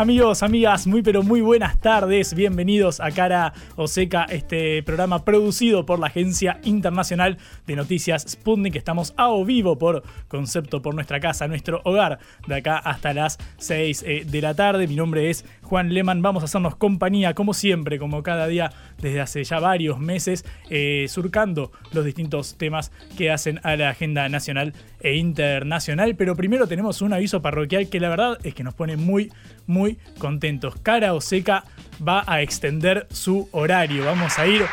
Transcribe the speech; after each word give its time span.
Amigos, 0.00 0.42
amigas, 0.42 0.86
muy 0.86 1.02
pero 1.02 1.22
muy 1.22 1.42
buenas 1.42 1.78
tardes. 1.78 2.32
Bienvenidos 2.32 3.00
a 3.00 3.10
Cara 3.10 3.52
Oseca, 3.76 4.24
este 4.24 4.82
programa 4.82 5.26
producido 5.26 5.84
por 5.84 5.98
la 5.98 6.06
Agencia 6.06 6.58
Internacional 6.64 7.36
de 7.66 7.76
Noticias 7.76 8.24
Sputnik. 8.26 8.76
Estamos 8.76 9.12
a 9.18 9.28
o 9.28 9.44
vivo 9.44 9.76
por 9.76 10.02
concepto 10.26 10.80
por 10.80 10.94
nuestra 10.94 11.20
casa, 11.20 11.46
nuestro 11.48 11.82
hogar, 11.84 12.18
de 12.46 12.54
acá 12.54 12.78
hasta 12.78 13.12
las 13.12 13.36
6 13.58 14.04
eh, 14.06 14.24
de 14.26 14.40
la 14.40 14.54
tarde. 14.54 14.86
Mi 14.86 14.96
nombre 14.96 15.28
es 15.28 15.44
Juan 15.70 15.94
Leman. 15.94 16.20
Vamos 16.20 16.42
a 16.42 16.46
hacernos 16.46 16.74
compañía, 16.74 17.32
como 17.34 17.54
siempre, 17.54 18.00
como 18.00 18.24
cada 18.24 18.48
día 18.48 18.72
desde 18.98 19.20
hace 19.20 19.44
ya 19.44 19.60
varios 19.60 20.00
meses, 20.00 20.44
eh, 20.68 21.06
surcando 21.08 21.70
los 21.92 22.04
distintos 22.04 22.56
temas 22.58 22.90
que 23.16 23.30
hacen 23.30 23.60
a 23.62 23.76
la 23.76 23.90
agenda 23.90 24.28
nacional 24.28 24.74
e 25.00 25.14
internacional. 25.14 26.16
Pero 26.16 26.34
primero 26.34 26.66
tenemos 26.66 27.02
un 27.02 27.12
aviso 27.12 27.40
parroquial 27.40 27.88
que 27.88 28.00
la 28.00 28.08
verdad 28.08 28.38
es 28.42 28.52
que 28.52 28.64
nos 28.64 28.74
pone 28.74 28.96
muy, 28.96 29.32
muy 29.68 29.96
contentos. 30.18 30.74
Cara 30.82 31.14
o 31.14 31.20
seca 31.20 31.62
va 32.06 32.24
a 32.26 32.42
extender 32.42 33.06
su 33.12 33.48
horario. 33.52 34.04
Vamos 34.04 34.40
a 34.40 34.48
ir, 34.48 34.64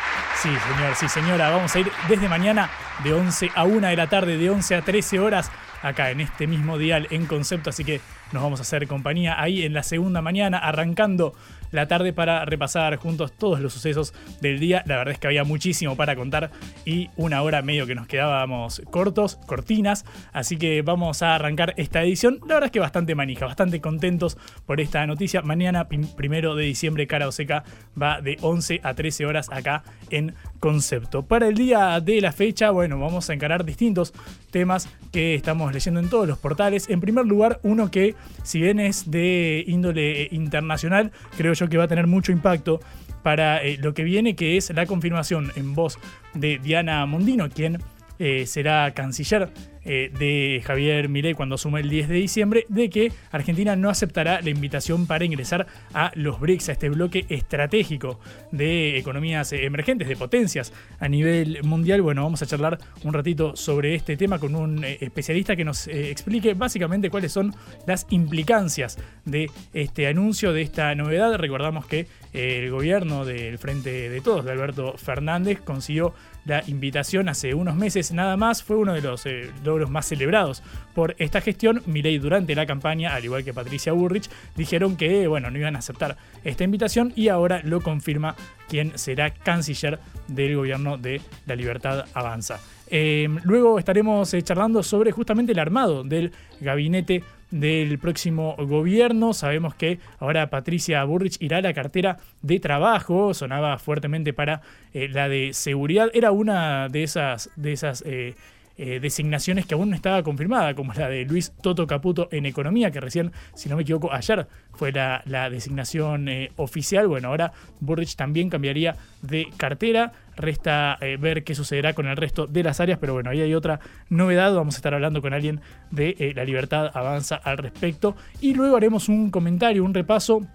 sí 0.42 0.48
señor, 0.48 0.96
sí 0.96 1.08
señora, 1.08 1.50
vamos 1.50 1.76
a 1.76 1.78
ir 1.78 1.92
desde 2.08 2.28
mañana 2.28 2.70
de 3.04 3.14
11 3.14 3.52
a 3.54 3.62
1 3.62 3.86
de 3.86 3.96
la 3.96 4.08
tarde, 4.08 4.36
de 4.36 4.50
11 4.50 4.74
a 4.74 4.82
13 4.82 5.20
horas 5.20 5.48
acá 5.80 6.10
en 6.10 6.20
este 6.20 6.48
mismo 6.48 6.76
dial 6.76 7.06
en 7.10 7.26
concepto, 7.26 7.70
así 7.70 7.84
que 7.84 8.00
nos 8.32 8.42
vamos 8.42 8.60
a 8.60 8.62
hacer 8.62 8.86
compañía 8.86 9.40
ahí 9.40 9.62
en 9.62 9.72
la 9.72 9.82
segunda 9.82 10.22
mañana, 10.22 10.58
arrancando 10.58 11.34
la 11.70 11.86
tarde 11.86 12.12
para 12.12 12.44
repasar 12.44 12.96
juntos 12.96 13.32
todos 13.32 13.60
los 13.60 13.72
sucesos 13.72 14.14
del 14.40 14.58
día. 14.58 14.82
La 14.86 14.96
verdad 14.96 15.12
es 15.12 15.18
que 15.18 15.26
había 15.26 15.44
muchísimo 15.44 15.96
para 15.96 16.16
contar 16.16 16.50
y 16.84 17.10
una 17.16 17.42
hora 17.42 17.62
medio 17.62 17.86
que 17.86 17.94
nos 17.94 18.06
quedábamos 18.06 18.82
cortos, 18.90 19.36
cortinas. 19.46 20.04
Así 20.32 20.56
que 20.56 20.82
vamos 20.82 21.22
a 21.22 21.34
arrancar 21.34 21.74
esta 21.76 22.02
edición. 22.02 22.38
La 22.42 22.54
verdad 22.54 22.66
es 22.66 22.72
que 22.72 22.80
bastante 22.80 23.14
manija, 23.14 23.46
bastante 23.46 23.80
contentos 23.80 24.38
por 24.66 24.80
esta 24.80 25.06
noticia. 25.06 25.42
Mañana, 25.42 25.88
primero 25.88 26.54
de 26.54 26.64
diciembre, 26.64 27.06
Cara 27.06 27.28
Oseca 27.28 27.64
va 28.00 28.20
de 28.20 28.38
11 28.40 28.80
a 28.82 28.94
13 28.94 29.26
horas 29.26 29.50
acá 29.50 29.82
en 30.10 30.34
Concepto. 30.60 31.22
Para 31.22 31.46
el 31.48 31.54
día 31.54 32.00
de 32.00 32.20
la 32.20 32.32
fecha, 32.32 32.70
bueno, 32.70 32.98
vamos 32.98 33.30
a 33.30 33.34
encarar 33.34 33.64
distintos 33.64 34.12
temas 34.50 34.88
que 35.12 35.34
estamos 35.34 35.72
leyendo 35.72 36.00
en 36.00 36.08
todos 36.08 36.26
los 36.26 36.38
portales. 36.38 36.88
En 36.88 37.00
primer 37.00 37.26
lugar, 37.26 37.60
uno 37.62 37.90
que, 37.90 38.14
si 38.42 38.60
bien 38.60 38.80
es 38.80 39.10
de 39.10 39.64
índole 39.66 40.28
internacional, 40.30 41.12
creo 41.36 41.52
yo 41.52 41.68
que 41.68 41.78
va 41.78 41.84
a 41.84 41.88
tener 41.88 42.06
mucho 42.06 42.32
impacto 42.32 42.80
para 43.22 43.62
eh, 43.62 43.78
lo 43.80 43.94
que 43.94 44.04
viene, 44.04 44.36
que 44.36 44.56
es 44.56 44.70
la 44.70 44.86
confirmación 44.86 45.52
en 45.56 45.74
voz 45.74 45.98
de 46.34 46.58
Diana 46.58 47.04
Mondino, 47.06 47.48
quien 47.48 47.78
eh, 48.18 48.46
será 48.46 48.92
canciller 48.94 49.50
eh, 49.84 50.10
de 50.18 50.60
Javier 50.66 51.08
Milei 51.08 51.34
cuando 51.34 51.54
asume 51.54 51.80
el 51.80 51.88
10 51.88 52.08
de 52.08 52.14
diciembre, 52.16 52.66
de 52.68 52.90
que 52.90 53.12
Argentina 53.30 53.76
no 53.76 53.88
aceptará 53.88 54.40
la 54.42 54.50
invitación 54.50 55.06
para 55.06 55.24
ingresar 55.24 55.66
a 55.94 56.10
los 56.14 56.40
BRICS, 56.40 56.68
a 56.68 56.72
este 56.72 56.88
bloque 56.90 57.24
estratégico 57.28 58.18
de 58.50 58.98
economías 58.98 59.52
emergentes, 59.52 60.08
de 60.08 60.16
potencias 60.16 60.72
a 60.98 61.08
nivel 61.08 61.62
mundial. 61.62 62.02
Bueno, 62.02 62.24
vamos 62.24 62.42
a 62.42 62.46
charlar 62.46 62.78
un 63.04 63.14
ratito 63.14 63.56
sobre 63.56 63.94
este 63.94 64.16
tema 64.16 64.38
con 64.38 64.54
un 64.56 64.84
eh, 64.84 64.98
especialista 65.00 65.56
que 65.56 65.64
nos 65.64 65.86
explique 65.86 66.54
básicamente 66.54 67.10
cuáles 67.10 67.32
son 67.32 67.54
las 67.86 68.06
implicancias 68.10 68.98
de 69.24 69.50
este 69.72 70.08
anuncio, 70.08 70.52
de 70.52 70.62
esta 70.62 70.94
novedad. 70.94 71.36
Recordamos 71.36 71.86
que 71.86 72.06
el 72.32 72.70
gobierno 72.70 73.24
del 73.24 73.58
Frente 73.58 74.10
de 74.10 74.20
Todos, 74.20 74.44
de 74.44 74.52
Alberto 74.52 74.94
Fernández, 74.98 75.60
consiguió 75.60 76.12
la 76.44 76.62
invitación 76.66 77.28
hace 77.28 77.54
unos 77.54 77.76
meses 77.76 78.12
nada 78.12 78.36
más. 78.36 78.62
Fue 78.62 78.76
uno 78.76 78.94
de 78.94 79.02
los 79.02 79.24
logros 79.64 79.90
más 79.90 80.06
celebrados 80.06 80.62
por 80.94 81.14
esta 81.18 81.40
gestión. 81.40 81.82
Milei 81.86 82.18
durante 82.18 82.54
la 82.54 82.66
campaña, 82.66 83.14
al 83.14 83.24
igual 83.24 83.44
que 83.44 83.52
Patricia 83.52 83.92
Burrich, 83.92 84.30
dijeron 84.56 84.96
que 84.96 85.26
bueno, 85.26 85.50
no 85.50 85.58
iban 85.58 85.76
a 85.76 85.80
aceptar 85.80 86.16
esta 86.44 86.64
invitación 86.64 87.12
y 87.16 87.28
ahora 87.28 87.60
lo 87.64 87.80
confirma 87.80 88.36
quien 88.68 88.98
será 88.98 89.30
canciller 89.30 89.98
del 90.26 90.56
gobierno 90.56 90.98
de 90.98 91.20
La 91.46 91.56
Libertad 91.56 92.06
Avanza. 92.14 92.60
Em, 92.90 93.38
luego 93.44 93.78
estaremos 93.78 94.32
eh, 94.32 94.42
charlando 94.42 94.82
sobre 94.82 95.12
justamente 95.12 95.52
el 95.52 95.58
armado 95.58 96.04
del 96.04 96.32
gabinete 96.60 97.22
del 97.50 97.98
próximo 97.98 98.56
gobierno. 98.58 99.32
Sabemos 99.32 99.74
que 99.74 99.98
ahora 100.18 100.50
Patricia 100.50 101.02
Burrich 101.04 101.36
irá 101.40 101.58
a 101.58 101.62
la 101.62 101.72
cartera 101.72 102.18
de 102.42 102.60
trabajo, 102.60 103.34
sonaba 103.34 103.78
fuertemente 103.78 104.32
para 104.32 104.60
eh, 104.92 105.08
la 105.08 105.28
de 105.28 105.52
seguridad. 105.52 106.10
Era 106.12 106.32
una 106.32 106.88
de 106.88 107.02
esas, 107.02 107.50
de 107.56 107.72
esas 107.72 108.02
eh, 108.06 108.34
eh, 108.80 109.00
designaciones 109.00 109.66
que 109.66 109.74
aún 109.74 109.90
no 109.90 109.96
estaba 109.96 110.22
confirmada, 110.22 110.72
como 110.74 110.94
la 110.94 111.08
de 111.08 111.24
Luis 111.24 111.52
Toto 111.62 111.84
Caputo 111.88 112.28
en 112.30 112.46
Economía, 112.46 112.92
que 112.92 113.00
recién, 113.00 113.32
si 113.56 113.68
no 113.68 113.74
me 113.74 113.82
equivoco, 113.82 114.12
ayer 114.12 114.46
fue 114.72 114.92
la, 114.92 115.50
designación 115.50 116.28
eh, 116.28 116.52
oficial. 116.54 117.08
Bueno, 117.08 117.26
ahora 117.26 117.52
Burrich 117.80 118.14
también 118.14 118.48
cambiaría 118.48 118.94
de 119.20 119.48
cartera. 119.56 120.12
Resta 120.38 120.96
eh, 121.00 121.18
ver 121.18 121.44
qué 121.44 121.54
sucederá 121.54 121.92
con 121.92 122.06
el 122.06 122.16
resto 122.16 122.46
de 122.46 122.62
las 122.62 122.80
áreas, 122.80 122.98
pero 122.98 123.12
bueno, 123.12 123.30
ahí 123.30 123.42
hay 123.42 123.54
otra 123.54 123.80
novedad. 124.08 124.54
Vamos 124.54 124.76
a 124.76 124.78
estar 124.78 124.94
hablando 124.94 125.20
con 125.20 125.34
alguien 125.34 125.60
de 125.90 126.32
La 126.34 126.44
Libertad 126.44 126.90
Avanza 126.94 127.36
al 127.36 127.58
respecto. 127.58 128.16
Y 128.40 128.54
luego 128.54 128.76
haremos 128.76 129.08
un 129.08 129.30
comentario, 129.30 129.84
un 129.84 129.92
repaso 129.92 130.46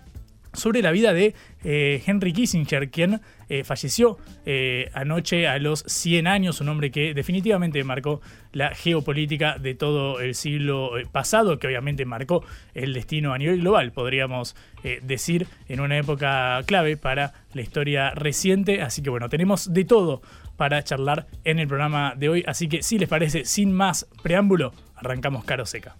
sobre 0.53 0.81
la 0.81 0.91
vida 0.91 1.13
de 1.13 1.33
eh, 1.63 2.01
Henry 2.05 2.33
Kissinger, 2.33 2.89
quien 2.89 3.21
eh, 3.49 3.63
falleció 3.63 4.17
eh, 4.45 4.89
anoche 4.93 5.47
a 5.47 5.57
los 5.59 5.83
100 5.87 6.27
años, 6.27 6.61
un 6.61 6.69
hombre 6.69 6.91
que 6.91 7.13
definitivamente 7.13 7.83
marcó 7.83 8.21
la 8.51 8.73
geopolítica 8.73 9.57
de 9.57 9.75
todo 9.75 10.19
el 10.19 10.35
siglo 10.35 10.91
pasado, 11.11 11.59
que 11.59 11.67
obviamente 11.67 12.05
marcó 12.05 12.43
el 12.73 12.93
destino 12.93 13.33
a 13.33 13.37
nivel 13.37 13.61
global, 13.61 13.91
podríamos 13.91 14.55
decir, 15.01 15.47
en 15.69 15.79
una 15.79 15.97
época 15.97 16.61
clave 16.65 16.97
para 16.97 17.33
la 17.53 17.61
historia 17.61 18.11
reciente. 18.11 18.81
Así 18.81 19.01
que 19.01 19.09
bueno, 19.09 19.29
tenemos 19.29 19.73
de 19.73 19.85
todo 19.85 20.21
para 20.57 20.83
charlar 20.83 21.27
en 21.43 21.59
el 21.59 21.67
programa 21.67 22.13
de 22.15 22.29
hoy, 22.29 22.43
así 22.47 22.67
que 22.67 22.83
si 22.83 22.99
les 22.99 23.09
parece, 23.09 23.45
sin 23.45 23.71
más 23.71 24.07
preámbulo, 24.21 24.73
arrancamos 24.95 25.45
Caro 25.45 25.65
Seca. 25.65 25.95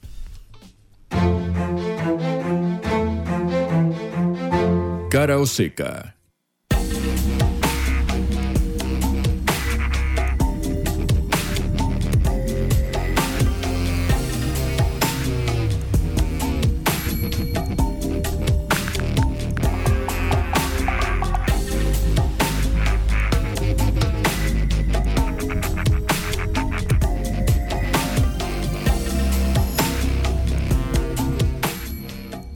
Cara 5.13 5.38
o 5.38 5.45
seca. 5.45 6.12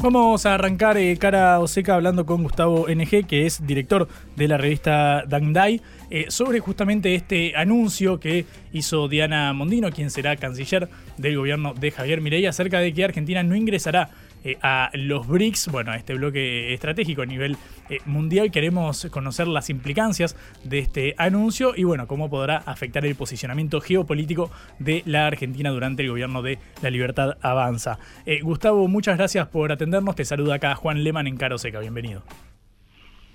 Vamos 0.10 0.46
a 0.46 0.54
arrancar 0.54 0.96
eh, 0.96 1.18
cara 1.18 1.60
o 1.60 1.68
seca 1.68 1.96
hablando 1.96 2.26
con 2.26 2.42
Gustavo 2.42 2.88
NG, 2.88 3.28
que 3.28 3.46
es 3.46 3.68
director 3.68 4.08
de 4.38 4.48
la 4.48 4.56
revista 4.56 5.26
Dangdai, 5.28 5.82
eh, 6.10 6.28
sobre 6.30 6.62
justamente 6.62 7.14
este 7.14 7.58
anuncio 7.58 8.18
que 8.18 8.46
hizo 8.72 9.10
Diana 9.10 9.52
Mondino, 9.52 9.92
quien 9.92 10.10
será 10.10 10.38
canciller 10.38 10.88
del 11.18 11.36
gobierno 11.36 11.74
de 11.74 11.92
Javier 11.92 12.22
Milei, 12.22 12.46
acerca 12.46 12.80
de 12.80 12.94
que 12.94 13.04
Argentina 13.04 13.44
no 13.44 13.54
ingresará 13.54 14.10
eh, 14.44 14.58
a 14.62 14.90
los 14.94 15.28
BRICS, 15.28 15.70
bueno, 15.70 15.92
a 15.92 15.98
este 15.98 16.14
bloque 16.16 16.74
estratégico 16.74 17.22
a 17.22 17.26
nivel 17.26 17.58
eh, 17.90 18.00
mundial. 18.06 18.52
Queremos 18.52 19.08
conocer 19.12 19.48
las 19.48 19.70
implicancias 19.70 20.36
de 20.64 20.80
este 20.80 21.16
anuncio 21.18 21.74
y, 21.76 21.84
bueno, 21.84 22.08
cómo 22.08 22.30
podrá 22.30 22.58
afectar 22.58 23.06
el 23.06 23.16
posicionamiento 23.16 23.82
geopolítico 23.82 24.52
de 24.80 25.04
la 25.06 25.28
Argentina 25.28 25.70
durante 25.70 26.04
el 26.04 26.10
gobierno 26.10 26.42
de 26.42 26.60
La 26.82 26.90
Libertad 26.90 27.38
Avanza. 27.42 28.00
Eh, 28.26 28.42
Gustavo, 28.42 28.88
muchas 28.88 29.18
gracias 29.18 29.48
por 29.48 29.72
atendernos. 29.72 30.16
Te 30.16 30.26
saluda 30.26 30.56
acá 30.56 30.76
Juan 30.76 31.04
Leman 31.04 31.28
en 31.28 31.38
Caro 31.38 31.58
Seca. 31.58 31.80
Bienvenido. 31.80 32.24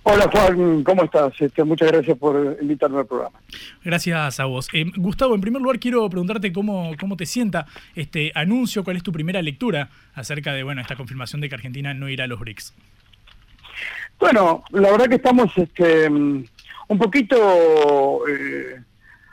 Hola 0.04 0.28
Juan, 0.32 0.82
¿cómo 0.82 1.04
estás? 1.04 1.32
Este, 1.40 1.62
muchas 1.62 1.92
gracias 1.92 2.18
por 2.18 2.58
invitarme 2.60 2.98
al 2.98 3.06
programa. 3.06 3.38
Gracias 3.84 4.40
a 4.40 4.46
vos. 4.46 4.68
Eh, 4.72 4.84
Gustavo, 4.96 5.36
en 5.36 5.40
primer 5.40 5.62
lugar 5.62 5.78
quiero 5.78 6.08
preguntarte 6.10 6.52
cómo, 6.52 6.92
cómo 6.98 7.16
te 7.16 7.24
sienta 7.24 7.66
este 7.94 8.32
anuncio, 8.34 8.82
cuál 8.82 8.96
es 8.96 9.04
tu 9.04 9.12
primera 9.12 9.40
lectura 9.42 9.90
acerca 10.14 10.52
de 10.52 10.64
bueno 10.64 10.80
esta 10.80 10.96
confirmación 10.96 11.40
de 11.40 11.48
que 11.48 11.54
Argentina 11.54 11.94
no 11.94 12.08
irá 12.08 12.24
a 12.24 12.26
los 12.26 12.40
BRICS. 12.40 12.74
Bueno, 14.18 14.64
la 14.70 14.90
verdad 14.90 15.06
que 15.06 15.16
estamos 15.16 15.56
este, 15.56 16.08
un 16.08 16.98
poquito 16.98 18.26
eh, 18.28 18.82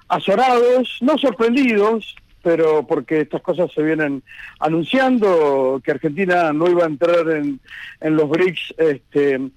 azorados, 0.08 0.98
no 1.02 1.18
sorprendidos, 1.18 2.16
pero 2.44 2.86
porque 2.86 3.22
estas 3.22 3.42
cosas 3.42 3.72
se 3.74 3.82
vienen 3.82 4.22
anunciando, 4.60 5.82
que 5.84 5.92
Argentina 5.92 6.54
no 6.54 6.70
iba 6.70 6.84
a 6.84 6.88
entrar 6.88 7.28
en, 7.32 7.60
en 8.02 8.16
los 8.16 8.30
BRICS. 8.30 8.76
Este, 8.78 9.50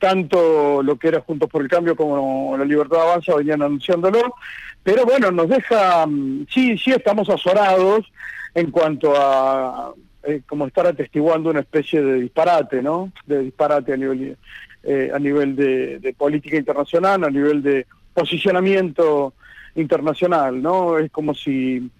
tanto 0.00 0.82
lo 0.82 0.96
que 0.96 1.08
era 1.08 1.20
Juntos 1.20 1.48
por 1.48 1.62
el 1.62 1.68
Cambio 1.68 1.94
como 1.94 2.56
la 2.56 2.64
Libertad 2.64 3.02
Avanza 3.02 3.36
venían 3.36 3.62
anunciándolo, 3.62 4.34
pero 4.82 5.04
bueno, 5.04 5.30
nos 5.30 5.48
deja, 5.48 6.06
mm, 6.06 6.46
sí, 6.50 6.76
sí 6.78 6.90
estamos 6.90 7.28
azorados 7.28 8.10
en 8.54 8.70
cuanto 8.70 9.14
a 9.14 9.92
eh, 10.24 10.40
como 10.46 10.66
estar 10.66 10.86
atestiguando 10.86 11.50
una 11.50 11.60
especie 11.60 12.02
de 12.02 12.14
disparate, 12.14 12.82
¿no? 12.82 13.12
De 13.26 13.40
disparate 13.40 13.92
a 13.92 13.96
nivel, 13.96 14.36
eh, 14.82 15.10
a 15.14 15.18
nivel 15.18 15.54
de, 15.54 16.14
política 16.16 16.56
internacional, 16.56 17.22
a 17.24 17.30
nivel 17.30 17.62
de 17.62 17.86
posicionamiento 18.14 19.34
internacional, 19.74 20.60
¿no? 20.60 20.98
Es 20.98 21.10
como 21.10 21.34
si 21.34 21.90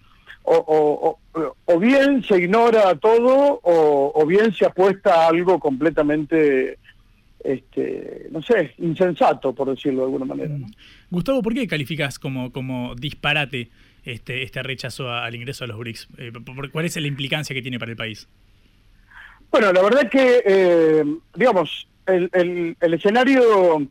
o, 0.42 1.18
o, 1.66 1.78
bien 1.78 2.24
se 2.24 2.38
ignora 2.38 2.94
todo 2.96 3.60
o, 3.62 4.12
o, 4.14 4.26
bien 4.26 4.52
se 4.52 4.66
apuesta 4.66 5.14
a 5.14 5.28
algo 5.28 5.60
completamente 5.60 6.78
este, 7.42 8.28
no 8.30 8.42
sé, 8.42 8.74
insensato, 8.78 9.54
por 9.54 9.70
decirlo 9.70 10.00
de 10.00 10.04
alguna 10.06 10.24
manera. 10.24 10.54
Gustavo, 11.10 11.42
¿por 11.42 11.54
qué 11.54 11.66
calificas 11.66 12.18
como, 12.18 12.52
como 12.52 12.94
disparate 12.94 13.70
este, 14.04 14.42
este 14.42 14.62
rechazo 14.62 15.10
al 15.10 15.34
ingreso 15.34 15.64
a 15.64 15.66
los 15.66 15.78
BRICS? 15.78 16.08
Eh, 16.18 16.32
¿Cuál 16.72 16.84
es 16.84 16.96
la 16.96 17.06
implicancia 17.06 17.54
que 17.54 17.62
tiene 17.62 17.78
para 17.78 17.92
el 17.92 17.96
país? 17.96 18.28
Bueno, 19.50 19.72
la 19.72 19.82
verdad 19.82 20.08
que, 20.08 20.42
eh, 20.44 21.04
digamos, 21.34 21.88
el, 22.06 22.76
el, 22.80 22.94
escenario 22.94 23.88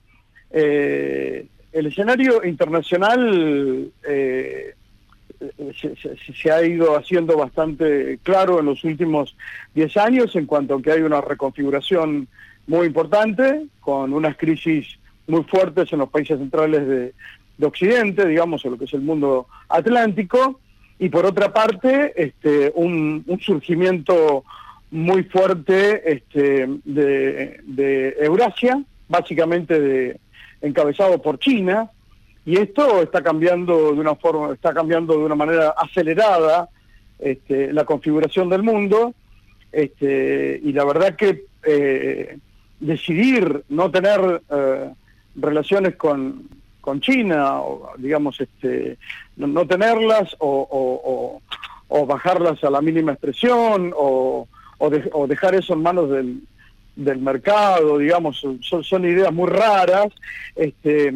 eh, 0.51 1.47
el 1.71 1.85
escenario 1.85 2.43
internacional 2.45 3.91
se, 4.01 5.95
se, 6.33 6.51
ha 6.51 6.65
ido 6.65 6.97
haciendo 6.97 7.37
bastante 7.37 8.19
claro 8.23 8.59
en 8.59 8.65
los 8.65 8.83
últimos 8.83 9.35
10 9.75 9.97
años 9.97 10.35
en 10.35 10.45
cuanto 10.45 10.75
a 10.75 10.81
que 10.81 10.91
hay 10.91 11.01
una 11.01 11.21
reconfiguración 11.21 12.27
muy 12.69 12.85
importante, 12.85 13.65
con 13.79 14.13
unas 14.13 14.37
crisis 14.37 14.85
muy 15.27 15.43
fuertes 15.43 15.91
en 15.91 15.99
los 15.99 16.09
países 16.09 16.37
centrales 16.37 16.87
de, 16.87 17.13
Occidente, 17.61 18.25
digamos, 18.25 18.63
en 18.63 18.71
lo 18.71 18.77
que 18.77 18.85
es 18.85 18.93
el 18.93 19.01
mundo 19.01 19.47
atlántico, 19.67 20.61
y 20.97 21.09
por 21.09 21.25
otra 21.25 21.51
parte, 21.51 22.13
este, 22.15 22.71
un, 22.73 23.25
surgimiento 23.41 24.45
muy 24.91 25.23
fuerte 25.23 26.09
este, 26.09 26.69
de, 26.85 28.15
Eurasia, 28.21 28.81
básicamente 29.09 29.77
de, 29.77 30.19
encabezado 30.61 31.21
por 31.21 31.37
China, 31.37 31.89
y 32.45 32.57
esto 32.57 33.01
está 33.01 33.21
cambiando 33.21 33.91
de 33.93 33.99
una 33.99 34.15
forma, 34.15 34.53
está 34.53 34.73
cambiando 34.73 35.17
de 35.17 35.25
una 35.25 35.35
manera 35.35 35.71
acelerada 35.71 36.69
este, 37.17 37.73
la 37.73 37.83
configuración 37.83 38.47
del 38.47 38.63
mundo, 38.63 39.13
este, 39.73 40.61
y 40.63 40.71
la 40.71 40.85
verdad 40.85 41.17
que 41.17 41.43
eh, 41.63 42.37
decidir 42.79 43.63
no 43.69 43.91
tener 43.91 44.41
eh, 44.49 44.93
relaciones 45.35 45.95
con, 45.95 46.47
con 46.81 47.01
China, 47.01 47.61
o 47.61 47.91
digamos, 47.97 48.39
este, 48.39 48.97
no, 49.37 49.67
tenerlas 49.67 50.35
o, 50.39 51.41
o, 51.87 52.05
bajarlas 52.05 52.63
a 52.63 52.69
la 52.69 52.81
mínima 52.81 53.11
expresión 53.11 53.93
o, 53.95 54.47
dejar 55.27 55.55
eso 55.55 55.73
en 55.73 55.83
manos 55.83 56.09
del, 56.09 56.41
del 56.95 57.19
mercado, 57.19 57.97
digamos, 57.97 58.39
son, 58.61 58.83
son 58.83 59.05
ideas 59.05 59.33
muy 59.33 59.49
raras, 59.49 60.07
este, 60.55 61.13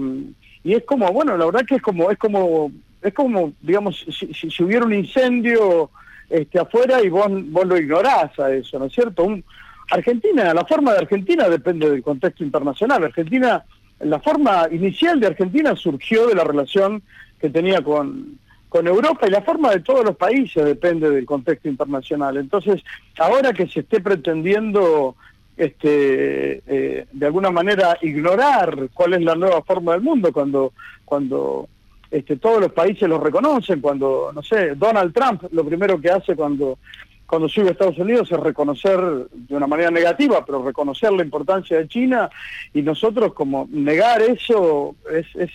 y 0.63 0.73
es 0.73 0.83
como, 0.83 1.11
bueno, 1.11 1.37
la 1.37 1.45
verdad 1.45 1.65
que 1.65 1.75
es 1.75 1.81
como, 1.81 2.11
es 2.11 2.17
como, 2.17 2.71
es 3.01 3.13
como, 3.13 3.53
digamos, 3.61 4.05
si, 4.09 4.33
si, 4.33 4.63
hubiera 4.63 4.85
un 4.85 4.93
incendio 4.93 5.89
este, 6.29 6.59
afuera 6.59 7.01
y 7.01 7.09
vos, 7.09 7.27
vos 7.29 7.65
lo 7.65 7.77
ignorás 7.77 8.37
a 8.39 8.53
eso, 8.53 8.79
¿no 8.79 8.85
es 8.85 8.93
cierto? 8.93 9.23
Un, 9.23 9.43
Argentina, 9.89 10.53
la 10.53 10.65
forma 10.65 10.93
de 10.93 10.99
Argentina 10.99 11.49
depende 11.49 11.89
del 11.89 12.03
contexto 12.03 12.43
internacional. 12.43 13.03
Argentina, 13.03 13.63
la 13.99 14.19
forma 14.19 14.67
inicial 14.71 15.19
de 15.19 15.27
Argentina 15.27 15.75
surgió 15.75 16.27
de 16.27 16.35
la 16.35 16.43
relación 16.43 17.01
que 17.39 17.49
tenía 17.49 17.81
con, 17.81 18.39
con 18.69 18.87
Europa 18.87 19.27
y 19.27 19.31
la 19.31 19.41
forma 19.41 19.71
de 19.71 19.81
todos 19.81 20.03
los 20.03 20.15
países 20.15 20.65
depende 20.65 21.09
del 21.09 21.25
contexto 21.25 21.67
internacional. 21.67 22.37
Entonces, 22.37 22.81
ahora 23.17 23.53
que 23.53 23.67
se 23.67 23.81
esté 23.81 24.01
pretendiendo 24.01 25.15
este, 25.55 26.63
eh, 26.65 27.05
de 27.11 27.25
alguna 27.25 27.51
manera 27.51 27.97
ignorar 28.01 28.89
cuál 28.93 29.13
es 29.13 29.21
la 29.21 29.35
nueva 29.35 29.61
forma 29.61 29.93
del 29.93 30.01
mundo 30.01 30.33
cuando, 30.33 30.73
cuando 31.05 31.67
este, 32.09 32.37
todos 32.37 32.59
los 32.61 32.71
países 32.71 33.07
lo 33.07 33.19
reconocen, 33.19 33.81
cuando, 33.81 34.31
no 34.33 34.41
sé, 34.41 34.75
Donald 34.75 35.13
Trump 35.13 35.43
lo 35.51 35.63
primero 35.63 35.99
que 35.99 36.09
hace 36.09 36.35
cuando 36.35 36.79
cuando 37.33 37.49
sube 37.49 37.69
a 37.69 37.71
Estados 37.71 37.97
Unidos 37.97 38.31
es 38.31 38.39
reconocer 38.39 38.99
de 39.31 39.55
una 39.55 39.65
manera 39.65 39.89
negativa, 39.89 40.45
pero 40.45 40.63
reconocer 40.63 41.11
la 41.13 41.23
importancia 41.23 41.79
de 41.79 41.87
China 41.87 42.29
y 42.75 42.83
nosotros 42.83 43.33
como 43.33 43.67
negar 43.71 44.21
eso 44.21 44.95
es, 45.11 45.25
es, 45.33 45.49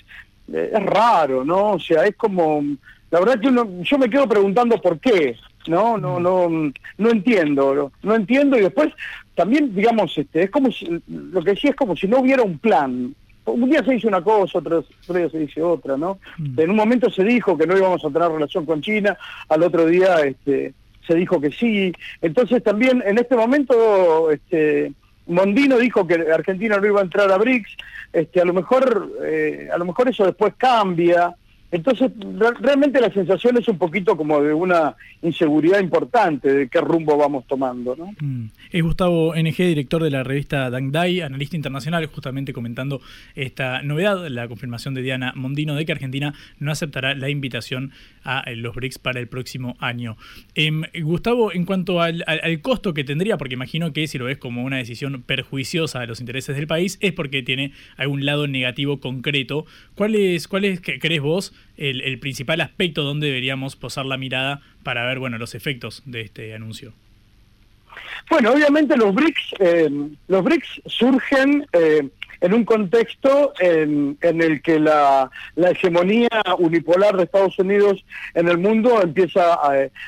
es 0.53 0.83
raro, 0.83 1.45
¿no? 1.45 1.75
O 1.75 1.79
sea, 1.79 2.05
es 2.05 2.17
como, 2.17 2.65
la 3.13 3.21
verdad 3.21 3.39
que 3.39 3.85
yo 3.85 3.97
me 3.97 4.11
quedo 4.11 4.29
preguntando 4.29 4.81
por 4.81 4.99
qué, 4.99 5.37
¿no? 5.69 5.97
No, 5.99 6.19
no, 6.19 6.49
no 6.49 7.11
entiendo, 7.11 7.93
no, 8.03 8.15
entiendo 8.17 8.59
y 8.59 8.63
después 8.63 8.89
también, 9.37 9.73
digamos, 9.73 10.19
este, 10.19 10.43
es 10.43 10.51
como 10.51 10.73
si, 10.73 11.01
lo 11.07 11.45
que 11.45 11.51
decía 11.51 11.71
es 11.71 11.77
como 11.77 11.95
si 11.95 12.09
no 12.09 12.19
hubiera 12.19 12.43
un 12.43 12.59
plan, 12.59 13.15
un 13.45 13.71
día 13.71 13.85
se 13.85 13.93
dice 13.93 14.09
una 14.09 14.21
cosa, 14.21 14.59
otro, 14.59 14.79
otro, 15.05 15.15
día 15.17 15.31
se 15.31 15.39
dice 15.39 15.63
otra, 15.63 15.97
¿no? 15.97 16.19
Mm. 16.39 16.59
En 16.59 16.71
un 16.71 16.77
momento 16.77 17.09
se 17.09 17.23
dijo 17.23 17.57
que 17.57 17.69
no 17.69 17.79
íbamos 17.79 18.05
a 18.05 18.11
tener 18.11 18.33
relación 18.33 18.67
con 18.67 18.81
China, 18.81 19.17
al 19.49 19.63
otro 19.63 19.87
día 19.87 20.17
este, 20.25 20.75
se 21.09 21.15
dijo 21.15 21.41
que 21.41 21.51
sí. 21.51 21.93
Entonces 22.21 22.63
también 22.63 23.03
en 23.05 23.19
este 23.19 23.35
momento 23.35 24.31
este, 24.31 24.93
Mondino 25.27 25.79
dijo 25.79 26.07
que 26.07 26.15
Argentina 26.33 26.77
no 26.77 26.87
iba 26.87 27.01
a 27.01 27.05
entrar 27.05 27.33
a 27.33 27.39
BRICS. 27.39 27.77
Este, 28.13 28.41
a 28.41 28.45
lo 28.45 28.53
mejor 28.53 29.11
eh, 29.25 29.69
a 29.73 29.79
lo 29.79 29.87
mejor 29.87 30.09
eso 30.09 30.25
después 30.25 30.55
cambia. 30.57 31.35
Entonces, 31.71 32.11
realmente 32.61 32.99
la 32.99 33.13
sensación 33.13 33.59
es 33.59 33.69
un 33.69 33.77
poquito 33.77 34.17
como 34.17 34.41
de 34.41 34.55
una 34.55 34.97
inseguridad 35.21 35.81
importante 35.81 36.53
de 36.53 36.69
qué 36.69 36.81
rumbo 36.81 37.17
vamos 37.19 37.47
tomando. 37.47 37.95
¿no? 37.95 38.15
Mm. 38.21 38.51
Es 38.71 38.83
Gustavo 38.83 39.35
NG, 39.35 39.57
director 39.57 40.03
de 40.03 40.11
la 40.11 40.23
revista 40.23 40.71
Dangdai, 40.71 41.21
analista 41.21 41.57
internacional, 41.57 42.07
justamente 42.07 42.55
comentando 42.55 43.03
esta 43.35 43.83
novedad, 43.83 44.29
la 44.29 44.49
confirmación 44.49 44.95
de 44.95 45.03
Diana 45.03 45.33
Mondino 45.37 45.75
de 45.75 45.85
que 45.85 45.93
Argentina 45.93 46.33
no 46.59 46.73
aceptará 46.73 47.15
la 47.15 47.29
invitación 47.29 47.93
a 48.25 48.43
eh, 48.47 48.57
los 48.57 48.75
BRICS 48.75 48.99
para 48.99 49.21
el 49.21 49.29
próximo 49.29 49.77
año. 49.79 50.17
Em, 50.55 50.85
Gustavo, 51.03 51.53
en 51.53 51.67
cuanto 51.67 52.01
al, 52.01 52.25
costo 52.63 52.95
que 52.95 53.05
tendría, 53.05 53.37
porque 53.37 53.55
imagino 53.55 53.93
que 53.93 54.07
si 54.07 54.17
lo 54.17 54.25
ves 54.25 54.39
como 54.39 54.65
una 54.65 54.79
decisión 54.79 55.23
perjuiciosa 55.23 56.01
de 56.01 56.07
los 56.07 56.21
intereses 56.21 56.57
del 56.57 56.67
país, 56.67 56.99
es 57.03 57.13
porque 57.13 57.43
tiene 57.43 57.73
algún 57.97 58.25
lado 58.25 58.47
negativo 58.47 59.01
concreto. 59.01 59.67
¿Cuál 59.95 60.15
es, 60.15 60.49
cuál 60.49 60.65
es 60.65 60.81
crees 60.81 61.21
vos? 61.21 61.53
El, 61.79 62.19
principal 62.19 62.61
aspecto 62.61 63.03
donde 63.03 63.29
deberíamos 63.29 63.77
posar 63.77 64.05
la 64.05 64.17
mirada 64.17 64.61
para 64.83 65.05
ver 65.07 65.19
bueno 65.19 65.39
los 65.39 65.55
efectos 65.55 66.03
de 66.07 66.23
este 66.23 66.55
anuncio. 66.55 66.93
Bueno, 68.31 68.53
obviamente 68.53 68.97
los 68.97 69.15
BRICS, 69.15 69.55
eh, 69.61 69.91
los 70.29 70.45
BRICS 70.45 70.83
surgen 70.87 71.67
eh, 71.73 72.09
en 72.41 72.55
un 72.55 72.65
contexto 72.65 73.53
en, 73.59 74.17
el 74.21 74.63
que 74.63 74.79
la, 74.79 75.31
hegemonía 75.57 76.29
unipolar 76.59 77.17
de 77.17 77.25
Estados 77.25 77.59
Unidos 77.59 78.05
en 78.35 78.49
el 78.49 78.59
mundo 78.59 79.03
empieza 79.03 79.59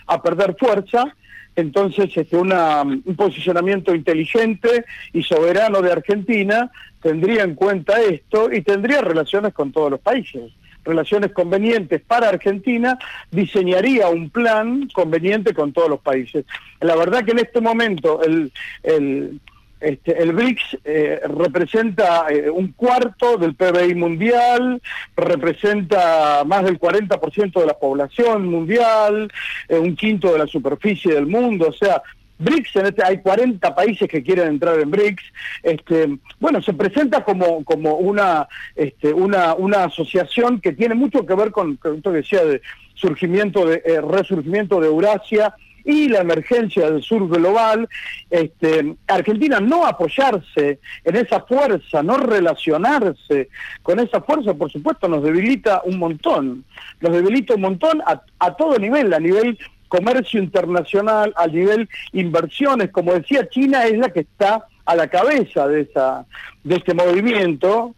a, 0.06 0.22
perder 0.22 0.56
fuerza 0.58 1.14
entonces 1.56 2.16
este, 2.16 2.36
una, 2.36 2.82
un 2.82 3.16
posicionamiento 3.16 3.94
inteligente 3.94 4.84
y 5.12 5.22
soberano 5.22 5.82
de 5.82 5.92
Argentina 5.92 6.70
tendría 7.02 7.42
en 7.42 7.54
cuenta 7.54 8.00
esto 8.00 8.52
y 8.52 8.62
tendría 8.62 9.00
relaciones 9.00 9.52
con 9.52 9.72
todos 9.72 9.90
los 9.90 10.00
países 10.00 10.52
relaciones 10.84 11.32
convenientes 11.32 12.00
para 12.00 12.28
Argentina, 12.28 12.98
diseñaría 13.30 14.08
un 14.08 14.30
plan 14.30 14.88
conveniente 14.92 15.54
con 15.54 15.72
todos 15.72 15.88
los 15.88 16.00
países. 16.00 16.44
La 16.80 16.96
verdad 16.96 17.24
que 17.24 17.32
en 17.32 17.40
este 17.40 17.60
momento 17.60 18.22
el, 18.22 18.52
el, 18.82 19.40
este, 19.80 20.22
el 20.22 20.32
BRICS 20.32 20.78
eh, 20.84 21.20
representa 21.24 22.26
eh, 22.28 22.50
un 22.50 22.72
cuarto 22.72 23.38
del 23.38 23.54
PBI 23.54 23.94
mundial, 23.94 24.80
representa 25.16 26.44
más 26.44 26.64
del 26.64 26.78
40% 26.78 27.60
de 27.60 27.66
la 27.66 27.78
población 27.78 28.46
mundial, 28.46 29.32
eh, 29.68 29.78
un 29.78 29.96
quinto 29.96 30.32
de 30.32 30.38
la 30.38 30.46
superficie 30.46 31.14
del 31.14 31.26
mundo, 31.26 31.68
o 31.68 31.72
sea, 31.72 32.02
BRICS, 32.40 32.76
en 32.76 32.86
este, 32.86 33.04
hay 33.04 33.18
40 33.18 33.74
países 33.74 34.08
que 34.08 34.22
quieren 34.22 34.48
entrar 34.48 34.80
en 34.80 34.90
BRICS. 34.90 35.22
Este, 35.62 36.18
bueno, 36.38 36.62
se 36.62 36.72
presenta 36.72 37.22
como, 37.22 37.64
como 37.64 37.94
una, 37.94 38.48
este, 38.74 39.12
una, 39.12 39.54
asociación 39.84 40.60
que 40.60 40.72
tiene 40.72 40.94
mucho 40.94 41.24
que 41.24 41.34
ver 41.34 41.50
con, 41.50 41.76
con 41.76 42.02
que 42.02 42.10
decía 42.10 42.44
de 42.44 42.60
surgimiento 42.94 43.66
de, 43.66 43.82
eh, 43.84 44.00
resurgimiento 44.00 44.80
de 44.80 44.88
Eurasia 44.88 45.54
y 45.84 46.08
la 46.08 46.20
emergencia 46.20 46.90
del 46.90 47.02
sur 47.02 47.28
global, 47.28 47.88
este, 48.28 48.96
Argentina 49.06 49.60
no 49.60 49.86
apoyarse 49.86 50.78
en 51.04 51.16
esa 51.16 51.40
fuerza, 51.40 52.02
no 52.02 52.16
relacionarse 52.18 53.48
con 53.82 53.98
esa 53.98 54.20
fuerza, 54.20 54.54
por 54.54 54.70
supuesto, 54.70 55.08
nos 55.08 55.22
debilita 55.22 55.82
un 55.84 55.98
montón, 55.98 56.64
nos 57.00 57.12
debilita 57.12 57.54
un 57.54 57.62
montón 57.62 58.02
a, 58.02 58.22
a 58.38 58.56
todo 58.56 58.78
nivel, 58.78 59.12
a 59.14 59.20
nivel 59.20 59.58
comercio 59.90 60.40
internacional, 60.40 61.34
a 61.36 61.46
nivel 61.46 61.88
inversiones. 62.12 62.90
Como 62.90 63.12
decía, 63.12 63.48
China 63.50 63.84
es 63.84 63.98
la 63.98 64.10
que 64.10 64.20
está 64.20 64.64
a 64.86 64.96
la 64.96 65.08
cabeza 65.08 65.68
de, 65.68 65.82
esa, 65.82 66.24
de 66.64 66.76
este 66.76 66.94
movimiento, 66.94 67.94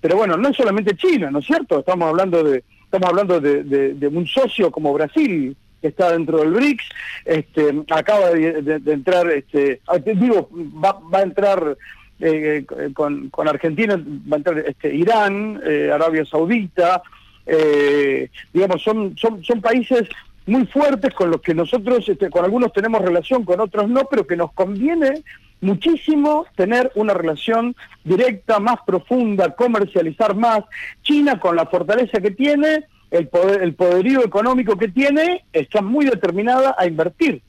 pero 0.00 0.16
bueno, 0.16 0.36
no 0.36 0.48
es 0.48 0.56
solamente 0.56 0.94
China, 0.96 1.30
¿no 1.30 1.38
es 1.38 1.46
cierto? 1.46 1.78
Estamos 1.78 2.08
hablando 2.08 2.42
de, 2.42 2.62
estamos 2.84 3.08
hablando 3.08 3.40
de, 3.40 3.64
de, 3.94 4.08
un 4.08 4.26
socio 4.26 4.70
como 4.70 4.92
Brasil, 4.92 5.56
que 5.80 5.88
está 5.88 6.12
dentro 6.12 6.38
del 6.38 6.52
BRICS, 6.52 6.84
este, 7.24 7.82
acaba 7.90 8.30
de, 8.30 8.80
entrar, 8.86 9.30
este, 9.30 9.80
ah, 9.86 9.98
digo, 9.98 10.50
va, 10.52 10.98
va 11.12 11.20
a 11.20 11.22
entrar 11.22 11.76
eh, 12.20 12.64
con, 12.94 13.30
con, 13.30 13.48
Argentina, 13.48 13.96
va 13.96 14.36
a 14.36 14.38
entrar 14.38 14.58
este, 14.58 14.94
Irán, 14.94 15.60
eh, 15.64 15.90
Arabia 15.92 16.24
Saudita, 16.24 17.02
eh, 17.46 18.30
digamos, 18.52 18.82
son, 18.82 19.16
son, 19.16 19.42
son 19.44 19.60
países 19.60 20.08
muy 20.46 20.66
fuertes 20.66 21.12
con 21.14 21.30
los 21.30 21.40
que 21.40 21.54
nosotros, 21.54 22.08
este, 22.08 22.30
con 22.30 22.44
algunos 22.44 22.72
tenemos 22.72 23.02
relación, 23.02 23.44
con 23.44 23.60
otros 23.60 23.88
no, 23.88 24.04
pero 24.04 24.26
que 24.26 24.36
nos 24.36 24.52
conviene 24.52 25.22
muchísimo 25.60 26.46
tener 26.54 26.92
una 26.94 27.14
relación 27.14 27.74
directa, 28.04 28.60
más 28.60 28.78
profunda, 28.86 29.54
comercializar 29.54 30.36
más. 30.36 30.64
China, 31.02 31.40
con 31.40 31.56
la 31.56 31.66
fortaleza 31.66 32.20
que 32.20 32.30
tiene, 32.30 32.84
el, 33.10 33.28
poder, 33.28 33.62
el 33.62 33.74
poderío 33.74 34.24
económico 34.24 34.76
que 34.76 34.88
tiene, 34.88 35.44
está 35.52 35.82
muy 35.82 36.04
determinada 36.04 36.74
a 36.78 36.86
invertir 36.86 37.42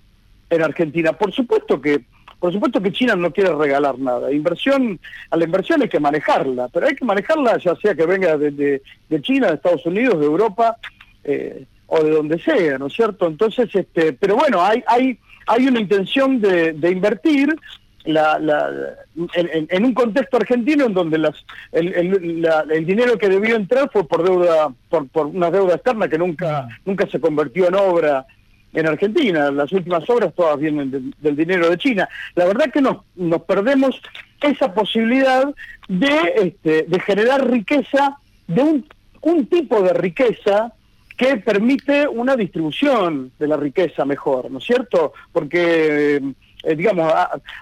en 0.49 0.61
Argentina. 0.61 1.13
Por 1.13 1.31
supuesto 1.31 1.81
que 1.81 2.03
por 2.39 2.53
supuesto 2.53 2.79
que 2.79 2.91
China 2.91 3.15
no 3.15 3.31
quiere 3.31 3.51
regalar 3.51 3.97
nada. 3.97 4.31
Inversión, 4.31 4.99
a 5.31 5.37
la 5.37 5.45
inversión 5.45 5.81
hay 5.81 5.89
que 5.89 5.99
manejarla, 5.99 6.67
pero 6.67 6.85
hay 6.85 6.95
que 6.95 7.03
manejarla 7.03 7.57
ya 7.57 7.75
sea 7.77 7.95
que 7.95 8.05
venga 8.05 8.37
de, 8.37 8.51
de, 9.09 9.21
China, 9.21 9.47
de 9.47 9.55
Estados 9.55 9.83
Unidos, 9.87 10.19
de 10.19 10.25
Europa. 10.27 10.77
Eh, 11.23 11.65
o 11.88 12.03
de 12.03 12.12
donde 12.12 12.39
sea, 12.39 12.77
¿no 12.77 12.88
es 12.88 12.94
cierto? 12.94 13.27
Entonces, 13.27 13.70
este, 13.74 14.13
pero 14.13 14.36
bueno, 14.36 14.62
hay, 14.62 14.84
hay, 14.88 15.17
hay 15.48 15.67
una 15.67 15.79
intención 15.79 16.39
de, 16.39 16.74
de 16.74 16.91
invertir 16.91 17.56
la, 18.08 18.39
la, 18.39 18.96
en, 19.34 19.86
un 19.86 19.94
contexto 19.94 20.38
argentino 20.38 20.86
en 20.86 20.94
donde 20.94 21.17
las, 21.17 21.36
el, 21.72 21.94
el, 21.94 22.48
el, 22.72 22.86
dinero 22.86 23.17
que 23.17 23.27
debió 23.27 23.56
entrar 23.56 23.89
fue 23.91 24.08
por 24.08 24.24
deuda, 24.24 24.70
por, 24.89 25.08
por 25.10 25.27
una 25.27 25.51
deuda 25.51 25.75
externa 25.75 26.08
que 26.08 26.17
nunca, 26.17 26.67
nunca 26.86 27.06
se 27.08 27.20
convirtió 27.20 27.67
en 27.67 27.75
obra 27.75 28.25
en 28.74 28.88
Argentina. 28.88 29.51
Las 29.51 29.72
últimas 29.72 30.10
obras 30.10 30.34
todas 30.36 30.58
vienen 30.58 31.13
del 31.20 31.36
dinero 31.36 31.70
de 31.70 31.77
China. 31.77 32.08
La 32.36 32.46
verdad 32.46 32.72
que 32.72 32.82
nos, 32.82 32.98
nos 33.15 33.41
perdemos 33.44 34.01
esa 34.41 34.74
posibilidad 34.74 35.53
de, 35.89 36.34
este, 36.36 36.84
de 36.84 37.00
generar 37.01 37.50
riqueza, 37.50 38.17
de 38.48 38.62
un, 38.62 38.86
un 39.22 39.46
tipo 39.48 39.82
de 39.82 39.94
riqueza 39.94 40.74
que 41.17 41.38
permite 41.38 42.07
una 42.07 42.36
distribución 42.36 43.31
de 43.39 43.47
la 43.47 43.57
riqueza 43.57 44.05
mejor, 44.05 44.51
¿no 44.51 44.59
es 44.59 44.63
cierto? 44.63 45.13
Porque 45.33 46.21
eh, 46.63 46.75
digamos 46.75 47.12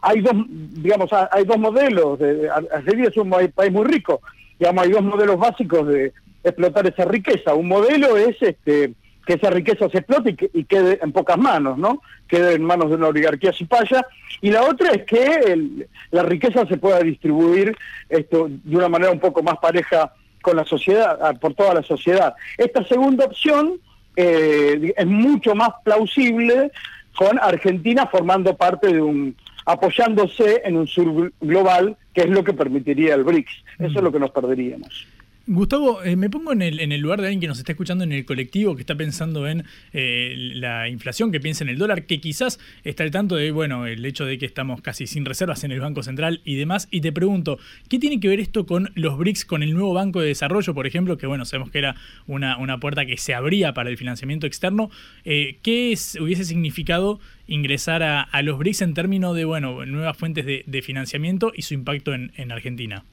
hay 0.01 0.21
dos 0.21 0.33
digamos 0.47 1.09
hay 1.13 1.45
dos 1.45 1.57
modelos 1.57 2.19
de, 2.19 2.49
Argentina 2.49 3.07
es 3.09 3.17
un 3.17 3.29
país 3.29 3.71
muy 3.71 3.85
rico 3.85 4.21
digamos 4.57 4.85
hay 4.85 4.91
dos 4.91 5.03
modelos 5.03 5.37
básicos 5.37 5.87
de 5.87 6.13
explotar 6.43 6.87
esa 6.87 7.03
riqueza 7.03 7.53
un 7.55 7.67
modelo 7.67 8.17
es 8.17 8.41
este 8.41 8.93
que 9.25 9.33
esa 9.33 9.49
riqueza 9.49 9.89
se 9.89 9.97
explote 9.97 10.35
y, 10.53 10.63
quede 10.65 10.99
en 11.01 11.11
pocas 11.11 11.37
manos, 11.37 11.77
¿no? 11.77 12.01
Quede 12.27 12.53
en 12.53 12.63
manos 12.63 12.89
de 12.89 12.95
una 12.95 13.07
oligarquía 13.07 13.51
cipaya. 13.51 14.05
Y 14.39 14.51
la 14.51 14.63
otra 14.63 14.91
es 14.91 15.03
que 15.03 15.81
la 16.11 16.23
riqueza 16.23 16.65
se 16.67 16.77
pueda 16.77 16.99
distribuir 16.99 17.75
esto, 18.07 18.47
de 18.49 18.77
una 18.77 18.87
manera 18.87 19.11
un 19.11 19.19
poco 19.19 19.41
más 19.41 19.57
pareja 19.57 20.13
con 20.45 20.57
la 20.57 20.63
sociedad, 20.63 21.39
por 21.39 21.55
toda 21.55 21.73
la 21.73 21.81
sociedad. 21.81 22.35
Esta 22.55 22.85
segunda 22.85 23.25
opción 23.25 23.79
eh, 24.15 24.93
es 24.95 25.07
mucho 25.07 25.55
más 25.55 25.69
plausible 25.83 26.71
con 27.17 27.39
Argentina 27.39 28.05
formando 28.05 28.55
parte 28.55 28.93
de 28.93 29.01
un, 29.01 29.35
apoyándose 29.65 30.61
en 30.63 30.77
un 30.77 30.85
sur 30.85 31.33
global, 31.41 31.97
que 32.13 32.21
es 32.21 32.29
lo 32.29 32.43
que 32.43 32.53
permitiría 32.53 33.15
el 33.15 33.23
BRICS. 33.23 33.63
Eso 33.79 33.97
es 33.97 34.03
lo 34.03 34.11
que 34.11 34.19
nos 34.19 34.29
perderíamos. 34.29 35.07
Gustavo, 35.47 36.01
eh, 36.01 36.15
me 36.15 36.31
pongo 36.31 36.53
en 36.53 36.63
el, 36.63 36.79
en 36.79 36.91
el 36.91 37.01
lugar 37.01 37.21
de 37.21 37.27
alguien 37.27 37.39
que 37.39 37.47
nos 37.47 37.59
está 37.59 37.73
escuchando 37.73 38.03
en 38.03 38.11
el 38.11 38.25
colectivo, 38.25 38.75
que 38.75 38.81
está 38.81 38.95
pensando 38.95 39.47
en 39.47 39.63
eh, 39.93 40.33
la 40.55 40.89
inflación, 40.89 41.31
que 41.31 41.39
piensa 41.39 41.63
en 41.63 41.69
el 41.69 41.77
dólar, 41.77 42.07
que 42.07 42.19
quizás 42.19 42.59
está 42.83 43.03
al 43.03 43.11
tanto 43.11 43.35
de, 43.35 43.51
bueno, 43.51 43.85
el 43.85 44.03
hecho 44.05 44.25
de 44.25 44.39
que 44.39 44.47
estamos 44.47 44.81
casi 44.81 45.05
sin 45.05 45.23
reservas 45.23 45.63
en 45.63 45.71
el 45.71 45.79
Banco 45.79 46.01
Central 46.01 46.41
y 46.45 46.55
demás. 46.55 46.87
Y 46.89 47.01
te 47.01 47.11
pregunto, 47.11 47.59
¿qué 47.89 47.99
tiene 47.99 48.19
que 48.19 48.27
ver 48.27 48.39
esto 48.39 48.65
con 48.65 48.89
los 48.95 49.19
BRICS, 49.19 49.45
con 49.45 49.61
el 49.61 49.73
nuevo 49.75 49.93
Banco 49.93 50.19
de 50.19 50.29
Desarrollo, 50.29 50.73
por 50.73 50.87
ejemplo, 50.87 51.15
que 51.19 51.27
bueno, 51.27 51.45
sabemos 51.45 51.69
que 51.69 51.77
era 51.77 51.95
una, 52.25 52.79
puerta 52.79 53.05
que 53.05 53.17
se 53.17 53.35
abría 53.35 53.75
para 53.75 53.91
el 53.91 53.97
financiamiento 53.97 54.47
externo? 54.47 54.89
Eh, 55.25 55.59
¿Qué 55.61 55.91
es, 55.91 56.17
hubiese 56.19 56.43
significado 56.43 57.19
ingresar 57.45 58.01
a, 58.01 58.41
los 58.41 58.57
BRICS 58.57 58.81
en 58.81 58.93
términos 58.95 59.35
de, 59.35 59.45
bueno, 59.45 59.85
nuevas 59.85 60.17
fuentes 60.17 60.43
de, 60.47 60.81
financiamiento 60.81 61.51
y 61.55 61.61
su 61.61 61.75
impacto 61.75 62.15
en, 62.15 62.31
en 62.35 62.51
Argentina? 62.51 63.05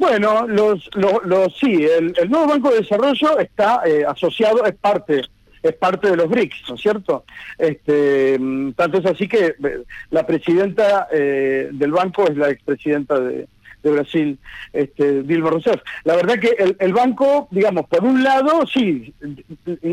Bueno, 0.00 0.46
los, 0.48 0.88
los, 0.94 1.54
sí, 1.58 1.84
el, 1.84 2.30
nuevo 2.30 2.46
Banco 2.46 2.70
de 2.70 2.78
Desarrollo 2.78 3.38
está 3.38 3.82
eh, 3.84 4.02
asociado, 4.08 4.64
es 4.64 4.74
parte 4.74 5.20
es 5.62 5.74
parte 5.74 6.08
de 6.08 6.16
los 6.16 6.26
BRICS, 6.26 6.70
¿no 6.70 6.74
es 6.76 6.80
cierto? 6.80 7.24
Este, 7.58 8.38
mm, 8.40 8.72
tanto 8.72 8.96
es 8.96 9.04
así 9.04 9.28
que 9.28 9.56
eh, 9.62 9.84
la 10.10 10.26
presidenta 10.26 11.06
eh, 11.12 11.68
del 11.70 11.92
banco 11.92 12.26
es 12.26 12.34
la 12.34 12.48
expresidenta 12.48 13.20
de, 13.20 13.46
de 13.82 13.90
Brasil, 13.90 14.38
este, 14.72 15.22
Dilma 15.22 15.50
Rousseff. 15.50 15.82
La 16.04 16.16
verdad 16.16 16.38
que 16.38 16.54
el, 16.58 16.76
el, 16.78 16.94
banco, 16.94 17.46
digamos, 17.50 17.86
por 17.86 18.02
un 18.02 18.24
lado, 18.24 18.66
sí, 18.66 19.12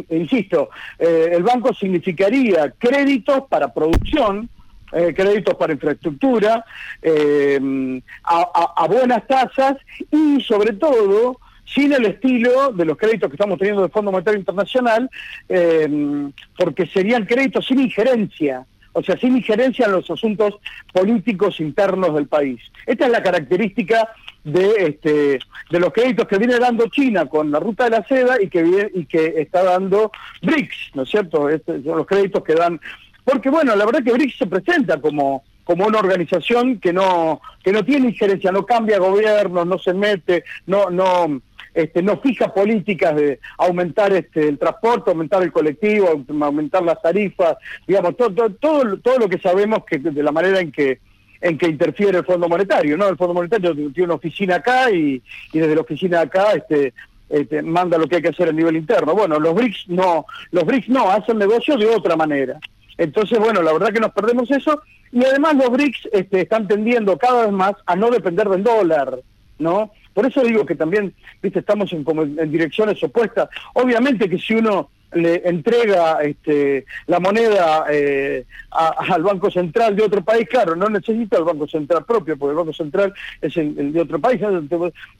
insisto, 0.10 0.70
el 1.00 1.44
banco 1.44 1.74
significaría 1.74 2.74
créditos 2.80 3.44
para 3.50 3.74
producción, 3.74 4.50
eh, 4.94 5.14
créditos 5.14 5.56
para 5.56 5.74
infraestructura, 5.74 6.64
eh, 7.02 8.02
a, 8.24 8.88
buenas 8.88 9.28
tasas 9.28 9.76
y 10.12 10.42
sobre 10.42 10.74
todo 10.74 11.40
sin 11.66 11.92
el 11.92 12.06
estilo 12.06 12.72
de 12.72 12.86
los 12.86 12.98
créditos 12.98 13.30
que 13.30 13.36
estamos 13.36 13.58
teniendo 13.58 13.82
del 13.82 13.92
Fondo 13.92 14.12
Monetario 14.12 14.40
Internacional, 14.40 15.10
eh, 15.50 16.30
porque 16.58 16.86
serían 16.88 17.26
créditos 17.26 17.66
sin 17.66 17.82
injerencia, 17.82 18.66
o 18.94 19.04
sea, 19.04 19.18
sin 19.18 19.36
injerencia 19.36 19.86
en 19.86 19.92
los 19.92 20.10
asuntos 20.10 20.56
políticos 20.94 21.60
internos 21.60 22.16
del 22.16 22.28
país. 22.28 22.62
Esta 22.86 23.06
es 23.06 23.12
la 23.12 23.22
característica 23.22 24.10
de, 24.46 24.72
este, 24.78 25.40
de 25.70 25.80
los 25.80 25.92
créditos 25.92 26.26
que 26.28 26.38
viene 26.38 26.58
dando 26.58 26.88
China 26.88 27.26
con 27.26 27.52
la 27.52 27.60
ruta 27.60 27.84
de 27.84 27.90
la 27.90 28.08
seda 28.08 28.42
y 28.42 28.48
que, 28.48 28.90
y 28.94 29.06
que 29.06 29.34
está 29.38 29.64
dando 29.64 30.12
BRICS, 30.42 30.92
¿no 30.96 31.04
es 31.04 31.10
cierto? 31.10 31.50
Este, 31.50 31.84
son 31.84 31.98
los 31.98 32.08
créditos 32.08 32.44
que 32.44 32.54
dan 32.54 32.80
porque 33.28 33.50
bueno, 33.50 33.76
la 33.76 33.86
verdad 33.86 34.02
que 34.06 34.14
BRICS 34.14 34.38
se 34.38 34.48
presenta 34.48 35.02
como 35.02 35.44
como 35.66 35.86
una 35.86 36.00
organización 36.00 36.80
que 36.80 36.94
no 36.94 37.42
que 37.62 37.74
no 37.74 37.84
tiene 37.84 38.08
injerencia, 38.08 38.54
no 38.54 38.66
cambia 38.66 39.00
gobierno, 39.00 39.66
no 39.66 39.78
se 39.78 39.94
mete, 39.94 40.46
no 40.66 40.90
no 40.90 41.42
este, 41.74 42.02
no 42.02 42.22
fija 42.22 42.54
políticas 42.54 43.18
de 43.18 43.42
aumentar 43.58 44.14
este, 44.14 44.48
el 44.48 44.58
transporte, 44.58 45.12
aumentar 45.12 45.44
el 45.44 45.52
colectivo, 45.52 46.08
aumentar 46.40 46.84
las 46.84 47.02
tarifas, 47.02 47.58
digamos, 47.86 48.16
todo, 48.16 48.50
todo, 48.52 48.98
todo 48.98 49.20
lo 49.20 49.28
que 49.28 49.40
sabemos 49.40 49.84
que 49.84 49.98
de 50.00 50.24
la 50.24 50.32
manera 50.32 50.62
en 50.62 50.72
que 50.72 51.00
en 51.42 51.58
que 51.58 51.68
interfiere 51.68 52.20
el 52.20 52.26
Fondo 52.26 52.48
Monetario, 52.48 52.96
¿no? 52.96 53.10
El 53.10 53.18
Fondo 53.18 53.34
Monetario 53.34 53.76
tiene 53.76 54.06
una 54.06 54.14
oficina 54.14 54.56
acá 54.56 54.90
y, 54.90 55.22
y 55.52 55.60
desde 55.60 55.76
la 55.76 55.82
oficina 55.82 56.22
acá 56.22 56.54
este, 56.54 56.94
este, 57.30 57.62
manda 57.62 57.98
lo 57.98 58.08
que 58.08 58.16
hay 58.16 58.22
que 58.22 58.30
hacer 58.30 58.48
a 58.48 58.54
nivel 58.54 58.78
interno. 58.78 59.14
Bueno, 59.14 59.38
los 59.38 59.54
BRICS 59.54 59.90
no, 59.90 60.26
los 60.52 60.64
BRICS 60.64 60.88
no, 60.88 61.12
hacen 61.12 61.38
negocio 61.38 61.76
de 61.76 61.88
otra 61.88 62.16
manera 62.16 62.58
Entonces, 62.98 63.40
bueno, 63.40 63.62
la 63.62 63.74
verdad 63.74 63.94
que 63.94 64.00
nos 64.00 64.12
perdemos 64.12 64.50
eso 64.52 64.82
y 65.12 65.24
además 65.24 65.56
los 65.56 65.70
BRICS 65.70 66.10
este, 66.12 66.42
están 66.42 66.68
tendiendo 66.68 67.18
cada 67.18 67.44
vez 67.44 67.52
más 67.52 67.74
a 67.86 67.96
no 67.96 68.10
depender 68.10 68.50
del 68.50 68.64
dólar, 68.64 69.20
¿no? 69.60 69.92
Por 70.14 70.26
eso 70.26 70.42
digo 70.42 70.66
que 70.66 70.76
también, 70.76 71.14
viste, 71.42 71.60
estamos 71.60 71.94
en, 71.94 72.04
como 72.04 72.24
en 72.24 72.52
direcciones 72.52 73.02
opuestas. 73.04 73.50
Obviamente 73.74 74.30
que 74.30 74.40
si 74.40 74.56
uno 74.56 74.90
le 75.14 75.48
entrega 75.48 76.20
este, 76.22 76.86
la 77.06 77.20
moneda 77.20 77.86
eh, 77.90 78.46
al 78.72 79.24
Banco 79.24 79.50
Central 79.50 79.96
de 79.96 80.04
otro 80.04 80.24
país, 80.24 80.48
claro, 80.50 80.76
no 80.76 80.90
necesita 80.90 81.38
el 81.38 81.44
Banco 81.44 81.68
Central 81.68 82.04
propio, 82.06 82.38
porque 82.38 82.52
el 82.52 82.58
Banco 82.58 82.74
Central 82.74 83.14
es 83.42 83.56
el, 83.58 83.94
de 83.94 84.02
otro 84.02 84.20
país. 84.20 84.42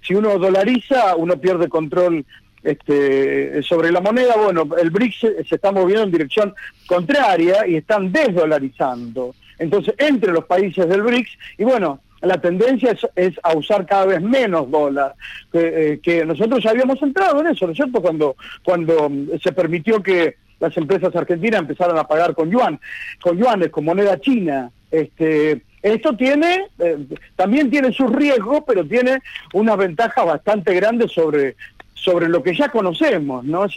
Si 0.02 0.14
uno 0.14 0.38
dolariza, 0.38 1.16
uno 1.16 1.40
pierde 1.40 1.70
control 1.70 2.26
este, 2.68 3.64
sobre 3.64 3.92
la 3.92 4.02
moneda. 4.02 4.36
Bueno, 4.36 4.68
el 4.78 4.90
BRICS 4.90 5.20
se, 5.48 5.56
está 5.56 5.72
moviendo 5.72 6.04
en 6.04 6.12
dirección 6.12 6.54
contraria 6.86 7.66
y 7.66 7.76
están 7.76 8.12
desdolarizando. 8.12 9.34
Entonces, 9.58 9.96
entre 9.98 10.34
los 10.34 10.46
países 10.46 10.88
del 10.88 11.02
BRICS, 11.02 11.38
y 11.58 11.64
bueno, 11.64 12.02
la 12.22 12.42
tendencia 12.42 12.98
es, 13.16 13.34
a 13.42 13.56
usar 13.56 13.86
cada 13.86 14.06
vez 14.08 14.22
menos 14.22 14.70
dólar, 14.70 15.16
eh, 15.54 16.00
que 16.04 16.26
nosotros 16.26 16.62
ya 16.62 16.72
habíamos 16.72 17.02
entrado 17.02 17.40
en 17.40 17.48
eso, 17.48 17.66
¿no 17.66 17.72
es 17.72 17.78
cierto? 17.78 18.02
Cuando, 18.02 18.36
cuando 18.64 19.10
mm, 19.10 19.40
se 19.42 19.54
permitió 19.54 20.04
que 20.04 20.36
las 20.60 20.76
empresas 20.76 21.16
argentinas 21.16 21.62
empezaran 21.62 21.98
a 21.98 22.08
pagar 22.08 22.34
con 22.34 22.52
yuan, 22.52 22.80
con 23.22 23.38
yuanes, 23.38 23.70
con 23.70 23.86
moneda 23.86 24.20
china. 24.20 24.72
Este, 24.92 25.62
esto 25.82 26.18
tiene, 26.18 26.68
eh, 26.80 26.98
también 27.36 27.70
tiene 27.70 27.94
sus 27.94 28.12
riesgos, 28.12 28.64
pero 28.68 28.86
tiene 28.86 29.20
una 29.54 29.76
ventaja 29.76 30.24
bastante 30.24 30.74
grande 30.74 31.08
sobre, 31.08 31.56
sobre 31.98 32.30
lo 32.30 32.44
que 32.44 32.56
ya 32.56 32.70
conocemos, 32.70 33.44
¿no? 33.44 33.66
Es 33.66 33.76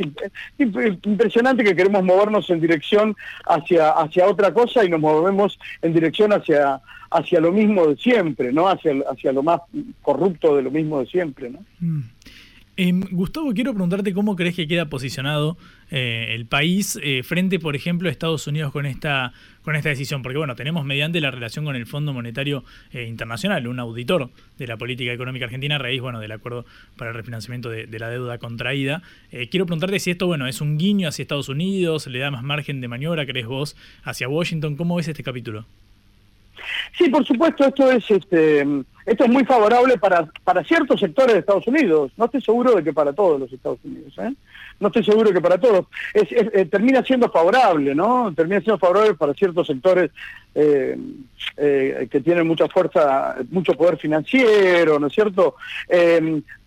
impresionante 0.58 1.64
que 1.64 1.74
queremos 1.74 2.04
movernos 2.04 2.48
en 2.50 2.60
dirección 2.60 3.16
hacia, 3.46 3.90
hacia 3.90 4.26
otra 4.26 4.52
cosa 4.52 4.84
y 4.84 4.88
nos 4.88 5.00
movemos 5.00 5.58
en 5.82 5.94
dirección 5.94 6.32
hacia, 6.32 6.80
hacia 7.10 7.40
lo 7.40 7.50
mismo 7.50 7.86
de 7.86 7.96
siempre, 7.96 8.52
¿no? 8.52 8.68
Hacia, 8.68 8.92
hacia 9.10 9.32
lo 9.32 9.42
más 9.42 9.60
corrupto 10.02 10.56
de 10.56 10.62
lo 10.62 10.70
mismo 10.70 11.00
de 11.00 11.06
siempre, 11.06 11.50
¿no? 11.50 11.64
Mm. 11.80 12.02
Em, 12.76 13.02
Gustavo, 13.10 13.52
quiero 13.52 13.72
preguntarte 13.72 14.14
cómo 14.14 14.36
crees 14.36 14.56
que 14.56 14.66
queda 14.66 14.86
posicionado 14.86 15.58
eh, 15.90 16.34
el 16.34 16.46
país 16.46 16.98
eh, 17.02 17.22
frente, 17.22 17.58
por 17.58 17.74
ejemplo, 17.74 18.08
a 18.08 18.12
Estados 18.12 18.46
Unidos 18.46 18.72
con 18.72 18.86
esta, 18.86 19.32
con 19.62 19.76
esta 19.76 19.88
decisión. 19.88 20.22
Porque, 20.22 20.38
bueno, 20.38 20.54
tenemos 20.54 20.84
mediante 20.84 21.20
la 21.20 21.30
relación 21.30 21.64
con 21.64 21.76
el 21.76 21.86
Fondo 21.86 22.12
Monetario 22.12 22.64
eh, 22.92 23.04
Internacional, 23.04 23.66
un 23.66 23.80
auditor 23.80 24.30
de 24.58 24.66
la 24.66 24.76
política 24.76 25.12
económica 25.12 25.46
argentina 25.46 25.76
a 25.76 25.78
raíz, 25.78 26.00
bueno, 26.00 26.20
del 26.20 26.32
acuerdo 26.32 26.64
para 26.96 27.10
el 27.10 27.16
refinanciamiento 27.16 27.70
de, 27.70 27.86
la 27.98 28.08
deuda 28.08 28.38
contraída. 28.38 29.02
quiero 29.50 29.66
preguntarte 29.66 29.98
si 29.98 30.10
esto, 30.10 30.26
bueno, 30.26 30.46
es 30.46 30.62
un 30.62 30.78
guiño 30.78 31.08
hacia 31.08 31.22
Estados 31.22 31.50
Unidos, 31.50 32.06
le 32.06 32.18
da 32.18 32.30
más 32.30 32.42
margen 32.42 32.80
de 32.80 32.88
maniobra, 32.88 33.26
crees 33.26 33.46
vos, 33.46 33.76
hacia 34.04 34.28
Washington. 34.28 34.76
¿Cómo 34.76 34.96
ves 34.96 35.08
este 35.08 35.22
capítulo? 35.22 35.66
Sí, 36.96 37.08
por 37.08 37.26
supuesto, 37.26 37.64
esto 37.64 37.90
es 37.90 38.10
este, 38.10 38.66
esto 39.06 39.24
es 39.24 39.30
muy 39.30 39.44
favorable 39.44 39.98
para, 39.98 40.28
para 40.44 40.62
ciertos 40.64 41.00
sectores 41.00 41.34
de 41.34 41.40
Estados 41.40 41.66
Unidos. 41.66 42.12
No 42.16 42.26
estoy 42.26 42.40
seguro 42.42 42.74
de 42.74 42.84
que 42.84 42.92
para 42.92 43.12
todos 43.12 43.40
los 43.40 43.52
Estados 43.52 43.78
Unidos. 43.84 44.12
¿eh? 44.18 44.32
No 44.80 44.88
estoy 44.88 45.04
seguro 45.04 45.32
que 45.32 45.40
para 45.40 45.58
todos. 45.58 45.86
Es, 46.14 46.32
eh, 46.32 46.66
termina 46.66 47.04
siendo 47.04 47.30
favorable, 47.30 47.94
¿no? 47.94 48.32
Termina 48.34 48.60
siendo 48.60 48.78
favorable 48.78 49.14
para 49.14 49.34
ciertos 49.34 49.66
sectores 49.66 50.10
eh, 50.54 50.98
que 52.10 52.20
tienen 52.20 52.46
mucha 52.46 52.66
fuerza, 52.66 53.36
mucho 53.50 53.74
poder 53.74 53.98
financiero, 53.98 54.98
¿no 54.98 55.06
es 55.06 55.12
cierto? 55.12 55.54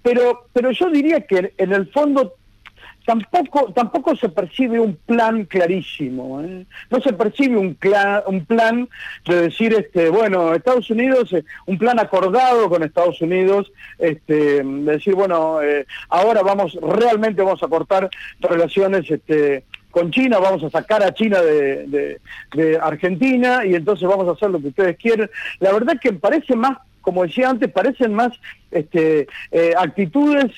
pero, 0.01 0.47
pero 0.53 0.71
yo 0.71 0.89
diría 0.89 1.21
que 1.21 1.53
en 1.57 1.73
el 1.73 1.87
fondo 1.91 2.35
tampoco 3.05 3.71
tampoco 3.73 4.15
se 4.15 4.29
percibe 4.29 4.79
un 4.79 4.95
plan 4.95 5.45
clarísimo 5.45 6.41
¿eh? 6.41 6.65
no 6.89 7.01
se 7.01 7.13
percibe 7.13 7.57
un, 7.57 7.77
un 8.27 8.45
plan 8.45 8.89
de 9.25 9.41
decir 9.41 9.73
este 9.73 10.09
bueno 10.09 10.53
Estados 10.53 10.89
Unidos 10.89 11.33
eh, 11.33 11.43
un 11.65 11.77
plan 11.77 11.99
acordado 11.99 12.69
con 12.69 12.83
Estados 12.83 13.21
Unidos 13.21 13.71
este 13.99 14.63
de 14.63 14.91
decir 14.91 15.15
bueno 15.15 15.61
eh, 15.61 15.85
ahora 16.09 16.41
vamos 16.41 16.77
realmente 16.81 17.41
vamos 17.41 17.61
a 17.63 17.67
cortar 17.67 18.09
relaciones 18.39 19.09
este 19.09 19.65
con 19.91 20.09
China, 20.09 20.39
vamos 20.39 20.63
a 20.63 20.71
sacar 20.71 21.03
a 21.03 21.13
China 21.13 21.39
de, 21.39 22.19
de, 22.55 22.79
Argentina 22.81 23.63
y 23.63 23.75
entonces 23.75 24.09
vamos 24.09 24.27
a 24.27 24.31
hacer 24.31 24.49
lo 24.49 24.59
que 24.59 24.69
ustedes 24.69 24.97
quieren. 24.97 25.29
La 25.59 25.71
verdad 25.71 25.99
que 26.01 26.11
parece 26.13 26.55
más 26.55 26.79
como 27.01 27.23
decía 27.23 27.49
antes, 27.49 27.69
parecen 27.69 28.13
más 28.13 28.31
este, 28.71 29.27
actitudes 29.77 30.51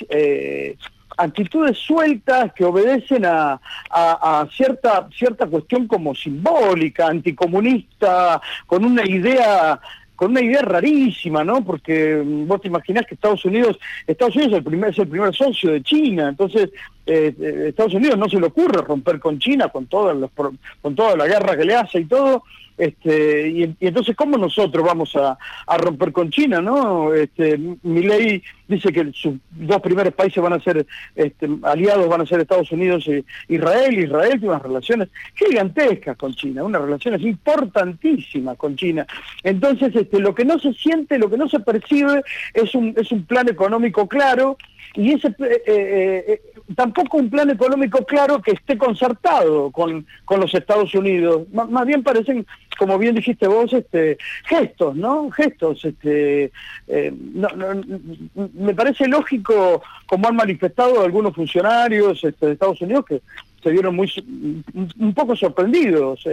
actitudes 1.17 1.77
sueltas 1.77 2.53
que 2.53 2.65
obedecen 2.65 3.25
a, 3.25 3.59
a, 3.89 4.47
cierta, 4.55 5.07
cierta 5.15 5.45
cuestión 5.47 5.87
como 5.87 6.13
simbólica, 6.15 7.07
anticomunista, 7.07 8.41
con 8.65 8.85
una 8.85 9.05
idea 9.05 9.79
con 10.15 10.31
una 10.31 10.41
idea 10.41 10.61
rarísima, 10.61 11.43
¿no? 11.43 11.61
Porque 11.61 12.23
mm, 12.23 12.47
vos 12.47 12.61
te 12.61 12.69
imaginás 12.69 13.05
que 13.05 13.15
Estados 13.15 13.43
Unidos, 13.43 13.77
Estados 14.07 14.33
Unidos 14.35 14.53
es 14.53 14.57
el 14.59 14.63
primer, 14.63 14.89
es 14.91 14.99
el 14.99 15.09
primer 15.09 15.35
socio 15.35 15.71
de 15.71 15.83
China, 15.83 16.29
entonces 16.29 16.69
eh, 17.05 17.33
eh, 17.39 17.65
Estados 17.69 17.93
Unidos 17.93 18.17
no 18.17 18.29
se 18.29 18.39
le 18.39 18.47
ocurre 18.47 18.81
romper 18.81 19.19
con 19.19 19.39
China 19.39 19.69
con 19.69 19.87
todas 19.87 20.15
los, 20.15 20.31
con 20.31 20.95
toda 20.95 21.15
la 21.15 21.27
guerra 21.27 21.55
que 21.55 21.65
le 21.65 21.75
hace 21.75 21.99
y 21.99 22.05
todo, 22.05 22.43
este, 22.77 23.49
y, 23.49 23.75
entonces, 23.79 24.15
¿cómo 24.15 24.37
nosotros 24.37 24.83
vamos 24.85 25.15
a, 25.15 25.37
romper 25.77 26.11
con 26.11 26.29
China? 26.29 26.61
¿no? 26.61 27.13
Este, 27.13 27.57
mi 27.57 28.01
ley 28.01 28.43
dice 28.67 28.91
que 28.91 29.11
sus 29.13 29.35
dos 29.51 29.81
primeros 29.81 30.13
países 30.13 30.43
van 30.43 30.53
a 30.53 30.59
ser 30.59 30.85
este, 31.15 31.47
aliados, 31.63 32.09
van 32.09 32.21
a 32.21 32.25
ser 32.25 32.41
Estados 32.41 32.71
Unidos 32.71 33.07
e 33.07 33.23
Israel. 33.47 33.97
Israel 33.97 34.39
tiene 34.39 34.49
unas 34.49 34.61
relaciones 34.61 35.09
gigantescas 35.35 36.17
con 36.17 36.33
China, 36.33 36.63
unas 36.63 36.81
relaciones 36.81 37.21
importantísimas 37.21 38.57
con 38.57 38.75
China. 38.75 39.07
Entonces, 39.43 39.95
este, 39.95 40.19
lo 40.19 40.35
que 40.35 40.45
no 40.45 40.59
se 40.59 40.73
siente, 40.73 41.17
lo 41.17 41.29
que 41.29 41.37
no 41.37 41.47
se 41.47 41.59
percibe 41.59 42.23
es 42.53 42.75
un, 42.75 42.93
es 42.97 43.11
un 43.11 43.25
plan 43.25 43.47
económico 43.47 44.07
claro 44.07 44.57
y 44.93 45.13
ese 45.13 45.27
eh, 45.27 45.63
eh, 45.67 46.25
eh, 46.27 46.41
tampoco 46.75 47.17
un 47.17 47.29
plan 47.29 47.49
económico 47.49 48.05
claro 48.05 48.41
que 48.41 48.51
esté 48.51 48.77
concertado 48.77 49.71
con, 49.71 50.05
con 50.23 50.39
los 50.39 50.53
Estados 50.53 50.93
Unidos. 50.95 51.43
más 51.51 51.85
bien 51.85 52.03
parecen, 52.03 52.45
como 52.77 52.97
bien 52.97 53.15
dijiste 53.15 53.47
vos, 53.47 53.73
este, 53.73 54.17
gestos, 54.45 54.95
¿no? 54.95 55.29
Gestos. 55.31 55.83
Este, 55.83 56.51
me 58.53 58.73
parece 58.73 59.07
lógico, 59.07 59.81
como 60.05 60.27
han 60.27 60.35
manifestado 60.35 61.03
algunos 61.03 61.35
funcionarios 61.35 62.23
este, 62.23 62.45
de 62.45 62.53
Estados 62.53 62.81
Unidos, 62.81 63.05
que 63.05 63.21
se 63.63 63.71
vieron 63.71 63.95
muy 63.95 64.11
un 64.99 65.13
poco 65.13 65.35
sorprendidos 65.35 66.25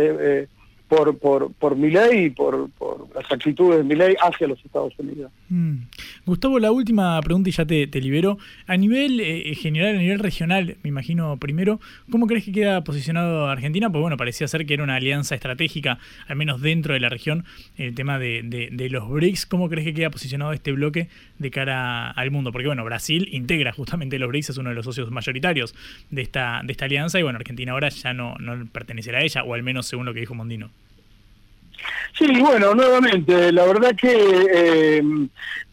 por, 0.92 1.18
por, 1.18 1.50
por 1.54 1.74
mi 1.74 1.90
ley 1.90 2.26
y 2.26 2.30
por, 2.30 2.68
por, 2.72 3.08
las 3.14 3.24
actitudes 3.32 3.78
de 3.78 3.84
mi 3.84 3.94
ley 3.94 4.14
hacia 4.20 4.46
los 4.46 4.62
Estados 4.62 4.92
Unidos. 4.98 5.32
Mm. 5.48 5.84
Gustavo, 6.26 6.58
la 6.58 6.70
última 6.70 7.18
pregunta 7.22 7.48
y 7.48 7.52
ya 7.52 7.64
te, 7.64 7.86
te 7.86 7.98
libero. 7.98 8.36
A 8.66 8.76
nivel 8.76 9.18
eh, 9.20 9.54
general, 9.54 9.96
a 9.96 9.98
nivel 9.98 10.18
regional, 10.18 10.76
me 10.82 10.88
imagino 10.88 11.38
primero, 11.38 11.80
¿cómo 12.10 12.26
crees 12.26 12.44
que 12.44 12.52
queda 12.52 12.84
posicionado 12.84 13.46
Argentina? 13.46 13.88
Pues 13.88 14.02
bueno, 14.02 14.18
parecía 14.18 14.46
ser 14.48 14.66
que 14.66 14.74
era 14.74 14.84
una 14.84 14.96
alianza 14.96 15.34
estratégica, 15.34 15.98
al 16.28 16.36
menos 16.36 16.60
dentro 16.60 16.92
de 16.92 17.00
la 17.00 17.08
región, 17.08 17.46
el 17.78 17.94
tema 17.94 18.18
de, 18.18 18.42
de, 18.70 18.90
los 18.90 19.08
BRICS. 19.08 19.46
¿Cómo 19.46 19.70
crees 19.70 19.86
que 19.86 19.94
queda 19.94 20.10
posicionado 20.10 20.52
este 20.52 20.72
bloque 20.72 21.08
de 21.38 21.50
cara 21.50 22.10
al 22.10 22.30
mundo? 22.30 22.52
Porque 22.52 22.66
bueno, 22.66 22.84
Brasil 22.84 23.30
integra 23.32 23.72
justamente 23.72 24.18
los 24.18 24.28
BRICS, 24.28 24.50
es 24.50 24.58
uno 24.58 24.68
de 24.68 24.74
los 24.74 24.84
socios 24.84 25.10
mayoritarios 25.10 25.74
de 26.10 26.20
esta, 26.20 26.60
de 26.62 26.72
esta 26.72 26.84
alianza 26.84 27.18
y 27.18 27.22
bueno, 27.22 27.38
Argentina 27.38 27.72
ahora 27.72 27.88
ya 27.88 28.12
no, 28.12 28.34
no 28.38 28.66
pertenecerá 28.66 29.20
a 29.20 29.22
ella, 29.22 29.42
o 29.42 29.54
al 29.54 29.62
menos 29.62 29.86
según 29.86 30.04
lo 30.04 30.12
que 30.12 30.20
dijo 30.20 30.34
Mondino. 30.34 30.70
Sí, 32.16 32.40
bueno, 32.40 32.74
nuevamente, 32.74 33.52
la 33.52 33.64
verdad 33.64 33.94
que 33.96 34.46
eh, 34.52 35.02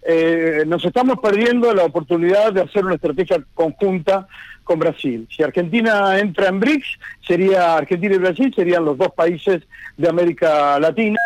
eh, 0.03 0.63
nos 0.65 0.83
estamos 0.85 1.19
perdiendo 1.19 1.73
la 1.73 1.83
oportunidad 1.83 2.53
de 2.53 2.61
hacer 2.61 2.85
una 2.85 2.95
estrategia 2.95 3.43
conjunta 3.53 4.27
con 4.63 4.79
Brasil. 4.79 5.27
Si 5.29 5.43
Argentina 5.43 6.17
entra 6.19 6.47
en 6.47 6.59
BRICS, 6.59 6.99
sería 7.27 7.75
Argentina 7.75 8.15
y 8.15 8.19
Brasil 8.19 8.53
serían 8.55 8.85
los 8.85 8.97
dos 8.97 9.11
países 9.13 9.63
de 9.97 10.09
América 10.09 10.79
Latina 10.79 11.19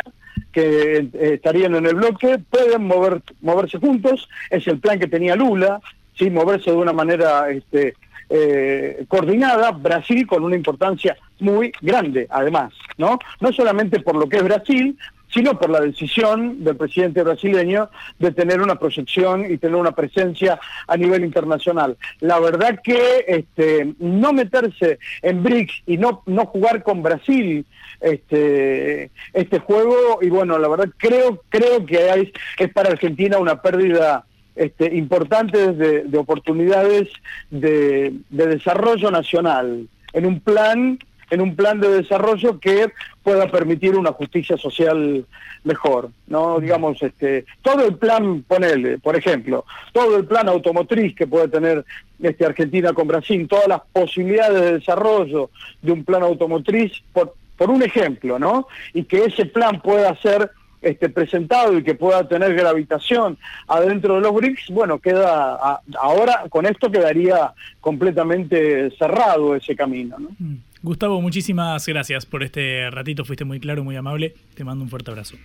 que 0.51 0.97
eh, 0.97 1.09
estarían 1.13 1.75
en 1.75 1.85
el 1.85 1.95
bloque, 1.95 2.39
pueden 2.49 2.85
mover, 2.85 3.21
moverse 3.41 3.79
juntos, 3.79 4.29
es 4.49 4.65
el 4.67 4.79
plan 4.79 4.99
que 4.99 5.07
tenía 5.07 5.35
Lula, 5.35 5.81
sí, 6.17 6.29
moverse 6.29 6.71
de 6.71 6.77
una 6.77 6.93
manera 6.93 7.49
este, 7.49 7.95
eh, 8.29 9.05
coordinada, 9.07 9.71
Brasil 9.71 10.25
con 10.27 10.43
una 10.43 10.55
importancia 10.55 11.17
muy 11.39 11.71
grande, 11.81 12.27
además, 12.29 12.73
¿no? 12.97 13.19
No 13.39 13.51
solamente 13.53 13.99
por 13.99 14.15
lo 14.15 14.27
que 14.27 14.37
es 14.37 14.43
Brasil, 14.43 14.97
sino 15.33 15.57
por 15.57 15.69
la 15.69 15.81
decisión 15.81 16.63
del 16.63 16.77
presidente 16.77 17.23
brasileño 17.23 17.89
de 18.19 18.31
tener 18.31 18.61
una 18.61 18.75
proyección 18.75 19.51
y 19.51 19.57
tener 19.57 19.75
una 19.75 19.93
presencia 19.93 20.59
a 20.87 20.95
nivel 20.95 21.25
internacional. 21.25 21.97
La 22.19 22.39
verdad 22.39 22.79
que 22.83 23.25
este, 23.27 23.95
no 23.97 24.31
meterse 24.31 24.99
en 25.21 25.41
BRICS 25.41 25.83
y 25.87 25.97
no, 25.97 26.21
no 26.27 26.45
jugar 26.45 26.83
con 26.83 27.01
Brasil 27.01 27.65
este, 27.99 29.09
este 29.33 29.59
juego, 29.59 30.19
y 30.21 30.29
bueno, 30.29 30.59
la 30.59 30.67
verdad 30.67 30.89
creo, 30.97 31.41
creo 31.49 31.85
que 31.85 32.31
es 32.59 32.73
para 32.73 32.91
Argentina 32.91 33.37
una 33.39 33.61
pérdida 33.61 34.25
este, 34.55 34.95
importantes 34.95 35.77
de, 35.77 36.17
oportunidades 36.17 37.09
de, 37.49 38.13
desarrollo 38.29 39.09
nacional 39.11 39.87
en 40.13 40.25
un 40.25 40.39
plan 40.39 40.99
en 41.31 41.41
un 41.41 41.55
plan 41.55 41.79
de 41.79 41.89
desarrollo 41.89 42.59
que 42.59 42.91
pueda 43.23 43.49
permitir 43.49 43.95
una 43.97 44.11
justicia 44.11 44.55
social 44.55 45.25
mejor, 45.63 46.11
¿no? 46.27 46.59
Digamos, 46.59 47.01
este, 47.01 47.45
todo 47.63 47.87
el 47.87 47.95
plan, 47.95 48.43
ponele, 48.43 48.99
por 48.99 49.15
ejemplo, 49.15 49.65
todo 49.93 50.17
el 50.17 50.25
plan 50.25 50.47
automotriz 50.47 51.15
que 51.15 51.25
puede 51.25 51.47
tener 51.47 51.83
este, 52.21 52.45
Argentina 52.45 52.93
con 52.93 53.07
Brasil, 53.07 53.47
todas 53.47 53.67
las 53.67 53.81
posibilidades 53.91 54.61
de 54.61 54.73
desarrollo 54.73 55.49
de 55.81 55.91
un 55.93 56.03
plan 56.03 56.21
automotriz, 56.21 56.91
por, 57.11 57.33
por 57.57 57.71
un 57.71 57.81
ejemplo, 57.81 58.37
¿no? 58.37 58.67
Y 58.93 59.05
que 59.05 59.25
ese 59.25 59.47
plan 59.47 59.81
pueda 59.81 60.15
ser 60.21 60.51
este, 60.83 61.09
presentado 61.09 61.77
y 61.77 61.83
que 61.83 61.95
pueda 61.95 62.27
tener 62.27 62.53
gravitación 62.55 63.37
adentro 63.67 64.15
de 64.15 64.21
los 64.21 64.33
BRICS, 64.33 64.69
bueno, 64.69 64.99
queda 64.99 65.81
ahora 65.99 66.43
con 66.49 66.65
esto 66.65 66.91
quedaría 66.91 67.53
completamente 67.81 68.91
cerrado 68.97 69.55
ese 69.55 69.75
camino. 69.75 70.17
¿no? 70.19 70.29
Mm. 70.37 70.57
Gustavo, 70.81 71.21
muchísimas 71.21 71.85
gracias 71.87 72.25
por 72.25 72.43
este 72.43 72.89
ratito, 72.91 73.23
fuiste 73.23 73.45
muy 73.45 73.59
claro, 73.59 73.83
muy 73.83 73.95
amable, 73.95 74.35
te 74.53 74.63
mando 74.63 74.83
un 74.83 74.89
fuerte 74.89 75.11
abrazo. 75.11 75.37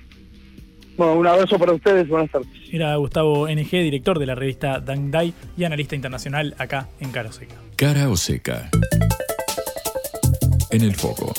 Bueno, 0.97 1.15
un 1.15 1.27
abrazo 1.29 1.57
para 1.61 1.73
ustedes, 1.73 2.09
buenas 2.09 2.29
tardes. 2.29 2.49
Era 2.73 2.97
Gustavo 2.97 3.47
NG, 3.49 3.71
director 3.71 4.19
de 4.19 4.27
la 4.27 4.35
revista 4.35 4.81
Dang 4.81 5.13
Dai 5.13 5.33
y 5.57 5.63
analista 5.63 5.95
internacional 5.95 6.57
acá 6.59 6.89
en 6.99 7.13
Cara 7.13 7.29
Oseca. 7.29 7.55
Cara 7.77 8.09
Oseca. 8.09 8.69
En 10.73 10.83
el 10.83 10.97
foco. 10.97 11.33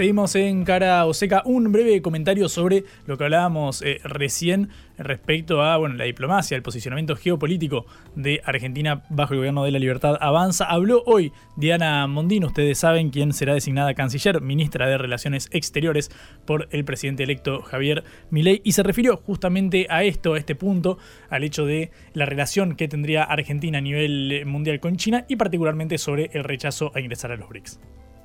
Seguimos 0.00 0.34
en 0.34 0.64
Cara 0.64 1.04
Oseca. 1.04 1.42
Un 1.44 1.72
breve 1.72 2.00
comentario 2.00 2.48
sobre 2.48 2.84
lo 3.04 3.18
que 3.18 3.24
hablábamos 3.24 3.82
eh, 3.82 4.00
recién 4.02 4.70
respecto 4.96 5.60
a 5.60 5.76
bueno, 5.76 5.96
la 5.96 6.04
diplomacia, 6.04 6.56
el 6.56 6.62
posicionamiento 6.62 7.16
geopolítico 7.16 7.84
de 8.16 8.40
Argentina 8.46 9.04
bajo 9.10 9.34
el 9.34 9.40
gobierno 9.40 9.62
de 9.62 9.72
la 9.72 9.78
libertad 9.78 10.16
avanza. 10.18 10.64
Habló 10.64 11.02
hoy 11.04 11.32
Diana 11.58 12.06
Mondino, 12.06 12.46
ustedes 12.46 12.78
saben 12.78 13.10
quién 13.10 13.34
será 13.34 13.52
designada 13.52 13.92
canciller, 13.92 14.40
ministra 14.40 14.88
de 14.88 14.96
Relaciones 14.96 15.50
Exteriores 15.52 16.10
por 16.46 16.66
el 16.70 16.86
presidente 16.86 17.24
electo 17.24 17.60
Javier 17.60 18.02
Milei, 18.30 18.62
y 18.64 18.72
se 18.72 18.82
refirió 18.82 19.18
justamente 19.18 19.86
a 19.90 20.02
esto, 20.02 20.32
a 20.32 20.38
este 20.38 20.54
punto, 20.54 20.96
al 21.28 21.44
hecho 21.44 21.66
de 21.66 21.90
la 22.14 22.24
relación 22.24 22.74
que 22.74 22.88
tendría 22.88 23.24
Argentina 23.24 23.76
a 23.76 23.82
nivel 23.82 24.46
mundial 24.46 24.80
con 24.80 24.96
China 24.96 25.26
y 25.28 25.36
particularmente 25.36 25.98
sobre 25.98 26.30
el 26.32 26.44
rechazo 26.44 26.90
a 26.94 27.00
ingresar 27.00 27.32
a 27.32 27.36
los 27.36 27.50
BRICS. 27.50 27.78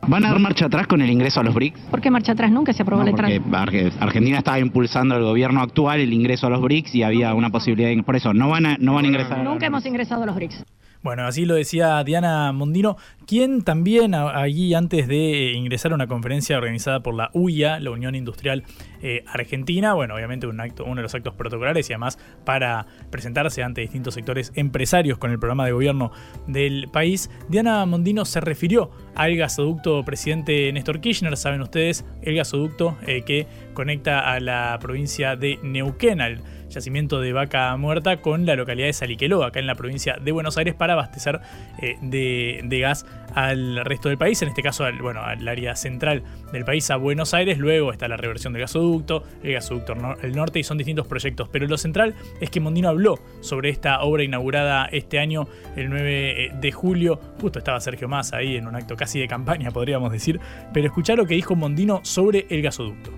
¿Van 0.07 0.23
a 0.23 0.29
dar 0.29 0.39
marcha 0.39 0.65
atrás 0.65 0.87
con 0.87 1.01
el 1.01 1.09
ingreso 1.09 1.39
a 1.39 1.43
los 1.43 1.53
BRICS? 1.53 1.79
¿Por 1.89 2.01
qué 2.01 2.11
marcha 2.11 2.33
atrás? 2.33 2.51
Nunca 2.51 2.73
se 2.73 2.83
aprobó 2.83 3.03
no, 3.03 3.09
el 3.09 3.41
porque 3.41 3.91
Argentina 3.99 4.37
estaba 4.37 4.59
impulsando 4.59 5.15
el 5.15 5.23
gobierno 5.23 5.61
actual 5.61 5.99
el 5.99 6.13
ingreso 6.13 6.47
a 6.47 6.49
los 6.49 6.61
BRICS 6.61 6.95
y 6.95 7.03
había 7.03 7.33
una 7.33 7.49
posibilidad 7.49 7.89
de... 7.89 8.03
Por 8.03 8.15
eso, 8.15 8.33
no 8.33 8.49
van 8.49 8.65
a, 8.65 8.77
no 8.77 8.93
van 8.93 9.05
a 9.05 9.07
ingresar. 9.07 9.43
Nunca 9.43 9.65
hemos 9.65 9.85
ingresado 9.85 10.23
a 10.23 10.25
los 10.25 10.35
BRICS. 10.35 10.63
Bueno, 11.05 11.27
así 11.27 11.45
lo 11.45 11.53
decía 11.53 12.03
Diana 12.03 12.51
Mondino, 12.51 12.97
quien 13.27 13.61
también 13.61 14.15
allí 14.15 14.73
antes 14.73 15.07
de 15.07 15.51
ingresar 15.53 15.91
a 15.91 15.95
una 15.95 16.07
conferencia 16.07 16.57
organizada 16.57 17.01
por 17.01 17.13
la 17.13 17.29
UIA, 17.33 17.79
la 17.79 17.91
Unión 17.91 18.15
Industrial 18.15 18.63
eh, 19.03 19.23
Argentina, 19.27 19.93
bueno, 19.93 20.15
obviamente 20.15 20.47
un 20.47 20.59
acto, 20.59 20.83
uno 20.83 20.95
de 20.95 21.01
los 21.03 21.13
actos 21.13 21.35
protocolares 21.35 21.87
y 21.91 21.93
además 21.93 22.17
para 22.43 22.87
presentarse 23.11 23.61
ante 23.61 23.81
distintos 23.81 24.15
sectores 24.15 24.51
empresarios 24.55 25.19
con 25.19 25.29
el 25.29 25.37
programa 25.37 25.67
de 25.67 25.73
gobierno 25.73 26.11
del 26.47 26.87
país, 26.91 27.29
Diana 27.49 27.85
Mondino 27.85 28.25
se 28.25 28.41
refirió 28.41 28.89
al 29.13 29.35
gasoducto 29.35 30.03
presidente 30.05 30.73
Néstor 30.73 31.01
Kirchner, 31.01 31.37
saben 31.37 31.61
ustedes, 31.61 32.03
el 32.23 32.35
gasoducto 32.35 32.97
eh, 33.05 33.21
que 33.21 33.45
conecta 33.75 34.33
a 34.33 34.39
la 34.39 34.79
provincia 34.81 35.35
de 35.35 35.59
Neuquén, 35.61 36.19
al 36.19 36.41
yacimiento 36.75 37.19
de 37.19 37.33
Vaca 37.33 37.75
Muerta 37.77 38.21
con 38.21 38.45
la 38.45 38.55
localidad 38.55 38.87
de 38.87 38.93
Saliqueló, 38.93 39.43
acá 39.43 39.59
en 39.59 39.67
la 39.67 39.75
provincia 39.75 40.17
de 40.21 40.31
Buenos 40.31 40.57
Aires, 40.57 40.75
para 40.75 40.93
abastecer 40.93 41.39
eh, 41.81 41.97
de, 42.01 42.79
gas 42.79 43.05
al 43.33 43.83
resto 43.83 44.09
del 44.09 44.17
país, 44.17 44.41
en 44.41 44.49
este 44.49 44.61
caso 44.61 44.83
al, 44.83 45.01
bueno, 45.01 45.21
al 45.21 45.47
área 45.47 45.75
central 45.75 46.23
del 46.51 46.65
país, 46.65 46.89
a 46.91 46.97
Buenos 46.97 47.33
Aires. 47.33 47.57
Luego 47.57 47.91
está 47.91 48.07
la 48.07 48.17
reversión 48.17 48.53
del 48.53 48.61
gasoducto, 48.61 49.23
el 49.41 49.53
gasoducto 49.53 49.95
el 50.21 50.35
norte, 50.35 50.59
y 50.59 50.63
son 50.63 50.77
distintos 50.77 51.07
proyectos. 51.07 51.49
Pero 51.49 51.67
lo 51.67 51.77
central 51.77 52.13
es 52.39 52.49
que 52.49 52.59
Mondino 52.59 52.89
habló 52.89 53.19
sobre 53.41 53.69
esta 53.69 54.01
obra 54.01 54.23
inaugurada 54.23 54.85
este 54.91 55.19
año, 55.19 55.47
el 55.75 55.89
9 55.89 56.45
eh, 56.45 56.51
de 56.53 56.71
julio. 56.71 57.19
Justo 57.41 57.59
estaba 57.59 57.79
Sergio 57.79 58.07
Massa 58.07 58.37
ahí 58.37 58.57
en 58.57 58.67
un 58.67 58.75
acto 58.75 58.95
casi 58.95 59.19
de 59.19 59.27
campaña, 59.27 59.71
podríamos 59.71 60.11
decir. 60.11 60.39
Pero 60.73 60.87
escuchar 60.87 61.17
lo 61.17 61.25
que 61.25 61.35
dijo 61.35 61.55
Mondino 61.55 62.01
sobre 62.03 62.45
el 62.49 62.61
gasoducto. 62.61 63.11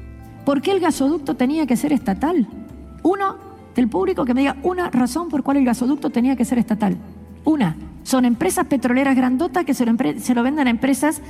¿Por 0.45 0.61
qué 0.61 0.71
el 0.71 0.79
gasoducto 0.79 1.35
tenía 1.35 1.67
que 1.67 1.75
ser 1.75 1.91
estatal? 1.91 2.47
Uno, 3.03 3.46
del 3.77 3.87
público 3.87 4.25
que 4.25 4.33
me 4.33 4.41
diga 4.41 4.57
una 4.63 4.89
razón 4.89 5.29
por 5.29 5.43
cuál 5.43 5.57
el 5.57 5.65
gasoducto 5.65 6.09
tenía 6.09 6.35
que 6.35 6.43
ser 6.43 6.57
estatal. 6.57 6.97
Una, 7.45 7.77
son 8.03 8.25
empresas 8.25 8.65
petroleras 8.65 9.15
grandotas 9.15 9.63
que 9.63 9.73
se 9.73 9.85
lo, 9.85 9.95
se 10.17 10.35
lo 10.35 10.43
venden 10.43 10.67
a 10.67 10.69
empresas 10.69 11.21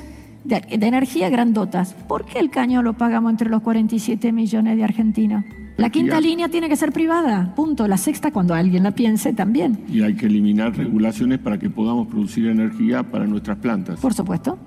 de, 0.46 0.62
energía 0.70 1.30
grandotas. 1.30 1.94
¿Por 1.94 2.26
qué 2.26 2.40
el 2.40 2.50
caño 2.50 2.82
lo 2.82 2.94
pagamos 2.94 3.32
entre 3.32 3.50
los 3.50 3.62
47 3.62 4.32
millones 4.32 4.78
de 4.78 4.84
argentinos? 4.84 5.44
La 5.76 5.92
quinta 5.92 6.20
línea 6.20 6.50
tiene 6.50 6.70
que 6.70 6.76
ser 6.76 6.92
privada, 6.92 7.54
punto. 7.54 7.88
La 7.88 7.98
sexta, 7.98 8.32
cuando 8.32 8.56
alguien 8.56 8.82
la 8.82 8.92
piense, 8.92 9.34
también. 9.34 9.78
Y 9.92 10.02
hay 10.02 10.16
que 10.16 10.26
eliminar 10.26 10.76
regulaciones 10.76 11.38
para 11.38 11.60
que 11.60 11.70
podamos 11.70 12.08
producir 12.08 12.48
energía 12.48 13.04
para 13.04 13.28
nuestras 13.28 13.58
plantas. 13.58 14.00
Por 14.00 14.14
supuesto. 14.14 14.58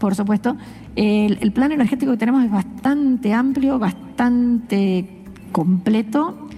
Por 0.00 0.14
supuesto. 0.16 0.56
el 0.96 1.52
plan 1.52 1.70
energético 1.70 2.12
que 2.12 2.18
tenemos 2.18 2.44
es 2.44 2.50
bastante 2.50 3.32
amplio, 3.32 3.78
bastante 3.78 5.06
completo, 5.52 6.48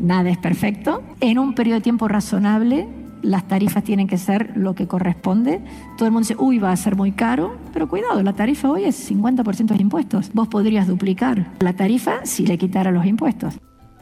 nada 0.00 0.30
es 0.30 0.38
perfecto, 0.38 1.02
en 1.20 1.38
un 1.38 1.54
periodo 1.54 1.76
de 1.76 1.82
tiempo 1.82 2.08
razonable, 2.08 2.88
las 3.22 3.46
tarifas 3.46 3.84
tienen 3.84 4.06
que 4.06 4.16
ser 4.16 4.56
lo 4.56 4.74
que 4.74 4.86
corresponde. 4.86 5.60
Todo 5.96 6.06
el 6.06 6.12
mundo 6.12 6.28
dice, 6.28 6.36
uy, 6.38 6.58
va 6.58 6.72
a 6.72 6.76
ser 6.76 6.96
muy 6.96 7.12
caro, 7.12 7.56
pero 7.72 7.88
cuidado, 7.88 8.22
la 8.22 8.32
tarifa 8.32 8.70
hoy 8.70 8.84
es 8.84 9.10
50% 9.10 9.76
de 9.76 9.82
impuestos. 9.82 10.30
Vos 10.32 10.48
podrías 10.48 10.86
duplicar 10.86 11.52
la 11.60 11.74
tarifa 11.74 12.24
si 12.24 12.46
le 12.46 12.58
quitara 12.58 12.90
los 12.90 13.04
impuestos. 13.04 13.58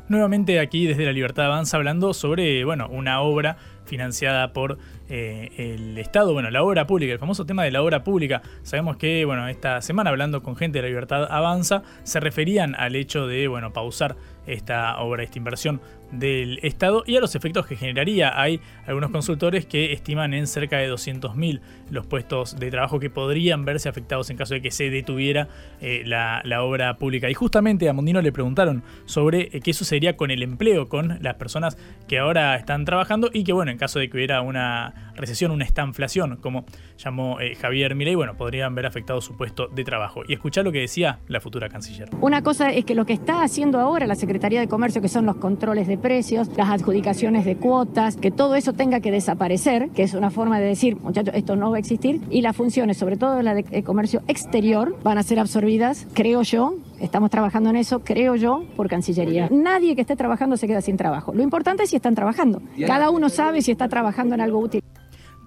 Nuevamente 0.09 0.59
aquí 0.59 0.87
desde 0.87 1.05
la 1.05 1.13
Libertad 1.13 1.47
Avanza 1.47 1.77
hablando 1.77 2.15
sobre, 2.15 2.65
bueno, 2.65 2.89
una 2.89 3.21
obra 3.21 3.59
financiada 3.85 4.55
por 4.55 4.79
eh, 5.11 5.51
el 5.59 5.99
Estado, 5.99 6.33
bueno, 6.33 6.51
la 6.51 6.63
obra 6.63 6.87
pública, 6.87 7.13
el 7.13 7.19
famoso 7.19 7.45
tema 7.45 7.65
de 7.65 7.73
la 7.73 7.83
obra 7.83 8.05
pública. 8.05 8.41
Sabemos 8.63 8.97
que, 8.97 9.27
bueno, 9.27 9.49
esta 9.49 9.83
semana 9.83 10.09
hablando 10.09 10.43
con 10.43 10.57
gente 10.57 10.79
de 10.79 10.83
la 10.83 10.89
Libertad 10.89 11.27
Avanza, 11.31 11.83
se 12.05 12.21
referían 12.21 12.75
al 12.75 12.97
hecho 12.97 13.27
de, 13.27 13.49
bueno, 13.49 13.75
pausar 13.75 14.17
esta 14.49 14.99
obra, 15.01 15.23
esta 15.23 15.39
inversión 15.39 15.81
del 16.11 16.59
Estado 16.63 17.03
y 17.07 17.17
a 17.17 17.21
los 17.21 17.35
efectos 17.35 17.67
que 17.67 17.77
generaría. 17.77 18.41
Hay 18.41 18.61
algunos 18.87 19.11
consultores 19.11 19.67
que 19.67 19.93
estiman 19.93 20.35
en 20.35 20.47
cerca 20.47 20.79
de 20.79 20.91
200.000 20.91 21.61
los 21.91 22.07
puestos 22.07 22.59
de 22.59 22.71
trabajo 22.71 22.99
que 22.99 23.11
podrían 23.11 23.65
verse 23.65 23.89
afectados 23.89 24.31
en 24.31 24.37
caso 24.37 24.55
de 24.55 24.63
que 24.63 24.71
se 24.71 24.91
detuviera 24.91 25.49
eh, 25.81 26.03
la, 26.05 26.43
obra 26.63 26.97
pública. 26.97 27.31
Y 27.31 27.35
justamente 27.35 27.89
a 27.89 27.93
Mondino 27.93 28.21
le 28.21 28.33
preguntaron 28.33 28.83
sobre 29.05 29.49
eh, 29.53 29.61
qué 29.61 29.73
sucedería 29.73 30.17
con 30.17 30.31
el 30.31 30.43
empleo, 30.43 30.89
con 30.89 31.19
las 31.21 31.35
personas 31.35 31.77
que 32.09 32.19
ahora 32.19 32.57
están 32.57 32.85
trabajando 32.85 33.31
y 33.33 33.45
que, 33.45 33.53
bueno, 33.53 33.71
en 33.71 33.79
caso 33.79 33.99
de 33.99 34.09
que 34.09 34.17
hubiera 34.17 34.41
una 34.41 35.13
recesión, 35.15 35.51
una 35.51 35.65
estanflación, 35.65 36.37
como 36.37 36.65
llamó 36.97 37.41
eh, 37.41 37.55
Javier 37.55 37.95
Milei, 37.95 38.15
bueno, 38.15 38.37
podrían 38.37 38.75
ver 38.75 38.87
afectado 38.87 39.21
su 39.21 39.37
puesto 39.37 39.69
de 39.69 39.85
trabajo. 39.85 40.23
Y 40.27 40.33
escuchar 40.33 40.65
lo 40.65 40.73
que 40.73 40.81
decía 40.81 41.21
la 41.29 41.41
futura 41.41 41.69
canciller. 41.69 42.09
Una 42.21 42.43
cosa 42.43 42.73
es 42.73 42.85
que 42.85 42.95
lo 42.95 43.05
que 43.05 43.13
está 43.13 43.43
haciendo 43.43 43.79
ahora 43.79 44.07
la 44.07 44.15
Secretaría 44.15 44.38
de 44.39 44.69
Comercio, 44.69 45.03
que 45.03 45.09
son 45.09 45.27
los 45.27 45.37
controles 45.37 45.87
de 45.89 45.99
precios, 45.99 46.49
las 46.57 46.71
adjudicaciones 46.71 47.45
de 47.45 47.57
cuotas, 47.57 48.17
que 48.17 48.31
todo 48.31 48.55
eso 48.55 48.73
tenga 48.73 49.01
que 49.01 49.11
desaparecer, 49.11 49.91
que 49.91 50.03
es 50.03 50.15
una 50.15 50.31
forma 50.31 50.59
de 50.61 50.67
decir, 50.67 50.97
muchachos, 50.97 51.35
esto 51.35 51.57
no 51.57 51.71
va 51.71 51.77
a 51.77 51.81
existir, 51.81 52.21
y 52.31 52.41
las 52.41 52.57
funciones, 52.57 52.97
sobre 52.97 53.17
todo 53.17 53.43
la 53.43 53.55
de 53.55 53.83
comercio 53.83 54.23
exterior, 54.29 54.97
van 55.03 55.19
a 55.19 55.23
ser 55.23 55.39
absorbidas, 55.39 56.07
creo 56.15 56.43
yo, 56.43 56.77
estamos 57.01 57.31
trabajando 57.31 57.71
en 57.71 57.77
eso, 57.77 58.01
creo 58.01 58.37
yo, 58.37 58.65
por 58.77 58.89
Cancillería. 58.89 59.49
Nadie 59.51 59.95
que 59.95 60.03
esté 60.03 60.17
trabajando 60.17 60.57
se 60.57 60.67
queda 60.67 60.81
sin 60.81 60.97
trabajo. 60.97 61.35
Lo 61.35 61.43
importante 61.43 61.83
es 61.83 61.91
si 61.91 61.97
están 61.97 62.15
trabajando. 62.15 62.63
Cada 62.87 63.11
uno 63.11 63.29
sabe 63.29 63.61
si 63.61 63.73
está 63.73 63.89
trabajando 63.89 64.35
en 64.35 64.41
algo 64.41 64.59
útil 64.61 64.83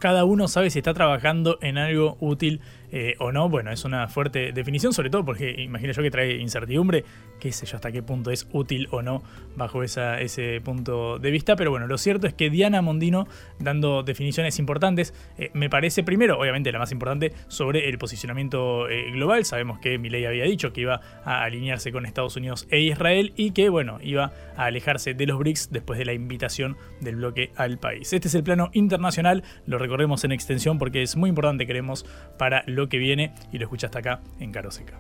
cada 0.02 0.26
uno 0.26 0.48
sabe 0.48 0.72
si 0.72 0.80
está 0.80 0.96
trabajando 0.96 1.60
en 1.62 1.78
algo 1.78 2.18
útil 2.20 2.60
eh, 2.92 3.16
o 3.20 3.32
no, 3.32 3.50
bueno, 3.50 3.72
es 3.72 3.86
una 3.86 4.08
fuerte 4.08 4.52
definición, 4.52 4.94
sobre 4.94 5.10
todo 5.10 5.24
porque 5.24 5.50
imagino 5.62 5.94
yo 5.94 6.02
que 6.02 6.12
trae 6.12 6.36
incertidumbre, 6.38 7.04
qué 7.40 7.52
sé 7.52 7.66
yo 7.66 7.76
hasta 7.76 7.92
qué 7.92 8.04
punto 8.04 8.32
es 8.32 8.48
útil 8.52 8.88
o 8.92 9.02
no 9.02 9.24
bajo 9.56 9.84
esa, 9.84 10.20
ese 10.20 10.62
punto 10.62 11.20
de 11.20 11.32
vista, 11.32 11.56
pero 11.56 11.72
bueno, 11.72 11.88
lo 11.88 11.98
cierto 11.98 12.28
es 12.28 12.34
que 12.34 12.50
Diana 12.50 12.82
Mondino, 12.82 13.28
dando 13.60 14.04
definiciones 14.04 14.60
importantes, 14.60 15.14
eh, 15.38 15.52
me 15.54 15.70
parece 15.70 16.04
primero, 16.04 16.40
obviamente 16.40 16.72
la 16.72 16.80
más 16.80 16.92
importante, 16.92 17.34
sobre 17.48 17.90
el 17.90 17.98
posicionamiento 17.98 18.90
eh, 18.90 19.12
global, 19.12 19.46
sabemos 19.46 19.80
que 19.80 19.98
Milei 19.98 20.26
había 20.26 20.44
dicho 20.44 20.74
que 20.74 20.82
iba 20.82 21.02
a 21.24 21.44
alinearse 21.44 21.92
con 21.92 22.06
Estados 22.06 22.36
Unidos 22.36 22.68
e 22.70 22.80
Israel 22.80 23.34
y 23.36 23.52
que, 23.52 23.70
bueno, 23.70 24.00
iba 24.02 24.32
a 24.56 24.66
alejarse 24.66 25.14
de 25.14 25.26
los 25.26 25.40
BRICS 25.40 25.72
después 25.72 25.98
de 25.98 26.06
la 26.06 26.14
invitación 26.14 26.78
del 27.00 27.16
bloque 27.16 27.52
al 27.56 27.80
país. 27.80 28.14
Este 28.14 28.28
es 28.28 28.36
el 28.36 28.44
plano 28.44 28.70
internacional, 28.74 29.44
lo 29.66 29.78
recorremos 29.78 30.24
en 30.24 30.32
extensión 30.32 30.78
porque 30.78 31.02
es 31.02 31.16
muy 31.16 31.30
importante, 31.30 31.66
creemos, 31.66 32.06
para 32.38 32.64
lo 32.68 32.81
que 32.90 32.98
viene 32.98 33.34
y 33.52 33.58
lo 33.58 33.66
escucha 33.66 33.88
hasta 33.88 34.00
acá 34.00 34.22
en 34.40 34.52
Caro 34.52 34.72
Seca. 34.72 35.00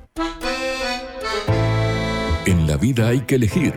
En 2.46 2.67
la 2.67 2.78
vida 2.78 3.10
hay 3.10 3.22
que 3.22 3.36
elegir. 3.36 3.74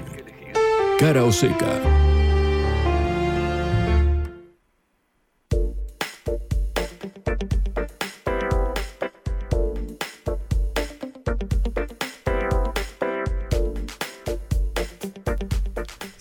Cara 0.99 1.25
o 1.25 1.33
seca. 1.33 2.14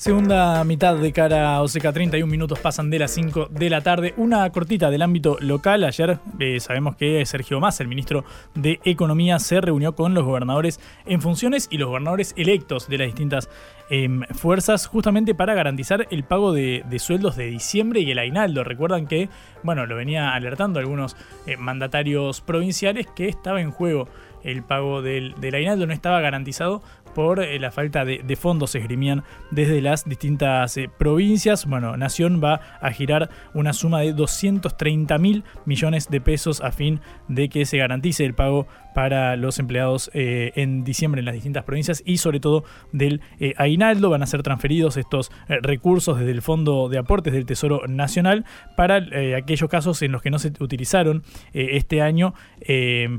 Segunda 0.04 0.62
mitad 0.66 0.98
de 0.98 1.14
cara 1.14 1.56
a 1.56 1.62
Oseca, 1.62 1.94
31 1.94 2.30
minutos 2.30 2.60
pasan 2.60 2.90
de 2.90 3.00
las 3.00 3.12
5 3.12 3.48
de 3.50 3.70
la 3.70 3.80
tarde. 3.80 4.14
Una 4.18 4.50
cortita 4.50 4.90
del 4.90 5.02
ámbito 5.02 5.38
local. 5.40 5.86
Ayer 5.86 6.20
eh, 6.40 6.60
sabemos 6.60 6.98
que 6.98 7.26
Sergio 7.26 7.62
Massa, 7.62 7.84
el 7.84 7.88
ministro 7.88 8.26
de 8.54 8.82
Economía, 8.84 9.40
se 9.40 9.62
reunió 9.62 9.96
con 9.96 10.14
los 10.14 10.26
gobernadores 10.26 10.82
en 11.06 11.22
funciones 11.22 11.70
y 11.72 11.78
los 11.78 11.88
gobernadores 11.88 12.34
electos 12.36 12.90
de 12.90 12.98
las 12.98 13.08
distintas 13.08 13.48
em, 13.90 14.24
fuerzas, 14.34 14.88
justamente 14.88 15.36
para 15.36 15.54
garantizar 15.54 16.06
el 16.12 16.26
pago 16.26 16.52
de, 16.52 16.84
sueldos 17.00 17.38
de 17.38 17.46
diciembre 17.46 18.02
y 18.02 18.12
el 18.12 18.20
aguinaldo. 18.20 18.66
Recuerdan 18.66 19.08
que, 19.08 19.30
bueno, 19.64 19.86
lo 19.86 19.96
venía 19.96 20.34
alertando 20.34 20.82
algunos 20.82 21.16
eh, 21.48 21.56
mandatarios 21.56 22.42
provinciales 22.42 23.08
que 23.08 23.30
estaba 23.30 23.62
en 23.62 23.72
juego 23.72 24.10
el 24.44 24.64
pago 24.64 25.02
del, 25.02 25.36
del 25.40 25.56
aguinaldo, 25.56 25.88
no 25.88 25.94
estaba 25.94 26.20
garantizado 26.20 26.82
por 27.14 27.40
eh, 27.40 27.60
la 27.60 27.72
falta 27.72 28.06
de, 28.06 28.36
fondos 28.36 28.72
se 28.72 28.80
esgrimían 28.80 29.24
desde 29.52 29.82
las 29.82 30.08
distintas 30.08 30.76
eh, 30.78 30.90
provincias. 30.98 31.66
Bueno, 31.66 31.96
Nación 31.98 32.42
va 32.44 32.62
a 32.82 32.92
girar 32.92 33.30
una 33.54 33.74
suma 33.74 34.02
de 34.02 34.14
230 34.14 35.18
mil 35.18 35.44
millones 35.66 36.10
de 36.10 36.22
pesos 36.22 36.62
a 36.62 36.72
fin 36.72 37.02
de 37.28 37.50
que 37.50 37.66
se 37.66 37.78
garantice 37.78 38.26
el 38.26 38.34
pago 38.34 38.68
para 38.94 39.36
los 39.36 39.60
empleados 39.60 40.12
eh, 40.14 40.52
en 40.56 40.84
diciembre 40.84 41.20
en 41.20 41.26
las 41.26 41.34
distintas 41.34 41.64
provincias 41.64 42.04
y 42.06 42.18
sobre 42.18 42.40
todo 42.40 42.64
del 42.92 43.22
aguinaldo. 43.58 44.10
Van 44.10 44.24
a 44.24 44.26
ser 44.26 44.44
transferidos 44.44 44.98
estos 44.98 45.32
recursos 45.48 46.20
desde 46.20 46.32
el 46.32 46.42
Fondo 46.42 46.90
de 46.90 46.98
Aportes 46.98 47.34
del 47.34 47.46
Tesoro 47.46 47.82
Nacional 47.88 48.46
para 48.76 49.04
aquellos 49.38 49.70
casos 49.70 50.02
en 50.02 50.12
los 50.12 50.22
que 50.22 50.30
no 50.30 50.40
se 50.40 50.52
utilizaron 50.60 51.24
este 51.54 52.02
año. 52.02 52.34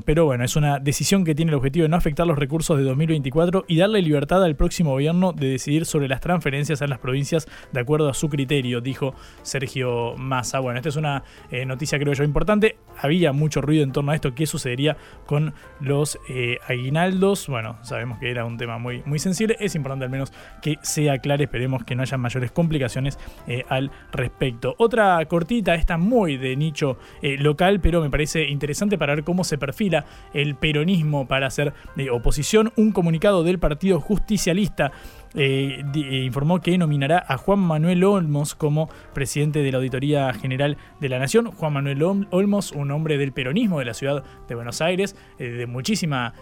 pero 0.05 0.25
bueno, 0.25 0.43
es 0.43 0.55
una 0.55 0.79
decisión 0.79 1.23
que 1.23 1.35
tiene 1.35 1.51
el 1.51 1.55
objetivo 1.55 1.83
de 1.83 1.89
no 1.89 1.97
afectar 1.97 2.25
los 2.27 2.37
recursos 2.37 2.77
de 2.77 2.83
2024 2.83 3.65
y 3.67 3.77
darle 3.77 4.01
libertad 4.01 4.43
al 4.43 4.55
próximo 4.55 4.91
gobierno 4.91 5.33
de 5.33 5.47
decidir 5.47 5.85
sobre 5.85 6.07
las 6.07 6.21
transferencias 6.21 6.81
a 6.81 6.87
las 6.87 6.99
provincias 6.99 7.47
de 7.71 7.79
acuerdo 7.79 8.09
a 8.09 8.13
su 8.13 8.29
criterio, 8.29 8.81
dijo 8.81 9.13
Sergio 9.41 10.15
Massa. 10.17 10.59
Bueno, 10.59 10.79
esta 10.79 10.89
es 10.89 10.95
una 10.95 11.23
eh, 11.51 11.65
noticia 11.65 11.99
creo 11.99 12.13
yo 12.13 12.23
importante. 12.23 12.77
Había 13.01 13.33
mucho 13.33 13.61
ruido 13.61 13.83
en 13.83 13.91
torno 13.91 14.11
a 14.11 14.15
esto. 14.15 14.33
¿Qué 14.33 14.45
sucedería 14.45 14.97
con 15.25 15.53
los 15.79 16.19
eh, 16.29 16.59
aguinaldos? 16.67 17.47
Bueno, 17.47 17.77
sabemos 17.81 18.19
que 18.19 18.31
era 18.31 18.45
un 18.45 18.57
tema 18.57 18.77
muy, 18.77 19.03
muy 19.05 19.19
sensible. 19.19 19.55
Es 19.59 19.75
importante 19.75 20.05
al 20.05 20.11
menos 20.11 20.33
que 20.61 20.77
sea 20.81 21.19
claro. 21.19 21.43
Esperemos 21.43 21.83
que 21.83 21.95
no 21.95 22.01
haya 22.01 22.17
mayores 22.17 22.51
complicaciones 22.51 23.19
eh, 23.47 23.63
al 23.69 23.91
respecto. 24.11 24.75
Otra 24.77 25.23
cortita, 25.25 25.75
esta 25.75 25.97
muy 25.97 26.37
de 26.37 26.55
nicho 26.55 26.97
local, 27.21 27.79
pero 27.79 28.01
me 28.01 28.09
parece 28.09 28.45
interesante 28.45 28.97
para 28.97 29.15
ver 29.15 29.23
cómo 29.23 29.43
se 29.43 29.57
perfila 29.57 30.05
el 30.33 30.55
peronismo 30.55 31.27
para 31.27 31.47
hacer 31.47 31.73
oposición. 32.11 32.71
Un 32.75 32.91
comunicado 32.91 33.43
del 33.43 33.59
Partido 33.59 33.99
Justicialista 33.99 34.91
eh, 35.35 35.83
eh, 35.93 35.99
informó 36.23 36.61
que 36.61 36.77
nominará 36.77 37.23
a 37.27 37.37
Juan 37.37 37.59
Manuel 37.59 38.03
Olmos 38.03 38.55
como 38.55 38.89
presidente 39.13 39.63
de 39.63 39.71
la 39.71 39.77
Auditoría 39.77 40.31
General 40.33 40.77
de 40.99 41.09
la 41.09 41.19
Nación. 41.19 41.51
Juan 41.51 41.73
Manuel 41.73 42.01
Olmos, 42.31 42.71
un 42.71 42.91
hombre 42.91 43.17
del 43.17 43.33
peronismo 43.33 43.79
de 43.79 43.85
la 43.85 43.93
ciudad 43.93 44.23
de 44.47 44.55
Buenos 44.55 44.81
Aires, 44.81 45.15
eh, 45.39 45.49
de 45.49 45.65
muchísima 45.65 46.33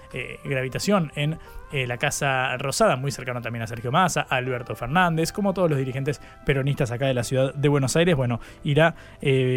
gravitación 0.44 1.12
en 1.16 1.38
la 1.72 1.98
Casa 1.98 2.56
Rosada, 2.58 2.98
muy 2.98 3.12
cercano 3.12 3.42
también 3.42 3.64
a 3.64 3.68
Sergio 3.68 3.92
Massa, 3.92 4.22
Alberto 4.22 4.76
Fernández, 4.76 5.32
como 5.32 5.56
todos 5.56 5.68
los 5.72 5.80
dirigentes 5.80 6.22
peronistas 6.46 6.92
acá 6.92 7.08
de 7.08 7.16
la 7.16 7.24
ciudad 7.24 7.52
de 7.56 7.68
Buenos 7.68 7.96
Aires. 7.96 8.16
Bueno, 8.16 8.40
irá 8.64 8.96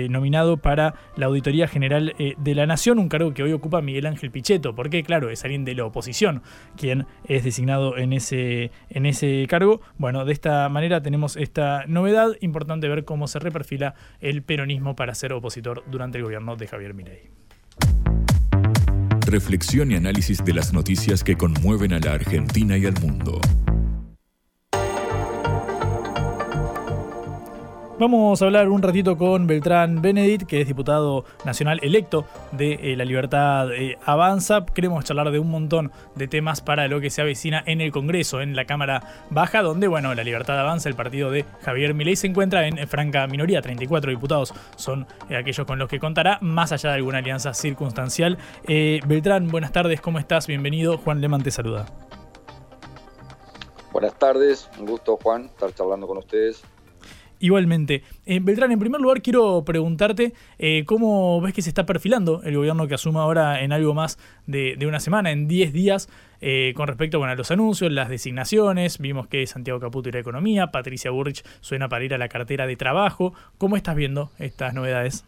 nominado 0.09 0.57
para 0.57 0.95
la 1.17 1.27
Auditoría 1.27 1.69
General 1.69 2.15
de 2.17 2.55
la 2.55 2.65
Nación, 2.65 2.99
un 2.99 3.11
cargo 3.11 3.35
que 3.35 3.43
hoy 3.43 3.53
ocupa 3.53 3.83
Miguel 3.83 4.07
Ángel 4.07 4.31
Pichetto, 4.31 4.75
porque 4.75 5.03
claro, 5.03 5.29
es 5.29 5.45
alguien 5.45 5.67
de 5.67 5.75
la 5.75 5.85
oposición 5.85 6.43
quien 6.77 7.07
es 7.29 7.45
designado 7.45 7.99
en 7.99 8.15
ese, 8.15 8.71
en 8.89 9.05
ese 9.05 9.26
cargo. 9.49 9.81
Bueno, 9.99 10.25
de 10.25 10.33
esta 10.33 10.69
manera 10.69 11.03
tenemos 11.03 11.37
esta 11.37 11.85
novedad. 11.87 12.33
Importante 12.41 12.89
ver 12.89 13.05
cómo 13.05 13.29
se 13.29 13.39
reperfila 13.39 13.95
el 14.21 14.43
peronismo 14.43 14.97
para 14.97 15.15
ser 15.15 15.33
opositor 15.33 15.85
durante 15.91 16.19
el 16.19 16.25
gobierno 16.25 16.57
de 16.57 16.67
Javier 16.67 16.95
Milei. 16.95 17.31
Reflexión 19.27 19.91
y 19.91 19.97
análisis 19.97 20.45
de 20.45 20.55
las 20.55 20.73
noticias 20.73 21.25
que 21.25 21.37
conmueven 21.37 21.93
a 21.93 21.99
la 21.99 22.13
Argentina 22.13 22.77
y 22.77 22.87
al 22.87 22.95
mundo. 23.01 23.41
Vamos 27.99 28.43
a 28.43 28.45
hablar 28.45 28.69
un 28.69 28.83
ratito 28.83 29.17
con 29.17 29.47
Beltrán 29.47 30.03
Benedict, 30.03 30.47
que 30.47 30.61
es 30.61 30.69
diputado 30.69 31.25
nacional 31.47 31.81
electo 31.83 32.27
de 32.53 32.75
eh, 32.75 32.95
La 32.95 33.07
Libertad 33.07 33.73
eh, 33.73 33.97
Avanza. 34.05 34.67
Queremos 34.67 35.03
charlar 35.07 35.31
de 35.31 35.39
un 35.39 35.51
montón 35.51 35.91
de 36.15 36.29
temas 36.29 36.61
para 36.61 36.89
lo 36.89 37.01
que 37.01 37.09
se 37.09 37.23
avecina 37.23 37.63
en 37.65 37.81
el 37.81 37.93
Congreso, 37.93 38.43
en 38.43 38.55
la 38.55 38.67
Cámara 38.67 39.25
Baja, 39.31 39.63
donde, 39.63 39.89
bueno, 39.89 40.15
La 40.15 40.25
Libertad 40.25 40.61
Avanza, 40.61 40.91
el 40.91 40.95
partido 40.95 41.31
de 41.31 41.47
Javier 41.63 41.95
Milei, 41.95 42.17
se 42.17 42.27
encuentra 42.27 42.67
en 42.67 42.87
franca 42.87 43.27
minoría. 43.29 43.63
34 43.63 44.11
diputados 44.11 44.53
son 44.77 45.07
eh, 45.31 45.37
aquellos 45.39 45.67
con 45.67 45.79
los 45.79 45.89
que 45.89 45.99
contará, 45.99 46.37
más 46.43 46.73
allá 46.73 46.91
de 46.91 46.97
alguna 46.97 47.19
alianza 47.19 47.55
circunstancial. 47.55 48.37
Beltrán, 49.07 49.49
buenas 49.49 49.73
tardes, 49.73 50.03
¿cómo 50.03 50.19
estás? 50.19 50.47
Bienvenido. 50.47 50.99
Juan 50.99 51.23
Leman 51.23 51.43
te 51.43 51.51
saluda. 51.51 51.87
Buenas 53.91 54.19
tardes, 54.19 54.69
un 54.79 54.85
gusto 54.85 55.17
Juan 55.17 55.47
estar 55.47 55.73
charlando 55.73 56.07
con 56.07 56.19
ustedes. 56.19 56.63
Igualmente. 57.39 58.03
Eh, 58.25 58.41
Beltrán, 58.43 58.73
en 58.73 58.79
primer 58.79 59.01
lugar 59.01 59.21
quiero 59.21 59.63
preguntarte 59.65 60.33
eh, 60.59 60.85
cómo 60.87 61.41
ves 61.43 61.53
que 61.53 61.61
se 61.61 61.69
está 61.69 61.85
perfilando 61.85 62.43
el 62.45 62.57
gobierno 62.57 62.89
que 62.89 62.95
asuma 62.95 63.23
ahora 63.23 63.61
en 63.63 63.73
algo 63.73 63.93
más 63.93 64.19
de, 64.47 64.79
una 64.87 65.01
semana, 65.01 65.33
en 65.33 65.47
10 65.47 65.73
días, 65.73 66.09
eh, 66.41 66.73
con 66.77 66.87
respecto 66.89 67.19
bueno, 67.19 67.33
a 67.33 67.37
los 67.37 67.51
anuncios, 67.51 67.93
las 67.93 68.09
designaciones. 68.09 68.99
Vimos 68.99 69.27
que 69.27 69.47
Santiago 69.47 69.81
Caputo 69.81 70.09
irá 70.09 70.19
a 70.19 70.23
Economía, 70.23 70.69
Patricia 70.69 71.11
Burrich 71.11 71.45
suena 71.61 71.91
para 71.91 72.05
ir 72.05 72.15
a 72.15 72.19
la 72.19 72.29
cartera 72.29 72.67
de 72.67 72.77
trabajo. 72.77 73.35
¿Cómo 73.59 73.77
estás 73.77 73.97
viendo 73.97 74.31
estas 74.39 74.73
novedades? 74.73 75.25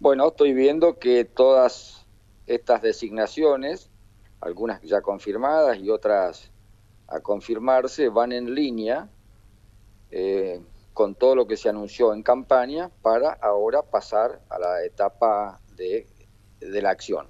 Bueno, 0.00 0.28
estoy 0.28 0.52
viendo 0.52 0.98
que 0.98 1.24
todas 1.24 2.06
estas 2.46 2.82
designaciones, 2.82 3.90
algunas 4.42 4.82
ya 4.82 5.00
confirmadas 5.00 5.78
y 5.78 5.88
otras 5.88 6.50
a 7.08 7.20
confirmarse, 7.20 8.10
van 8.10 8.32
en 8.32 8.54
línea 8.54 9.08
eh, 10.16 10.60
con 10.92 11.16
todo 11.16 11.34
lo 11.34 11.48
que 11.48 11.56
se 11.56 11.68
anunció 11.68 12.14
en 12.14 12.22
campaña 12.22 12.88
para 13.02 13.32
ahora 13.32 13.82
pasar 13.82 14.40
a 14.48 14.60
la 14.60 14.84
etapa 14.84 15.60
de, 15.76 16.06
la 16.60 16.90
acción, 16.90 17.26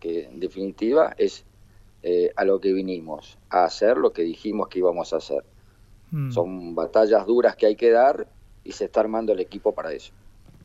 que 0.00 0.26
en 0.26 0.38
definitiva 0.38 1.12
es 1.18 1.44
eh, 2.04 2.30
a 2.36 2.44
lo 2.44 2.60
que 2.60 2.72
vinimos, 2.72 3.38
a 3.50 3.64
hacer 3.64 3.96
lo 3.96 4.12
que 4.12 4.22
dijimos 4.22 4.68
que 4.68 4.78
íbamos 4.78 5.12
a 5.12 5.16
hacer. 5.16 5.42
Mm. 6.12 6.30
Son 6.30 6.74
batallas 6.76 7.26
duras 7.26 7.56
que 7.56 7.66
hay 7.66 7.74
que 7.74 7.90
dar 7.90 8.28
y 8.62 8.70
se 8.70 8.84
está 8.84 9.00
armando 9.00 9.32
el 9.32 9.40
equipo 9.40 9.74
para 9.74 9.92
eso. 9.92 10.12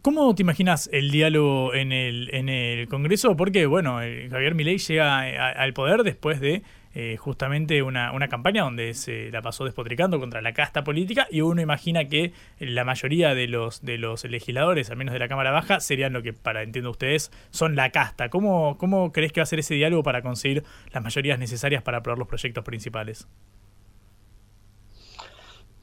¿Cómo 0.03 0.35
te 0.35 0.43
imaginas 0.43 0.87
el 0.93 1.09
diálogo 1.09 1.73
en 1.73 1.91
el, 1.91 2.29
en 2.35 2.49
el 2.49 2.87
Congreso? 2.87 3.35
Porque, 3.35 3.65
bueno, 3.65 3.95
Javier 3.95 4.53
Milei 4.53 4.77
llega 4.77 5.21
al 5.49 5.73
poder 5.73 6.03
después 6.03 6.39
de 6.39 6.61
eh, 6.99 7.15
justamente 7.15 7.83
una, 7.83 8.27
campaña 8.27 8.63
donde 8.63 8.95
se 8.95 9.29
la 9.29 9.43
pasó 9.43 9.65
despotricando 9.65 10.19
contra 10.19 10.41
la 10.41 10.53
casta 10.53 10.83
política 10.83 11.27
y 11.29 11.41
uno 11.41 11.61
imagina 11.61 12.09
que 12.09 12.33
la 12.57 12.83
mayoría 12.85 13.35
de 13.35 13.47
los, 13.47 13.85
de 13.85 13.99
los 13.99 14.23
legisladores, 14.23 14.89
al 14.89 14.97
menos 14.97 15.13
de 15.13 15.19
la 15.19 15.27
Cámara 15.27 15.51
Baja, 15.51 15.79
serían 15.79 16.11
lo 16.11 16.23
que, 16.23 16.33
para 16.33 16.63
entiendo 16.63 16.89
ustedes, 16.89 17.31
son 17.51 17.75
la 17.75 17.91
casta. 17.91 18.29
¿Cómo, 18.31 18.79
¿Cómo 18.79 19.11
crees 19.11 19.31
que 19.31 19.41
va 19.41 19.43
a 19.43 19.45
ser 19.45 19.59
ese 19.59 19.75
diálogo 19.75 20.01
para 20.01 20.23
conseguir 20.23 20.63
las 20.91 21.03
mayorías 21.03 21.37
necesarias 21.37 21.83
para 21.83 21.99
aprobar 21.99 22.17
los 22.17 22.27
proyectos 22.27 22.63
principales? 22.63 23.27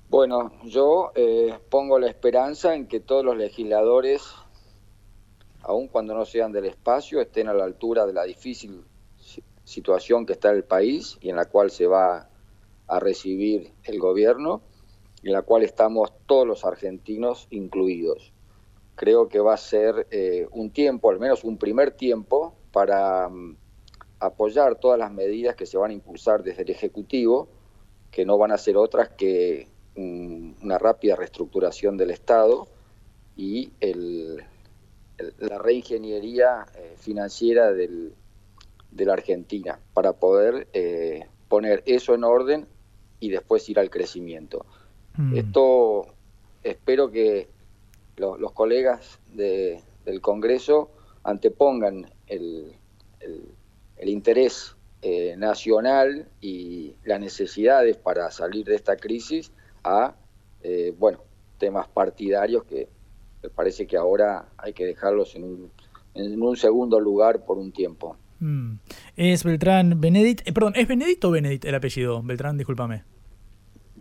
Bueno, 0.09 0.50
yo 0.64 1.12
eh, 1.14 1.57
pongo 1.70 2.00
la 2.00 2.09
esperanza 2.09 2.74
en 2.74 2.88
que 2.88 2.98
todos 2.98 3.24
los 3.24 3.37
legisladores 3.37 4.35
aun 5.62 5.87
cuando 5.87 6.12
no 6.12 6.24
sean 6.24 6.50
del 6.50 6.64
espacio, 6.64 7.20
estén 7.20 7.46
a 7.46 7.55
la 7.55 7.62
altura 7.62 8.05
de 8.05 8.12
la 8.12 8.24
difícil 8.24 8.83
situación 9.64 10.27
que 10.27 10.35
está 10.35 10.50
el 10.50 10.64
país 10.64 11.18
y 11.20 11.31
en 11.31 11.37
la 11.37 11.46
cual 11.46 11.70
se 11.70 11.87
va 11.87 12.29
a 12.87 13.00
recibir 13.00 13.72
el 13.85 13.98
gobierno, 13.98 14.62
en 15.22 15.33
la 15.33 15.42
cual 15.42 15.62
estamos 15.62 16.12
todos 16.27 16.46
los 16.46 16.64
argentinos 16.64 17.46
incluidos. 17.50 18.33
Creo 18.94 19.29
que 19.29 19.40
va 19.40 19.55
a 19.55 19.59
ser 19.59 20.07
eh, 20.11 20.46
un 20.53 20.70
tiempo, 20.70 21.11
al 21.11 21.18
menos 21.18 21.44
un 21.44 21.57
primer 21.57 21.92
tiempo, 21.92 22.55
para 22.72 23.29
mm, 23.29 23.57
apoyar 24.20 24.77
todas 24.77 24.98
las 24.98 25.11
medidas 25.11 25.57
que 25.57 25.66
se 25.66 25.79
van 25.79 25.90
a 25.90 25.94
impulsar 25.94 26.42
desde 26.42 26.62
el 26.62 26.70
Ejecutivo, 26.70 27.48
que 28.11 28.24
no 28.24 28.38
van 28.38 28.53
a 28.53 28.59
ser 28.59 28.77
otras 28.77 29.09
que 29.09 29.68
mm, 29.96 30.62
una 30.62 30.79
rápida 30.79 31.16
reestructuración 31.16 31.96
del 31.96 32.11
Estado 32.11 32.68
y 33.37 33.72
la 35.38 35.59
reingeniería 35.59 36.66
eh, 36.77 36.94
financiera 36.98 37.72
del, 37.72 38.14
de 38.94 39.04
la 39.04 39.14
Argentina 39.14 39.80
para 39.92 40.14
poder 40.14 40.68
eh, 40.72 41.26
poner 41.48 41.83
eso 41.87 42.14
en 42.14 42.24
orden 42.24 42.66
y 43.20 43.30
después 43.30 43.68
ir 43.68 43.78
al 43.78 43.90
crecimiento. 43.90 44.64
Mm. 45.16 45.37
Esto 45.37 46.07
espero 46.62 47.11
que 47.11 47.48
los 48.16 48.52
colegas 48.52 49.18
del 49.33 50.20
Congreso 50.20 50.90
antepongan 51.24 52.07
el, 52.28 52.76
interés 54.04 54.76
eh, 55.02 55.35
nacional 55.37 56.28
y 56.40 56.94
las 57.04 57.18
necesidades 57.18 57.96
para 57.96 58.30
salir 58.30 58.66
de 58.66 58.76
esta 58.76 58.96
crisis 58.96 59.50
a, 59.83 60.14
eh, 60.62 60.94
bueno, 60.96 61.20
temas 61.59 61.88
partidarios 61.88 62.64
que 62.64 62.88
me 63.42 63.48
parece 63.48 63.87
que 63.87 63.96
ahora 63.96 64.48
hay 64.57 64.72
que 64.72 64.87
dejarlos 64.87 65.35
en 65.35 65.44
un, 65.44 65.72
en 66.14 66.40
un 66.40 66.57
segundo 66.57 67.00
lugar 67.00 67.44
por 67.44 67.59
un 67.59 67.72
tiempo. 67.72 68.16
Mm. 68.44 68.78
Es 69.16 69.42
Beltrán 69.42 70.02
Benedict. 70.02 70.46
Eh, 70.46 70.52
perdón, 70.52 70.74
¿es 70.76 70.87
Benedict 70.87 71.24
o 71.24 71.30
Benedict 71.30 71.64
el 71.64 71.74
apellido? 71.74 72.22
Beltrán, 72.22 72.59
discúlpame. 72.59 73.13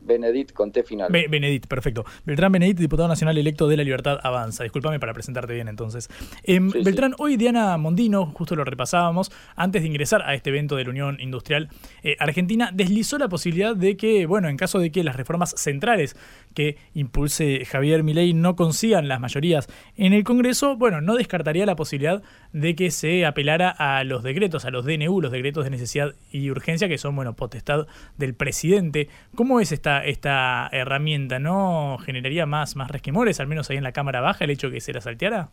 Benedict 0.04 0.54
con 0.54 0.72
T 0.72 0.84
final. 0.84 1.12
Benedict, 1.12 1.68
perfecto. 1.68 2.06
Beltrán 2.26 2.52
Benedict, 2.52 2.80
diputado 2.80 3.08
nacional 3.08 3.38
electo 3.38 3.68
de 3.68 3.78
la 3.78 3.84
Libertad 3.84 4.20
Avanza. 4.24 4.64
Discúlpame 4.64 5.00
para 5.00 5.14
presentarte 5.14 5.54
bien 5.54 5.68
entonces. 5.68 6.10
Em, 6.44 6.70
Beltrán, 6.70 7.16
hoy 7.18 7.38
Diana 7.38 7.78
Mondino, 7.78 8.28
justo 8.28 8.56
lo 8.56 8.64
repasábamos, 8.64 9.32
antes 9.56 9.82
de 9.82 9.88
ingresar 9.88 10.22
a 10.24 10.34
este 10.34 10.50
evento 10.50 10.76
de 10.76 10.84
la 10.84 10.90
Unión 10.90 11.18
Industrial 11.20 11.70
eh, 12.04 12.16
Argentina, 12.20 12.72
deslizó 12.74 13.18
la 13.18 13.30
posibilidad 13.30 13.76
de 13.76 13.98
que, 13.98 14.26
bueno, 14.26 14.50
en 14.50 14.58
caso 14.58 14.80
de 14.80 14.92
que 14.92 15.04
las 15.04 15.16
reformas 15.16 15.54
centrales 15.58 16.16
que 16.54 16.78
impulse 16.94 17.66
Javier 17.66 18.04
Milei 18.04 18.34
no 18.34 18.56
consigan 18.56 19.08
las 19.08 19.20
mayorías 19.20 19.68
en 19.96 20.14
el 20.14 20.24
Congreso, 20.24 20.78
bueno, 20.78 21.02
no 21.02 21.16
descartaría 21.16 21.66
la 21.66 21.76
posibilidad 21.76 22.22
de 22.52 22.76
que 22.76 22.92
se 22.92 23.26
apelara 23.26 23.70
a 23.70 24.04
los 24.04 24.24
decretos, 24.24 24.66
a 24.66 24.72
los 24.72 24.86
DNU, 24.86 25.22
los 25.22 25.32
decretos 25.32 25.64
de 25.64 25.70
necesidad 25.70 26.14
y 26.32 26.50
urgencia, 26.50 26.88
que 26.88 26.98
son, 26.98 27.16
bueno, 27.16 27.36
potestad 27.36 27.88
del 28.18 28.34
presidente. 28.34 29.10
¿Cómo 29.36 29.60
es 29.60 29.72
esta 29.72 29.93
esta, 30.00 30.70
herramienta? 30.72 31.40
¿No 31.40 31.98
generaría 32.00 32.46
más, 32.46 32.76
más 32.76 32.90
resquemores, 32.90 33.40
al 33.40 33.48
menos 33.48 33.70
ahí 33.70 33.78
en 33.78 33.84
la 33.84 33.92
Cámara 33.92 34.22
Baja, 34.22 34.44
el 34.44 34.52
hecho 34.52 34.68
de 34.68 34.76
que 34.76 34.82
se 34.82 34.94
la 34.94 35.02
salteara? 35.02 35.50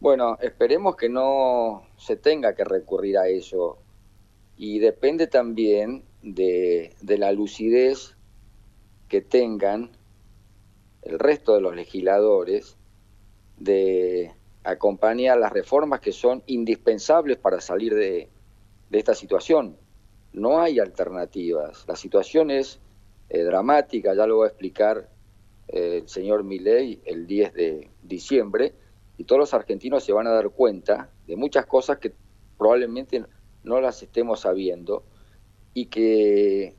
Bueno, 0.00 0.36
esperemos 0.40 0.96
que 0.96 1.08
no 1.08 1.84
se 1.96 2.16
tenga 2.16 2.54
que 2.54 2.64
recurrir 2.64 3.18
a 3.18 3.28
eso. 3.28 3.78
Y 4.56 4.78
depende 4.78 5.26
también 5.26 6.04
de, 6.22 6.94
de 7.00 7.18
la 7.18 7.32
lucidez 7.32 8.16
que 9.08 9.20
tengan 9.20 9.90
el 11.02 11.18
resto 11.18 11.54
de 11.54 11.60
los 11.60 11.74
legisladores 11.74 12.76
de 13.58 14.32
acompañar 14.64 15.38
las 15.38 15.52
reformas 15.52 16.00
que 16.00 16.12
son 16.12 16.42
indispensables 16.46 17.36
para 17.36 17.60
salir 17.60 17.94
de, 17.94 18.28
de 18.90 18.98
esta 18.98 19.14
situación 19.14 19.76
no 20.32 20.60
hay 20.60 20.78
alternativas. 20.78 21.84
La 21.86 21.96
situación 21.96 22.50
es 22.50 22.80
eh, 23.28 23.42
dramática, 23.42 24.14
ya 24.14 24.26
lo 24.26 24.38
va 24.38 24.46
a 24.46 24.48
explicar 24.48 25.08
eh, 25.68 26.00
el 26.02 26.08
señor 26.08 26.44
Milei 26.44 27.00
el 27.04 27.26
10 27.26 27.54
de 27.54 27.90
diciembre, 28.02 28.74
y 29.18 29.24
todos 29.24 29.40
los 29.40 29.54
argentinos 29.54 30.04
se 30.04 30.12
van 30.12 30.26
a 30.26 30.32
dar 30.32 30.50
cuenta 30.50 31.10
de 31.26 31.36
muchas 31.36 31.66
cosas 31.66 31.98
que 31.98 32.12
probablemente 32.58 33.24
no 33.64 33.80
las 33.80 34.02
estemos 34.02 34.40
sabiendo 34.40 35.04
y 35.74 35.86
que 35.86 36.74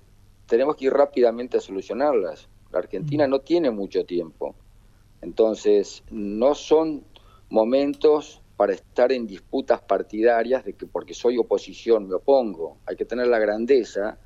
tenemos 0.48 0.76
que 0.76 0.86
ir 0.86 0.94
rápidamente 0.94 1.58
a 1.58 1.62
solucionarlas. 1.62 2.48
La 2.72 2.80
Argentina 2.80 3.28
no 3.28 3.40
tiene 3.40 3.72
mucho 3.72 4.06
tiempo. 4.06 4.56
Entonces, 5.22 6.04
no 6.12 6.54
son 6.54 7.04
momentos 7.50 8.43
para 8.56 8.74
estar 8.74 9.12
en 9.12 9.26
disputas 9.28 9.82
partidarias 9.82 10.64
de 10.64 10.74
que 10.74 10.86
porque 10.86 11.14
soy 11.14 11.38
oposición 11.38 12.08
me 12.08 12.16
opongo. 12.16 12.78
Hay 12.86 12.96
que 12.96 13.06
tener 13.06 13.28
la 13.28 13.40
grandeza 13.40 14.18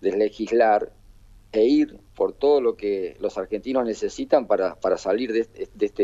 de 0.00 0.16
legislar 0.16 0.92
e 1.52 1.64
ir 1.64 1.98
por 2.14 2.32
todo 2.32 2.60
lo 2.60 2.76
que 2.76 3.16
los 3.20 3.36
argentinos 3.38 3.84
necesitan 3.84 4.46
para, 4.46 4.74
para 4.76 4.96
salir 4.96 5.32
de, 5.32 5.68
de, 5.74 5.86
este, 5.86 6.02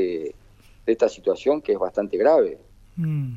de 0.87 0.93
esta 0.93 1.09
situación 1.09 1.63
que 1.63 1.73
es 1.73 1.79
bastante 1.79 2.17
grave. 2.17 2.59
Mm. 2.97 3.35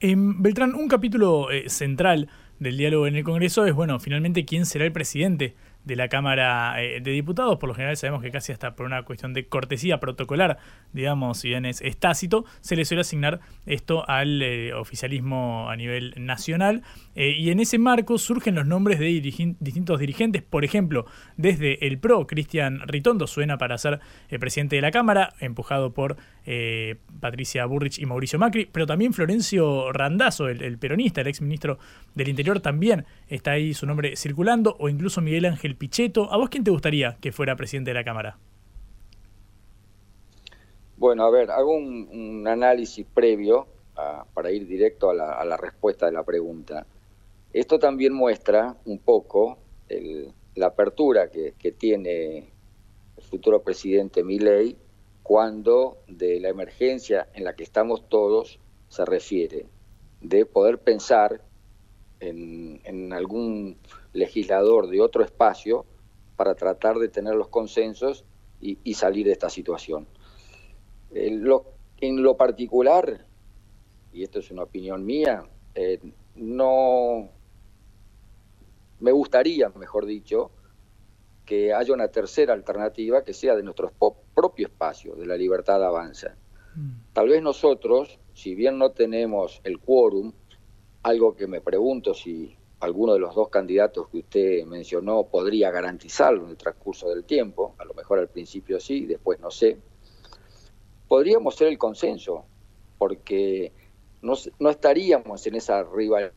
Em, 0.00 0.42
Beltrán, 0.42 0.74
un 0.74 0.88
capítulo 0.88 1.50
eh, 1.50 1.68
central 1.68 2.28
del 2.58 2.76
diálogo 2.76 3.06
en 3.06 3.16
el 3.16 3.24
Congreso 3.24 3.64
es, 3.66 3.74
bueno, 3.74 3.98
finalmente 4.00 4.44
quién 4.44 4.66
será 4.66 4.84
el 4.84 4.92
presidente 4.92 5.54
de 5.86 5.96
la 5.96 6.08
Cámara 6.08 6.82
eh, 6.82 7.00
de 7.00 7.10
Diputados. 7.12 7.56
Por 7.58 7.68
lo 7.68 7.74
general 7.74 7.96
sabemos 7.96 8.20
que 8.22 8.30
casi 8.30 8.52
hasta 8.52 8.74
por 8.74 8.84
una 8.84 9.04
cuestión 9.04 9.32
de 9.32 9.46
cortesía 9.46 9.98
protocolar, 9.98 10.58
digamos, 10.92 11.38
si 11.38 11.48
bien 11.48 11.64
es, 11.64 11.80
tácito, 11.98 12.44
se 12.60 12.76
le 12.76 12.84
suele 12.84 13.00
asignar 13.00 13.40
esto 13.64 14.06
al 14.08 14.42
eh, 14.42 14.74
oficialismo 14.74 15.70
a 15.70 15.76
nivel 15.76 16.12
nacional. 16.18 16.82
Eh, 17.16 17.30
y 17.30 17.50
en 17.50 17.58
ese 17.58 17.78
marco 17.78 18.18
surgen 18.18 18.54
los 18.54 18.66
nombres 18.66 19.00
de 19.00 19.06
distintos 19.06 19.98
dirigentes. 19.98 20.42
Por 20.42 20.64
ejemplo, 20.64 21.06
desde 21.36 21.84
el 21.86 21.98
PRO, 21.98 22.26
Cristian 22.26 22.86
Ritondo 22.86 23.26
suena 23.26 23.58
para 23.58 23.78
ser 23.78 23.98
el 24.28 24.38
presidente 24.38 24.76
de 24.76 24.82
la 24.82 24.92
Cámara, 24.92 25.34
empujado 25.40 25.92
por 25.92 26.16
Patricia 27.20 27.66
Burrich 27.66 27.98
y 27.98 28.06
Mauricio 28.06 28.38
Macri, 28.38 28.68
pero 28.70 28.86
también 28.86 29.12
Florencio 29.12 29.92
Randazzo, 29.92 30.48
el, 30.48 30.62
el 30.62 30.78
peronista, 30.78 31.22
el 31.22 31.26
ex 31.26 31.40
ministro 31.40 31.78
del 32.14 32.28
Interior, 32.28 32.60
también 32.60 33.04
está 33.26 33.52
ahí 33.52 33.74
su 33.74 33.84
nombre 33.84 34.14
circulando, 34.14 34.76
o 34.78 34.88
incluso 34.88 35.20
Miguel 35.20 35.46
Ángel 35.46 35.74
Pichetto. 35.74 36.32
¿A 36.32 36.36
vos 36.36 36.48
quién 36.50 36.62
te 36.62 36.70
gustaría 36.70 37.16
que 37.20 37.32
fuera 37.32 37.56
presidente 37.56 37.90
de 37.90 37.94
la 37.94 38.04
Cámara? 38.04 38.38
Bueno, 40.96 41.24
a 41.24 41.30
ver, 41.30 41.50
hago 41.50 41.76
un, 41.76 42.46
análisis 42.46 43.06
previo 43.12 43.66
para 44.34 44.50
ir 44.50 44.66
directo 44.66 45.10
a 45.10 45.14
la, 45.14 45.56
respuesta 45.56 46.06
de 46.06 46.12
la 46.12 46.22
pregunta. 46.22 46.86
Esto 47.56 47.78
también 47.78 48.12
muestra 48.12 48.76
un 48.84 48.98
poco 48.98 49.56
la 50.56 50.66
apertura 50.66 51.30
que, 51.30 51.72
tiene 51.72 52.52
el 53.16 53.22
futuro 53.22 53.62
presidente 53.62 54.22
Milei 54.22 54.76
cuando 55.22 55.96
de 56.06 56.38
la 56.38 56.50
emergencia 56.50 57.30
en 57.32 57.44
la 57.44 57.56
que 57.56 57.62
estamos 57.62 58.10
todos 58.10 58.60
se 58.90 59.06
refiere, 59.06 59.64
de 60.20 60.44
poder 60.44 60.80
pensar 60.80 61.40
en 62.20 63.14
algún 63.14 63.78
legislador 64.12 64.88
de 64.88 65.00
otro 65.00 65.24
espacio 65.24 65.86
para 66.36 66.56
tratar 66.56 66.98
de 66.98 67.08
tener 67.08 67.36
los 67.36 67.48
consensos 67.48 68.26
y, 68.60 68.92
salir 68.92 69.24
de 69.24 69.32
esta 69.32 69.48
situación. 69.48 70.06
En 71.10 71.42
lo 72.22 72.36
particular, 72.36 73.24
y 74.12 74.24
esto 74.24 74.40
es 74.40 74.50
una 74.50 74.64
opinión 74.64 75.06
mía, 75.06 75.48
eh, 75.74 76.00
no 76.34 77.30
me 79.00 79.12
gustaría, 79.12 79.68
mejor 79.70 80.06
dicho, 80.06 80.50
que 81.44 81.72
haya 81.72 81.94
una 81.94 82.08
tercera 82.08 82.52
alternativa 82.52 83.22
que 83.22 83.32
sea 83.32 83.54
de 83.54 83.62
nuestro 83.62 83.92
propio 84.34 84.66
espacio, 84.66 85.14
de 85.14 85.26
la 85.26 85.36
libertad 85.36 85.82
avanza. 85.84 86.36
Mm. 86.74 87.12
Tal 87.12 87.28
vez 87.28 87.42
nosotros, 87.42 88.18
si 88.34 88.54
bien 88.54 88.78
no 88.78 88.90
tenemos 88.90 89.60
el 89.64 89.78
quórum, 89.78 90.32
algo 91.02 91.36
que 91.36 91.46
me 91.46 91.60
pregunto 91.60 92.14
si 92.14 92.56
alguno 92.80 93.14
de 93.14 93.20
los 93.20 93.34
dos 93.34 93.48
candidatos 93.48 94.08
que 94.08 94.18
usted 94.18 94.64
mencionó 94.66 95.24
podría 95.24 95.70
garantizarlo 95.70 96.44
en 96.44 96.50
el 96.50 96.56
transcurso 96.56 97.08
del 97.08 97.24
tiempo, 97.24 97.74
a 97.78 97.84
lo 97.84 97.94
mejor 97.94 98.18
al 98.18 98.28
principio 98.28 98.80
sí, 98.80 99.06
después 99.06 99.40
no 99.40 99.50
sé, 99.50 99.78
podríamos 101.08 101.54
ser 101.54 101.68
el 101.68 101.78
consenso, 101.78 102.44
porque 102.98 103.72
no, 104.20 104.34
no 104.58 104.70
estaríamos 104.70 105.46
en 105.46 105.54
esa 105.54 105.84
rivalidad. 105.84 106.32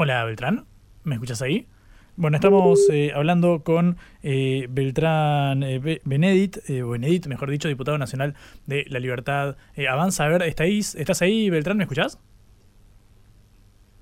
Hola 0.00 0.24
Beltrán, 0.24 0.64
¿me 1.02 1.16
escuchas 1.16 1.42
ahí? 1.42 1.66
Bueno, 2.14 2.36
estamos 2.36 2.88
eh, 2.88 3.10
hablando 3.12 3.64
con 3.64 3.96
eh, 4.22 4.68
Beltrán 4.70 5.64
eh, 5.64 6.00
Benedict, 6.04 6.68
Benedict, 6.68 7.26
mejor 7.26 7.50
dicho, 7.50 7.66
diputado 7.66 7.98
nacional 7.98 8.34
de 8.66 8.84
La 8.88 9.00
Libertad 9.00 9.56
Avanza. 9.90 10.24
A 10.24 10.28
ver, 10.28 10.42
¿estás 10.42 11.22
ahí, 11.22 11.50
Beltrán? 11.50 11.78
¿Me 11.78 11.82
escuchás? 11.82 12.20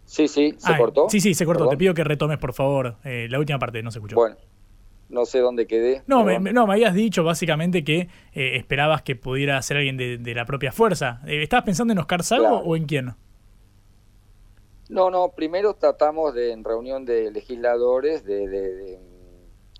Sí, 0.04 0.28
sí, 0.28 0.54
se 0.58 0.76
cortó. 0.76 1.08
Sí, 1.08 1.20
sí, 1.20 1.34
se 1.34 1.44
cortó. 1.44 1.68
Te 1.68 1.76
pido 1.76 1.92
que 1.92 2.04
retomes, 2.04 2.38
por 2.38 2.52
favor, 2.52 2.96
eh, 3.04 3.26
la 3.28 3.38
última 3.38 3.58
parte, 3.58 3.82
no 3.82 3.90
se 3.90 3.98
escuchó. 3.98 4.16
Bueno, 4.16 4.36
no 5.08 5.24
sé 5.24 5.40
dónde 5.40 5.66
quedé. 5.66 6.02
No, 6.06 6.24
me, 6.24 6.38
no, 6.38 6.66
me 6.66 6.74
habías 6.74 6.94
dicho 6.94 7.24
básicamente 7.24 7.84
que 7.84 8.08
eh, 8.32 8.56
esperabas 8.56 9.02
que 9.02 9.16
pudiera 9.16 9.60
ser 9.62 9.78
alguien 9.78 9.96
de, 9.96 10.34
la 10.34 10.44
propia 10.44 10.72
fuerza. 10.72 11.20
Eh, 11.26 11.42
¿Estabas 11.42 11.64
pensando 11.64 11.92
en 11.92 11.98
Oscar 11.98 12.22
Salvo 12.22 12.58
o 12.58 12.76
en 12.76 12.84
quién? 12.84 13.14
No, 14.88 15.10
no, 15.10 15.30
primero 15.30 15.74
tratamos 15.74 16.34
de, 16.34 16.52
en 16.52 16.62
reunión 16.62 17.04
de 17.04 17.30
legisladores 17.30 18.24
de, 18.24 18.98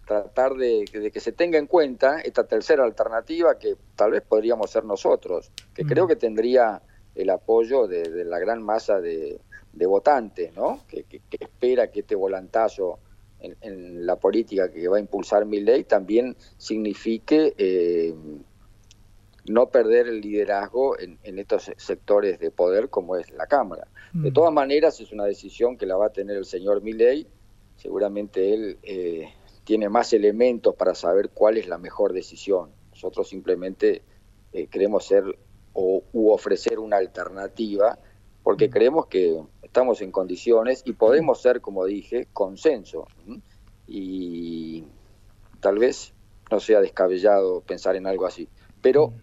tratar 0.07 0.55
de, 0.55 0.85
que 1.13 1.21
se 1.21 1.33
tenga 1.33 1.59
en 1.59 1.67
cuenta 1.67 2.21
esta 2.21 2.47
tercera 2.47 2.85
alternativa 2.85 3.59
que 3.59 3.77
tal 3.95 4.13
vez 4.13 4.23
podríamos 4.23 4.71
ser 4.71 4.85
nosotros, 4.85 5.53
que 5.75 5.85
mm. 5.85 5.89
creo 5.89 6.07
que 6.07 6.17
tendría 6.17 6.83
el 7.15 7.31
apoyo 7.31 7.87
de, 7.87 8.25
la 8.25 8.39
gran 8.39 8.63
masa 8.63 9.01
de, 9.01 9.41
votantes, 9.73 10.55
¿no? 10.55 10.81
Que, 10.89 11.05
espera 11.39 11.91
que 11.91 12.01
este 12.01 12.15
volantazo 12.15 12.99
en, 13.41 14.07
la 14.07 14.17
política 14.17 14.71
que 14.71 14.89
va 14.89 14.97
a 14.97 15.01
impulsar 15.01 15.45
mi 15.45 15.61
ley 15.61 15.85
también 15.85 16.37
signifique 16.57 17.55
eh, 17.59 18.15
no 19.49 19.68
perder 19.70 20.09
el 20.09 20.20
liderazgo 20.20 20.99
en, 20.99 21.18
estos 21.38 21.70
sectores 21.76 22.38
de 22.38 22.51
poder 22.51 22.88
como 22.88 23.16
es 23.16 23.30
la 23.32 23.47
Cámara. 23.47 23.88
De 24.12 24.30
mm. 24.30 24.32
todas 24.32 24.53
maneras, 24.53 25.01
es 25.01 25.12
una 25.12 25.24
decisión 25.24 25.76
que 25.76 25.86
la 25.86 25.97
va 25.97 26.07
a 26.07 26.12
tener 26.12 26.36
el 26.36 26.44
señor 26.44 26.82
Milley. 26.82 27.26
Seguramente 27.76 28.55
él 28.55 28.78
eh, 28.82 29.28
tiene 29.64 29.88
más 29.88 30.12
elementos 30.12 30.74
para 30.74 30.94
saber 30.94 31.30
cuál 31.30 31.59
es 31.59 31.68
la 31.68 31.78
mejor 31.78 32.12
decisión. 32.12 32.70
Nosotros 32.90 33.28
simplemente 33.28 34.03
eh, 34.53 34.66
queremos 34.68 35.05
ser 35.05 35.24
o 35.72 36.03
u 36.12 36.30
ofrecer 36.30 36.78
una 36.78 36.97
alternativa 36.97 37.99
porque 38.42 38.68
mm. 38.68 38.70
creemos 38.70 39.07
que 39.07 39.42
estamos 39.62 40.01
en 40.01 40.12
condiciones 40.12 40.82
y 40.86 40.92
podemos 40.92 41.42
ser, 41.42 41.61
como 41.61 41.84
dije, 41.84 42.28
consenso. 42.32 43.09
Y 43.86 44.84
tal 45.61 45.78
vez 45.78 46.14
no 46.51 46.61
sea 46.61 46.80
descabellado 46.80 47.61
pensar 47.62 47.97
en 47.97 48.07
algo 48.07 48.24
así. 48.24 48.49
Pero 48.80 49.09
mm. 49.09 49.14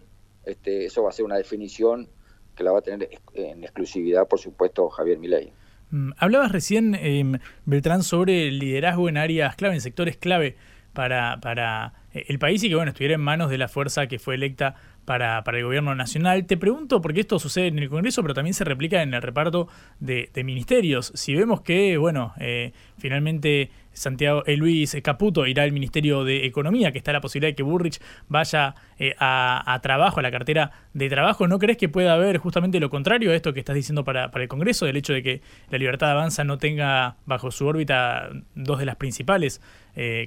Este, 0.46 0.86
eso 0.86 1.02
va 1.02 1.10
a 1.10 1.12
ser 1.12 1.24
una 1.24 1.36
definición 1.36 2.08
que 2.54 2.64
la 2.64 2.72
va 2.72 2.78
a 2.78 2.82
tener 2.82 3.08
en 3.34 3.64
exclusividad, 3.64 4.28
por 4.28 4.38
supuesto, 4.38 4.88
Javier 4.88 5.18
Milei. 5.18 5.52
Mm, 5.90 6.12
hablabas 6.18 6.52
recién, 6.52 6.94
em, 6.94 7.38
Beltrán, 7.64 8.02
sobre 8.02 8.48
el 8.48 8.58
liderazgo 8.58 9.08
en 9.08 9.16
áreas 9.16 9.56
clave, 9.56 9.74
en 9.74 9.80
sectores 9.80 10.16
clave 10.16 10.56
para, 10.92 11.40
para 11.40 11.92
eh, 12.12 12.24
el 12.28 12.38
país 12.38 12.62
y 12.64 12.68
que 12.68 12.74
bueno, 12.74 12.90
estuviera 12.90 13.14
en 13.14 13.20
manos 13.20 13.50
de 13.50 13.58
la 13.58 13.68
fuerza 13.68 14.06
que 14.06 14.18
fue 14.18 14.36
electa 14.36 14.76
para, 15.04 15.44
para, 15.44 15.58
el 15.58 15.64
gobierno 15.64 15.94
nacional. 15.94 16.46
Te 16.46 16.56
pregunto, 16.56 17.00
porque 17.00 17.20
esto 17.20 17.38
sucede 17.38 17.66
en 17.66 17.78
el 17.78 17.90
Congreso, 17.90 18.22
pero 18.22 18.34
también 18.34 18.54
se 18.54 18.64
replica 18.64 19.02
en 19.02 19.12
el 19.12 19.20
reparto 19.20 19.68
de, 20.00 20.30
ministerios. 20.44 21.12
Si 21.14 21.34
vemos 21.34 21.60
que, 21.60 21.98
bueno, 21.98 22.32
eh, 22.38 22.72
finalmente 22.98 23.70
Santiago 23.94 24.42
eh, 24.46 24.56
Luis 24.56 24.96
Caputo 25.02 25.46
irá 25.46 25.62
al 25.62 25.72
Ministerio 25.72 26.24
de 26.24 26.44
Economía, 26.44 26.92
que 26.92 26.98
está 26.98 27.12
la 27.12 27.20
posibilidad 27.20 27.50
de 27.50 27.54
que 27.54 27.62
Burrich 27.62 28.00
vaya 28.28 28.74
eh, 28.98 29.14
a, 29.18 29.78
trabajo, 29.82 30.20
a 30.20 30.22
la 30.22 30.30
cartera 30.30 30.72
de 30.92 31.08
trabajo, 31.08 31.48
¿no 31.48 31.58
crees 31.58 31.78
que 31.78 31.88
pueda 31.88 32.14
haber 32.14 32.38
justamente 32.38 32.80
lo 32.80 32.90
contrario 32.90 33.30
a 33.30 33.34
esto 33.34 33.52
que 33.54 33.60
estás 33.60 33.74
diciendo 33.74 34.04
para, 34.04 34.30
para 34.30 34.42
el 34.42 34.48
Congreso, 34.48 34.86
del 34.86 34.96
hecho 34.96 35.12
de 35.12 35.22
que 35.22 35.42
la 35.70 35.78
libertad 35.78 36.10
avanza 36.10 36.44
no 36.44 36.58
tenga 36.58 37.16
bajo 37.24 37.50
su 37.50 37.66
órbita 37.66 38.30
dos 38.54 38.78
de 38.78 38.86
las 38.86 38.96
principales 38.96 39.60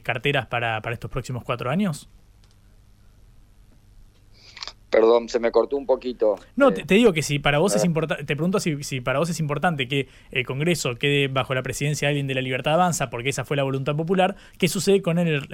carteras 0.04 0.46
para, 0.48 0.82
para 0.82 0.94
estos 0.94 1.12
próximos 1.12 1.44
cuatro 1.44 1.70
años? 1.70 2.10
Perdón, 4.90 5.28
se 5.28 5.40
me 5.40 5.52
cortó 5.52 5.76
un 5.76 5.86
poquito. 5.86 6.36
No, 6.56 6.74
te, 6.74 6.84
digo 6.86 7.12
que 7.12 7.22
si 7.22 7.40
para 7.40 7.60
vos 7.60 7.76
es 7.76 7.84
importante, 7.84 8.24
te 8.24 8.36
pregunto 8.38 8.62
si, 8.62 9.02
para 9.02 9.20
vos 9.20 9.30
es 9.30 9.40
importante 9.42 9.88
que 9.90 10.08
el 10.32 10.46
Congreso 10.46 10.96
quede 10.96 11.28
bajo 11.28 11.54
la 11.54 11.62
presidencia 11.62 12.08
de 12.08 12.12
alguien 12.12 12.28
de 12.28 12.36
la 12.36 12.42
Libertad 12.42 12.76
Avanza, 12.76 13.10
porque 13.10 13.30
esa 13.30 13.44
fue 13.44 13.58
la 13.58 13.64
voluntad 13.64 13.98
popular, 13.98 14.38
¿qué 14.58 14.70
sucede 14.70 15.02
con 15.02 15.20
el, 15.20 15.46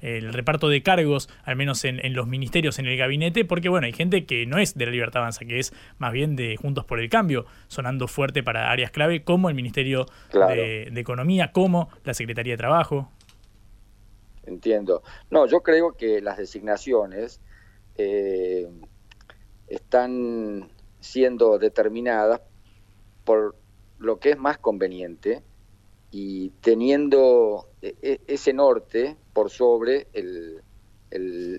el, 0.00 0.32
reparto 0.32 0.68
de 0.68 0.82
cargos, 0.82 1.28
al 1.44 1.54
menos 1.54 1.84
en, 1.84 2.12
los 2.12 2.26
ministerios, 2.26 2.80
en 2.80 2.86
el 2.86 2.96
gabinete? 2.96 3.44
Porque 3.44 3.68
bueno, 3.68 3.86
hay 3.86 3.92
gente 3.92 4.26
que 4.26 4.46
no 4.46 4.58
es 4.58 4.74
de 4.74 4.86
la 4.86 4.90
Libertad 4.90 5.22
Avanza, 5.22 5.44
que 5.44 5.60
es 5.60 5.72
más 5.98 6.12
bien 6.12 6.34
de 6.34 6.56
Juntos 6.56 6.84
por 6.84 6.98
el 6.98 7.08
Cambio, 7.08 7.46
sonando 7.68 8.08
fuerte 8.08 8.42
para 8.42 8.72
áreas 8.72 8.90
clave 8.90 9.22
como 9.22 9.48
el 9.48 9.54
Ministerio 9.54 10.06
de, 10.32 10.88
de 10.90 11.00
Economía, 11.00 11.52
como 11.52 11.88
la 12.02 12.14
Secretaría 12.14 12.54
de 12.54 12.58
Trabajo. 12.58 13.12
Entiendo. 14.44 15.04
No, 15.30 15.46
yo 15.46 15.62
creo 15.62 15.92
que 15.92 16.20
las 16.20 16.36
designaciones 16.36 17.40
eh, 17.96 18.68
están 19.68 20.70
siendo 21.00 21.58
determinadas 21.58 22.40
por 23.24 23.56
lo 23.98 24.18
que 24.18 24.30
es 24.30 24.38
más 24.38 24.58
conveniente 24.58 25.42
y 26.10 26.50
teniendo 26.60 27.68
e, 27.82 27.96
e, 28.02 28.20
ese 28.26 28.52
norte 28.52 29.16
por 29.32 29.50
sobre 29.50 30.08
el, 30.12 30.62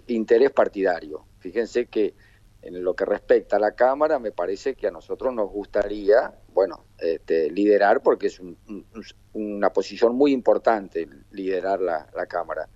interés 0.07 0.51
partidario. 0.51 1.25
Fíjense 1.39 1.85
que 1.85 2.13
en 2.61 2.83
lo 2.83 2.93
que 2.93 3.05
respecta 3.05 3.55
a 3.55 3.59
la 3.59 3.71
Cámara, 3.71 4.19
me 4.19 4.31
parece 4.31 4.75
que 4.75 4.87
a 4.87 4.91
nosotros 4.91 5.33
nos 5.33 5.49
gustaría, 5.49 6.33
bueno, 6.53 6.83
este, 6.97 7.49
liderar, 7.51 8.01
porque 8.01 8.27
es 8.27 8.41
una 9.31 9.71
posición 9.71 10.15
muy 10.15 10.33
importante 10.33 11.07
liderar 11.31 11.79
la 11.79 12.25
Cámara. 12.27 12.67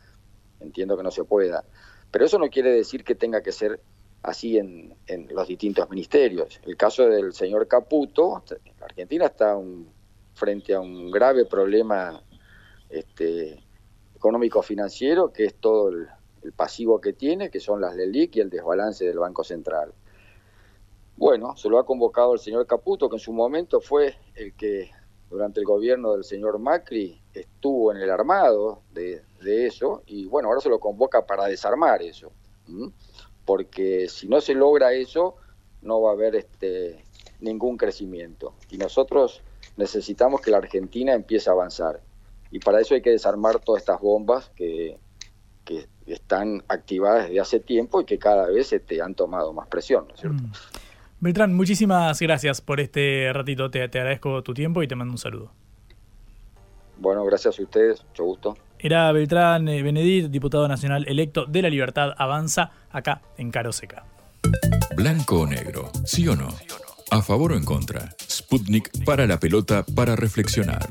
Entiendo 0.62 0.96
que 0.96 1.04
no 1.04 1.12
se 1.12 1.26
pueda. 1.26 1.66
Pero 2.12 2.26
eso 2.26 2.40
no 2.40 2.50
quiere 2.50 2.72
decir 2.72 3.04
que 3.04 3.16
tenga 3.16 3.42
que 3.42 3.52
ser 3.52 3.82
así 4.24 4.58
en, 4.58 4.96
los 5.30 5.48
distintos 5.48 5.90
ministerios. 5.90 6.60
El 6.64 6.76
caso 6.76 7.08
del 7.08 7.34
señor 7.34 7.68
Caputo, 7.68 8.44
Argentina 8.82 9.26
está 9.26 9.58
frente 10.34 10.74
a 10.74 10.80
un 10.80 11.12
grave 11.12 11.46
problema 11.46 12.22
este, 12.90 13.64
económico-financiero, 14.16 15.32
que 15.32 15.46
es 15.46 15.56
todo 15.56 15.90
el, 15.90 16.08
pasivo 16.56 17.02
que 17.02 17.12
tiene, 17.12 17.50
que 17.50 17.60
son 17.60 17.82
las 17.82 17.96
LELIC 17.96 18.38
y 18.38 18.40
el 18.40 18.50
desbalance 18.50 19.06
del 19.06 19.20
Banco 19.20 19.44
Central. 19.44 19.94
Bueno, 21.18 21.58
se 21.58 21.68
lo 21.68 21.80
ha 21.80 21.86
convocado 21.86 22.34
el 22.34 22.40
señor 22.40 22.66
Caputo, 22.66 23.10
que 23.10 23.18
en 23.18 23.20
su 23.20 23.34
momento 23.34 23.82
fue 23.82 24.16
el 24.36 24.54
que 24.54 24.90
durante 25.30 25.60
el 25.60 25.66
gobierno 25.66 26.14
del 26.14 26.24
señor 26.24 26.58
Macri 26.58 27.22
estuvo 27.42 27.92
en 27.92 27.98
el 27.98 28.10
armado 28.10 28.84
de, 28.92 29.24
eso 29.42 30.04
y 30.06 30.26
bueno, 30.26 30.50
ahora 30.50 30.62
se 30.62 30.70
lo 30.70 30.80
convoca 30.80 31.26
para 31.26 31.46
desarmar 31.46 32.02
eso, 32.02 32.32
porque 33.46 34.08
si 34.10 34.28
no 34.28 34.42
se 34.42 34.54
logra 34.54 34.94
eso, 34.94 35.36
no 35.82 36.02
va 36.02 36.12
a 36.12 36.14
haber 36.14 36.36
este, 36.36 37.04
ningún 37.40 37.78
crecimiento. 37.78 38.54
Y 38.70 38.78
nosotros 38.78 39.42
necesitamos 39.78 40.42
que 40.42 40.52
la 40.52 40.58
Argentina 40.58 41.14
empiece 41.14 41.50
a 41.50 41.54
avanzar. 41.54 42.02
Y 42.52 42.60
para 42.60 42.82
eso 42.82 42.96
hay 42.96 43.02
que 43.02 43.12
desarmar 43.12 43.60
todas 43.60 43.82
estas 43.82 44.02
bombas 44.02 44.52
que, 44.56 45.00
que 45.64 45.88
están 46.06 46.64
activadas 46.68 47.28
desde 47.28 47.40
hace 47.40 47.60
tiempo 47.60 48.02
y 48.02 48.06
que 48.06 48.18
cada 48.18 48.48
vez 48.48 48.68
se 48.68 48.80
te 48.80 49.02
han 49.02 49.16
tomado 49.16 49.54
más 49.54 49.68
presión, 49.68 50.08
¿no 50.08 50.14
es 50.16 50.20
cierto? 50.20 50.44
Mm. 50.44 50.52
Beltrán, 51.22 51.54
muchísimas 51.54 52.20
gracias 52.22 52.62
por 52.62 52.80
este 52.80 53.32
ratito. 53.34 53.70
Te, 53.70 53.88
te 53.90 54.00
agradezco 54.00 54.42
tu 54.42 54.54
tiempo 54.54 54.82
y 54.84 54.88
te 54.88 54.96
mando 54.96 55.12
un 55.12 55.18
saludo. 55.18 55.52
Bueno, 57.00 57.24
gracias 57.24 57.58
a 57.60 57.64
ustedes, 57.64 58.04
mucho 58.06 58.24
gusto. 58.26 58.58
Era 58.78 59.12
Beltrán 59.12 59.68
eh, 59.68 59.82
Benedit, 59.84 60.28
diputado 60.28 60.68
nacional 60.68 61.06
electo 61.08 61.46
de 61.46 61.62
la 61.62 61.70
Libertad 61.70 62.14
Avanza, 62.18 62.72
acá 62.92 63.22
en 63.38 63.52
Caro 63.52 63.72
Seca. 63.72 64.06
Blanco 64.96 65.42
o 65.42 65.48
negro, 65.48 65.92
sí 66.06 66.28
o 66.28 66.36
no. 66.36 66.50
A 67.12 67.22
favor 67.22 67.54
o 67.54 67.56
en 67.56 67.66
contra. 67.66 68.10
Sputnik 68.30 69.04
para 69.06 69.26
la 69.26 69.40
pelota 69.40 69.84
para 69.96 70.16
reflexionar. 70.16 70.88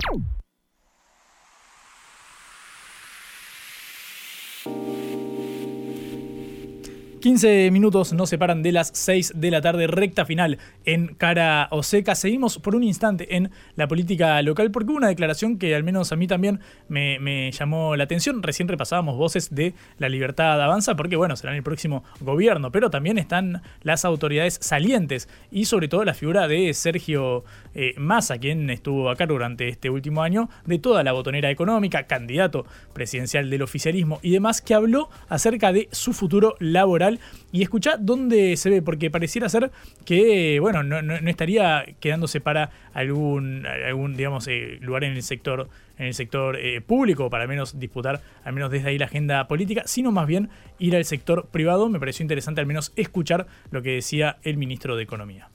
15 7.21 7.71
minutos 7.71 8.13
nos 8.13 8.29
separan 8.29 8.63
de 8.63 8.71
las 8.71 8.91
6 8.95 9.33
de 9.37 9.51
la 9.51 9.61
tarde, 9.61 9.87
recta 9.87 10.25
final 10.25 10.59
en 10.85 11.15
Cara 11.15 11.69
Oseca. 11.71 12.15
Seguimos 12.15 12.59
por 12.59 12.77
un 12.77 12.85
instante 12.85 13.37
en 13.37 13.51
la 13.77 13.89
política 13.89 14.41
local 14.43 14.71
porque 14.71 14.91
hubo 14.91 14.99
una 14.99 15.09
declaración 15.09 15.59
que 15.59 15.75
al 15.75 15.83
menos 15.83 16.13
a 16.13 16.17
mí 16.17 16.27
también 16.27 16.61
me, 16.89 17.51
llamó 17.51 17.97
la 17.97 18.05
atención. 18.05 18.43
Recién 18.43 18.69
repasábamos 18.69 19.17
voces 19.17 19.55
de 19.55 19.75
la 19.99 20.09
libertad 20.09 20.61
avanza 20.63 20.95
porque, 20.97 21.17
bueno, 21.17 21.35
será 21.37 21.53
en 21.53 21.57
el 21.57 21.63
próximo 21.63 22.05
gobierno, 22.21 22.71
pero 22.71 22.91
también 22.91 23.19
están 23.19 23.63
las 23.83 24.05
autoridades 24.05 24.59
salientes 24.61 25.29
y 25.51 25.65
sobre 25.65 25.89
todo 25.89 26.05
la 26.05 26.15
figura 26.15 26.47
de 26.47 26.73
Sergio 26.75 27.45
eh, 27.75 27.95
Massa, 27.97 28.39
quien 28.39 28.71
estuvo 28.71 29.11
acá 29.11 29.27
durante 29.27 29.69
este 29.69 29.91
último 29.91 30.23
año, 30.23 30.49
de 30.67 30.79
toda 30.79 31.03
la 31.03 31.13
botonera 31.13 31.51
económica, 31.51 32.07
candidato 32.07 32.67
presidencial 32.93 33.51
del 33.51 33.63
oficialismo 33.63 34.21
y 34.23 34.31
demás, 34.31 34.61
que 34.61 34.75
habló 34.75 35.11
acerca 35.29 35.73
de 35.73 35.89
su 35.91 36.13
futuro 36.13 36.55
laboral 36.61 37.08
y 37.53 37.63
escucha 37.63 37.97
dónde 37.99 38.57
se 38.57 38.71
ve, 38.71 38.83
porque 38.83 39.11
pareciera 39.11 39.49
ser 39.49 39.71
que, 40.05 40.59
bueno, 40.61 40.83
no, 40.83 41.15
estaría 41.29 41.85
quedándose 42.01 42.41
para 42.41 42.71
algún, 42.93 43.65
algún 43.67 44.17
digamos, 44.17 44.47
eh, 44.49 44.79
lugar 44.81 45.05
en 45.05 45.13
el 45.13 45.23
sector, 45.23 45.69
en 45.99 46.07
el 46.07 46.15
sector 46.15 46.57
eh, 46.57 46.81
público, 46.81 47.31
para 47.31 47.47
menos 47.47 47.79
disputar, 47.79 48.21
al 48.45 48.53
menos 48.53 48.71
desde 48.71 48.91
ahí 48.91 48.99
la 48.99 49.07
agenda 49.07 49.49
política, 49.49 49.83
sino 49.87 50.13
más 50.13 50.27
bien 50.27 50.51
ir 50.79 50.95
al 50.97 51.05
sector 51.05 51.47
privado. 51.51 51.89
Me 51.89 51.99
pareció 51.99 52.23
interesante 52.23 52.61
al 52.61 52.67
menos 52.67 52.93
escuchar 52.97 53.47
lo 53.71 53.83
que 53.83 53.93
decía 53.93 54.37
el 54.43 54.57
ministro 54.57 54.97
de 54.97 55.05
Economía. 55.05 55.49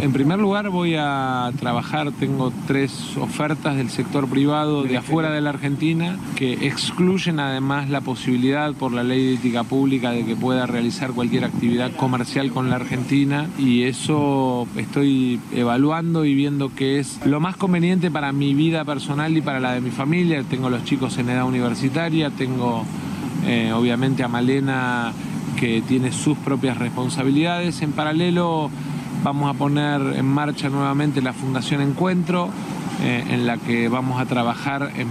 En 0.00 0.12
primer 0.12 0.38
lugar 0.38 0.70
voy 0.70 0.94
a 0.96 1.50
trabajar, 1.58 2.12
tengo 2.12 2.52
tres 2.68 3.16
ofertas 3.16 3.76
del 3.76 3.90
sector 3.90 4.28
privado 4.28 4.84
de 4.84 4.96
afuera 4.96 5.32
de 5.32 5.40
la 5.40 5.50
Argentina 5.50 6.16
que 6.36 6.68
excluyen 6.68 7.40
además 7.40 7.90
la 7.90 8.00
posibilidad 8.00 8.72
por 8.74 8.92
la 8.92 9.02
ley 9.02 9.26
de 9.26 9.34
ética 9.34 9.64
pública 9.64 10.12
de 10.12 10.24
que 10.24 10.36
pueda 10.36 10.66
realizar 10.66 11.10
cualquier 11.10 11.44
actividad 11.44 11.90
comercial 11.96 12.52
con 12.52 12.70
la 12.70 12.76
Argentina 12.76 13.48
y 13.58 13.82
eso 13.82 14.68
estoy 14.76 15.40
evaluando 15.52 16.24
y 16.24 16.32
viendo 16.32 16.72
que 16.72 17.00
es 17.00 17.18
lo 17.26 17.40
más 17.40 17.56
conveniente 17.56 18.08
para 18.08 18.30
mi 18.30 18.54
vida 18.54 18.84
personal 18.84 19.36
y 19.36 19.42
para 19.42 19.58
la 19.58 19.72
de 19.72 19.80
mi 19.80 19.90
familia. 19.90 20.44
Tengo 20.48 20.70
los 20.70 20.84
chicos 20.84 21.18
en 21.18 21.28
edad 21.30 21.44
universitaria, 21.44 22.30
tengo 22.30 22.84
eh, 23.46 23.72
obviamente 23.74 24.22
a 24.22 24.28
Malena 24.28 25.12
que 25.58 25.82
tiene 25.82 26.12
sus 26.12 26.38
propias 26.38 26.78
responsabilidades. 26.78 27.82
En 27.82 27.90
paralelo 27.90 28.70
vamos 29.22 29.54
a 29.54 29.58
poner 29.58 30.00
en 30.16 30.24
marcha 30.24 30.68
nuevamente 30.68 31.20
la 31.20 31.32
Fundación 31.32 31.80
Encuentro, 31.80 32.50
eh, 33.02 33.24
en 33.30 33.46
la 33.46 33.58
que 33.58 33.88
vamos 33.88 34.20
a 34.20 34.26
trabajar 34.26 34.90
en 34.96 35.08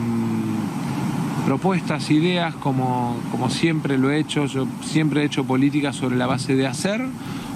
propuestas, 1.45 2.09
ideas, 2.11 2.55
como, 2.55 3.19
como 3.31 3.49
siempre 3.49 3.97
lo 3.97 4.11
he 4.11 4.19
hecho. 4.19 4.45
Yo 4.45 4.67
siempre 4.81 5.21
he 5.21 5.25
hecho 5.25 5.45
política 5.45 5.93
sobre 5.93 6.17
la 6.17 6.27
base 6.27 6.55
de 6.55 6.67
hacer 6.67 7.01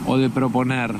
o 0.07 0.17
de 0.17 0.29
proponer. 0.29 0.95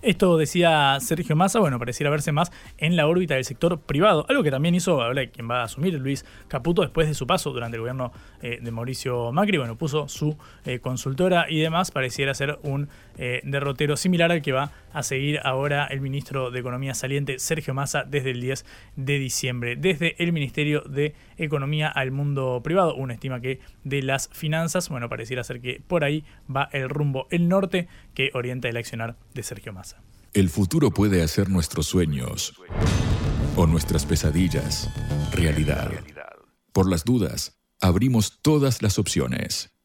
Esto 0.00 0.38
decía 0.38 0.96
Sergio 1.00 1.34
Massa, 1.34 1.58
bueno, 1.58 1.80
pareciera 1.80 2.08
verse 2.08 2.30
más 2.30 2.52
en 2.78 2.94
la 2.94 3.08
órbita 3.08 3.34
del 3.34 3.44
sector 3.44 3.80
privado, 3.80 4.24
algo 4.28 4.44
que 4.44 4.50
también 4.52 4.76
hizo, 4.76 5.02
ahora 5.02 5.26
quien 5.26 5.50
va 5.50 5.62
a 5.62 5.64
asumir, 5.64 5.94
Luis 5.94 6.24
Caputo, 6.46 6.82
después 6.82 7.08
de 7.08 7.14
su 7.14 7.26
paso 7.26 7.50
durante 7.50 7.76
el 7.76 7.80
gobierno 7.80 8.12
eh, 8.40 8.60
de 8.62 8.70
Mauricio 8.70 9.32
Macri, 9.32 9.58
bueno, 9.58 9.76
puso 9.76 10.06
su 10.06 10.36
eh, 10.64 10.78
consultora 10.78 11.50
y 11.50 11.58
demás, 11.58 11.90
pareciera 11.90 12.32
ser 12.32 12.60
un 12.62 12.88
eh, 13.18 13.40
derrotero 13.44 13.96
similar 13.96 14.32
al 14.32 14.42
que 14.42 14.52
va 14.52 14.72
a 14.92 15.02
seguir 15.02 15.40
ahora 15.44 15.86
el 15.86 16.00
ministro 16.00 16.50
de 16.50 16.60
Economía 16.60 16.94
saliente, 16.94 17.38
Sergio 17.38 17.74
Massa, 17.74 18.04
desde 18.04 18.30
el 18.30 18.40
10 18.40 18.64
de 18.96 19.18
diciembre, 19.18 19.76
desde 19.76 20.22
el 20.22 20.32
Ministerio 20.32 20.80
de 20.82 21.14
Economía 21.36 21.88
al 21.88 22.10
mundo 22.10 22.60
privado, 22.62 22.94
una 22.94 23.14
estima 23.14 23.40
que 23.40 23.60
de 23.84 24.02
las 24.02 24.28
finanzas, 24.32 24.88
bueno, 24.88 25.08
pareciera 25.08 25.44
ser 25.44 25.60
que 25.60 25.82
por 25.86 26.04
ahí 26.04 26.24
va 26.54 26.68
el 26.72 26.88
rumbo, 26.88 27.26
el 27.30 27.48
norte 27.48 27.88
que 28.14 28.30
orienta 28.34 28.68
el 28.68 28.76
accionar 28.76 29.16
de 29.34 29.42
Sergio 29.42 29.72
Massa. 29.72 30.00
El 30.32 30.48
futuro 30.50 30.90
puede 30.90 31.22
hacer 31.22 31.48
nuestros 31.48 31.86
sueños 31.86 32.54
o 33.56 33.66
nuestras 33.66 34.06
pesadillas 34.06 34.90
realidad. 35.32 35.90
Por 36.72 36.88
las 36.88 37.04
dudas, 37.04 37.58
abrimos 37.80 38.40
todas 38.42 38.82
las 38.82 38.98
opciones. 38.98 39.77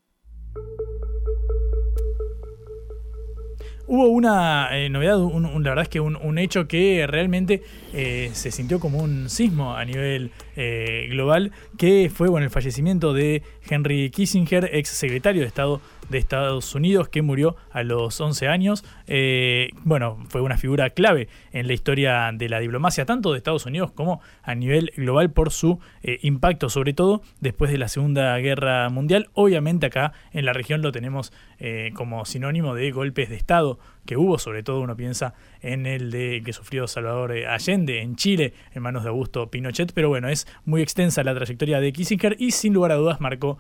Hubo 3.86 4.08
una 4.08 4.70
eh, 4.78 4.90
novedad, 4.90 5.20
un, 5.20 5.44
la 5.62 5.72
verdad 5.72 5.84
es 5.84 5.90
que 5.90 6.00
un, 6.00 6.38
hecho 6.38 6.68
que 6.68 7.06
realmente 7.06 7.62
eh, 7.94 8.30
se 8.34 8.50
sintió 8.50 8.80
como 8.80 9.00
un 9.00 9.30
sismo 9.30 9.76
a 9.76 9.84
nivel 9.84 10.32
eh, 10.56 11.08
global, 11.10 11.52
que 11.78 12.10
fue 12.14 12.30
bueno, 12.30 12.46
el 12.46 12.50
fallecimiento 12.50 13.14
de 13.14 13.44
Henry 13.70 14.10
Kissinger, 14.10 14.70
ex 14.72 14.88
secretario 14.88 15.42
de 15.42 15.48
Estado 15.48 15.82
de 16.14 16.20
Estados 16.20 16.74
Unidos 16.76 17.10
que 17.10 17.22
murió 17.22 17.58
a 17.72 17.84
los 17.84 18.22
11 18.22 18.48
años. 18.48 18.86
Eh, 19.08 19.72
bueno, 19.84 20.18
fue 20.30 20.42
una 20.42 20.58
figura 20.58 20.92
clave 20.92 21.28
en 21.52 21.68
la 21.68 21.74
historia 21.74 22.32
de 22.34 22.48
la 22.48 22.60
diplomacia, 22.60 23.06
tanto 23.06 23.32
de 23.32 23.38
Estados 23.40 23.66
Unidos 23.66 23.92
como 23.92 24.22
a 24.44 24.56
nivel 24.56 24.94
global 24.96 25.32
por 25.32 25.52
su 25.52 25.80
eh, 26.04 26.20
impacto, 26.22 26.70
sobre 26.70 26.94
todo 26.94 27.22
después 27.42 27.72
de 27.72 27.78
la 27.78 27.88
Segunda 27.90 28.38
Guerra 28.38 28.88
Mundial. 28.90 29.30
Obviamente 29.34 29.88
acá 29.88 30.14
en 30.32 30.46
la 30.46 30.54
región 30.54 30.82
lo 30.82 30.92
tenemos 30.92 31.34
eh, 31.60 31.92
como 31.96 32.26
sinónimo 32.26 32.76
de 32.76 32.92
golpes 32.92 33.30
de 33.30 33.36
Estado 33.36 33.80
que 34.06 34.18
hubo, 34.18 34.38
sobre 34.38 34.64
todo 34.64 34.82
uno 34.82 34.96
piensa 34.96 35.34
en 35.62 35.86
el 35.86 36.12
de 36.12 36.42
que 36.46 36.54
sufrió 36.54 36.88
Salvador 36.88 37.32
Allende 37.32 38.02
en 38.02 38.16
Chile, 38.16 38.54
en 38.74 38.82
manos 38.82 39.04
de 39.04 39.10
Augusto 39.10 39.50
Pinochet, 39.50 39.94
pero 39.94 40.10
bueno, 40.10 40.30
es 40.30 40.48
muy 40.66 40.82
extensa 40.82 41.24
la 41.24 41.34
trayectoria 41.34 41.80
de 41.80 41.94
Kissinger 41.94 42.36
y 42.40 42.52
sin 42.52 42.74
lugar 42.74 42.92
a 42.92 42.96
dudas 42.96 43.22
marcó 43.22 43.58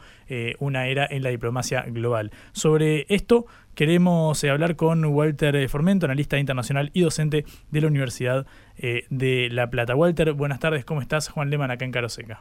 una 0.59 0.87
era 0.87 1.07
en 1.09 1.23
la 1.23 1.29
diplomacia 1.29 1.83
global. 1.83 2.31
Sobre 2.51 3.05
esto 3.09 3.45
queremos 3.75 4.43
eh, 4.43 4.49
hablar 4.49 4.75
con 4.75 5.03
Walter 5.05 5.67
Formento, 5.69 6.05
analista 6.05 6.37
internacional 6.37 6.91
y 6.93 7.01
docente 7.01 7.45
de 7.71 7.81
la 7.81 7.87
Universidad 7.87 8.45
eh, 8.77 9.05
de 9.09 9.49
La 9.51 9.69
Plata. 9.69 9.95
Walter, 9.95 10.33
buenas 10.33 10.59
tardes, 10.59 10.85
¿cómo 10.85 11.01
estás? 11.01 11.29
Juan 11.29 11.49
Leman 11.49 11.71
acá 11.71 11.85
en 11.85 11.91
Caroseca. 11.91 12.39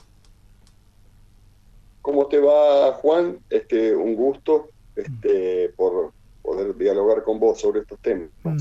¿Cómo 2.03 2.27
te 2.27 2.39
va, 2.39 2.93
Juan? 2.95 3.39
Este, 3.49 3.95
un 3.95 4.17
gusto 4.17 4.69
este, 4.97 5.73
por 5.77 6.13
poder 6.43 6.77
dialogar 6.77 7.23
con 7.23 7.39
vos 7.39 7.61
sobre 7.61 7.81
estos 7.81 7.99
temas. 8.01 8.31
Mm. 8.43 8.57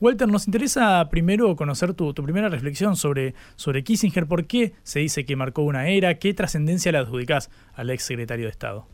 Walter, 0.00 0.28
nos 0.28 0.46
interesa 0.46 1.08
primero 1.10 1.56
conocer 1.56 1.94
tu, 1.94 2.12
primera 2.14 2.48
reflexión 2.48 2.96
sobre, 2.96 3.34
sobre 3.56 3.82
Kissinger. 3.82 4.26
¿Por 4.26 4.46
qué 4.46 4.72
se 4.82 5.00
dice 5.00 5.24
que 5.24 5.36
marcó 5.36 5.62
una 5.62 5.88
era? 5.88 6.18
¿Qué 6.18 6.34
trascendencia 6.34 6.92
le 6.92 6.98
adjudicás 6.98 7.50
al 7.74 7.90
ex 7.90 8.04
secretario 8.04 8.44
de 8.44 8.50
Estado? 8.50 8.86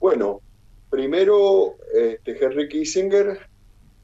Bueno, 0.00 0.40
primero, 0.90 1.76
este, 1.94 2.42
Henry 2.42 2.68
Kissinger 2.68 3.38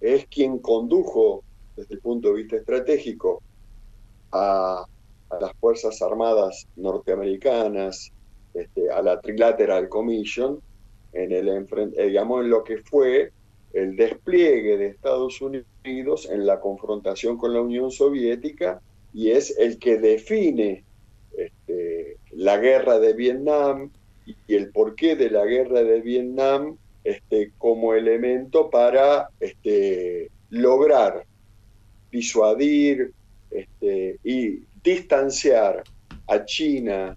es 0.00 0.26
quien 0.26 0.58
condujo 0.58 1.42
desde 1.74 1.94
el 1.94 2.00
punto 2.00 2.28
de 2.28 2.34
vista 2.34 2.56
estratégico 2.56 3.42
a, 4.32 4.84
las 5.40 5.52
Fuerzas 5.60 6.00
Armadas 6.00 6.66
norteamericanas, 6.76 8.12
este, 8.54 8.90
a 8.90 9.02
la 9.02 9.20
Trilateral 9.20 9.88
Commission, 9.88 10.60
en, 11.22 11.32
el, 11.32 11.48
eh, 11.48 12.06
digamos, 12.06 12.44
en 12.44 12.50
lo 12.50 12.64
que 12.64 12.78
fue 12.78 13.32
el 13.72 13.96
despliegue 13.96 14.76
de 14.76 14.86
Estados 14.88 15.40
Unidos 15.40 16.28
en 16.30 16.46
la 16.46 16.60
confrontación 16.60 17.36
con 17.36 17.52
la 17.52 17.60
Unión 17.60 17.90
Soviética 17.90 18.80
y 19.12 19.30
es 19.30 19.56
el 19.58 19.78
que 19.78 19.98
define 19.98 20.84
este, 21.36 22.16
la 22.32 22.58
guerra 22.58 22.98
de 22.98 23.12
Vietnam, 23.12 23.90
y 24.46 24.54
el 24.54 24.70
porqué 24.70 25.16
de 25.16 25.30
la 25.30 25.44
guerra 25.46 25.82
de 25.82 26.00
Vietnam 26.00 26.76
este, 27.02 27.52
como 27.56 27.94
elemento 27.94 28.68
para 28.68 29.30
este, 29.40 30.30
lograr 30.50 31.24
disuadir 32.10 33.12
y 34.22 34.62
distanciar 34.82 35.82
a 36.26 36.44
China 36.44 37.16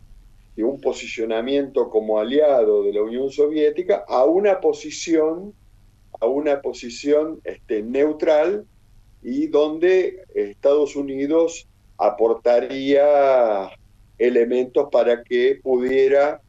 un 0.64 0.80
posicionamiento 0.82 1.90
como 1.90 2.20
aliado 2.20 2.84
de 2.84 2.94
la 2.94 3.02
Unión 3.02 3.30
Soviética 3.30 4.04
a 4.08 4.26
una 4.26 4.60
posición 4.60 5.54
a 6.20 6.28
una 6.28 6.62
posición 6.62 7.42
este, 7.44 7.82
neutral 7.82 8.66
y 9.24 9.48
donde 9.48 10.24
Estados 10.34 10.96
Unidos 10.96 11.68
aportaría 11.98 13.70
elementos 14.18 14.88
para 14.92 15.24
que 15.24 15.60
pudiera 15.62 16.42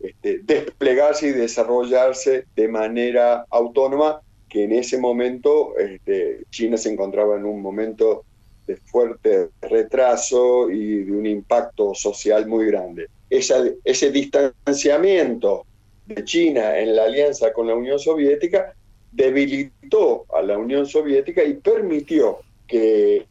este, 0.00 0.40
desplegarse 0.42 1.28
y 1.28 1.32
desarrollarse 1.32 2.46
de 2.54 2.68
manera 2.68 3.44
autónoma, 3.50 4.20
que 4.48 4.64
en 4.64 4.72
ese 4.72 4.98
momento 4.98 5.76
este, 5.78 6.44
China 6.50 6.76
se 6.76 6.92
encontraba 6.92 7.36
en 7.36 7.44
un 7.44 7.60
momento 7.60 8.24
de 8.66 8.76
fuerte 8.76 9.48
retraso 9.60 10.70
y 10.70 11.04
de 11.04 11.12
un 11.12 11.26
impacto 11.26 11.94
social 11.94 12.46
muy 12.46 12.66
grande. 12.66 13.08
Ese 13.30 14.10
distanciamiento 14.10 15.64
de 16.06 16.24
China 16.24 16.78
en 16.78 16.96
la 16.96 17.04
alianza 17.04 17.52
con 17.52 17.66
la 17.66 17.74
Unión 17.74 17.98
Soviética 17.98 18.74
debilitó 19.12 20.24
a 20.34 20.42
la 20.42 20.58
Unión 20.58 20.86
Soviética 20.86 21.44
y 21.44 21.54
permitió 21.54 22.38
que 22.66 23.26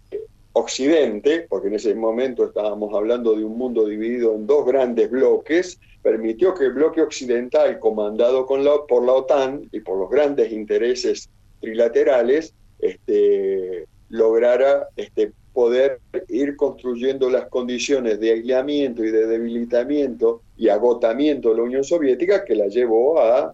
Occidente, 0.54 1.46
porque 1.48 1.68
en 1.68 1.76
ese 1.76 1.94
momento 1.94 2.46
estábamos 2.46 2.94
hablando 2.96 3.36
de 3.36 3.44
un 3.44 3.58
mundo 3.58 3.86
dividido 3.86 4.34
en 4.34 4.48
dos 4.48 4.66
grandes 4.66 5.10
bloques, 5.10 5.80
permitió 6.02 6.56
que 6.56 6.66
el 6.66 6.74
bloque 6.74 7.02
occidental, 7.02 7.80
comandado 7.80 8.46
con 8.48 8.64
la, 8.64 8.72
por 8.88 9.06
la 9.06 9.14
OTAN 9.14 9.70
y 9.72 9.82
por 9.82 10.00
los 10.00 10.10
grandes 10.10 10.52
intereses 10.52 11.30
trilaterales, 11.62 12.56
este, 12.80 13.86
lograra 14.10 14.88
este, 14.96 15.32
poder 15.58 16.02
ir 16.30 16.56
construyendo 16.56 17.32
las 17.32 17.48
condiciones 17.48 18.20
de 18.20 18.30
aislamiento 18.30 19.04
y 19.04 19.10
de 19.10 19.26
debilitamiento 19.26 20.44
y 20.56 20.70
agotamiento 20.70 21.50
de 21.50 21.56
la 21.56 21.64
Unión 21.64 21.84
Soviética 21.84 22.46
que 22.46 22.54
la 22.54 22.68
llevó 22.68 23.20
a 23.20 23.52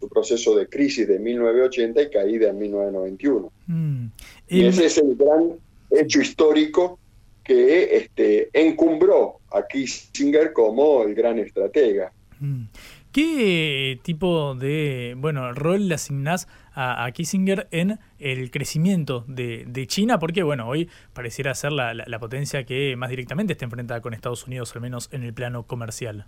su 0.00 0.08
proceso 0.08 0.56
de 0.56 0.70
crisis 0.70 1.06
de 1.06 1.18
1980 1.18 2.00
y 2.00 2.08
caída 2.08 2.48
en 2.48 2.58
1991. 2.58 3.52
Mm. 3.66 4.06
Y 4.48 4.64
ese 4.64 4.86
es 4.86 4.96
el 4.96 5.16
gran 5.16 5.52
hecho 5.90 6.18
histórico 6.22 6.98
que 7.44 7.94
este, 7.94 8.48
encumbró 8.54 9.40
a 9.52 9.66
Kissinger 9.66 10.54
como 10.54 11.02
el 11.02 11.14
gran 11.14 11.38
estratega. 11.38 12.10
Mm. 12.40 12.64
¿Qué 13.12 13.98
tipo 14.02 14.54
de 14.54 15.14
bueno 15.16 15.52
rol 15.52 15.88
le 15.88 15.94
asignás 15.94 16.46
a, 16.74 17.10
Kissinger 17.12 17.66
en 17.70 17.98
el 18.18 18.50
crecimiento 18.50 19.24
de, 19.26 19.86
China? 19.86 20.18
Porque 20.18 20.42
bueno, 20.42 20.68
hoy 20.68 20.88
pareciera 21.14 21.54
ser 21.54 21.72
la, 21.72 21.94
la, 21.94 22.18
potencia 22.18 22.64
que 22.64 22.94
más 22.96 23.10
directamente 23.10 23.54
está 23.54 23.64
enfrentada 23.64 24.00
con 24.00 24.14
Estados 24.14 24.46
Unidos, 24.46 24.74
al 24.76 24.82
menos 24.82 25.08
en 25.12 25.22
el 25.22 25.32
plano 25.32 25.66
comercial. 25.66 26.26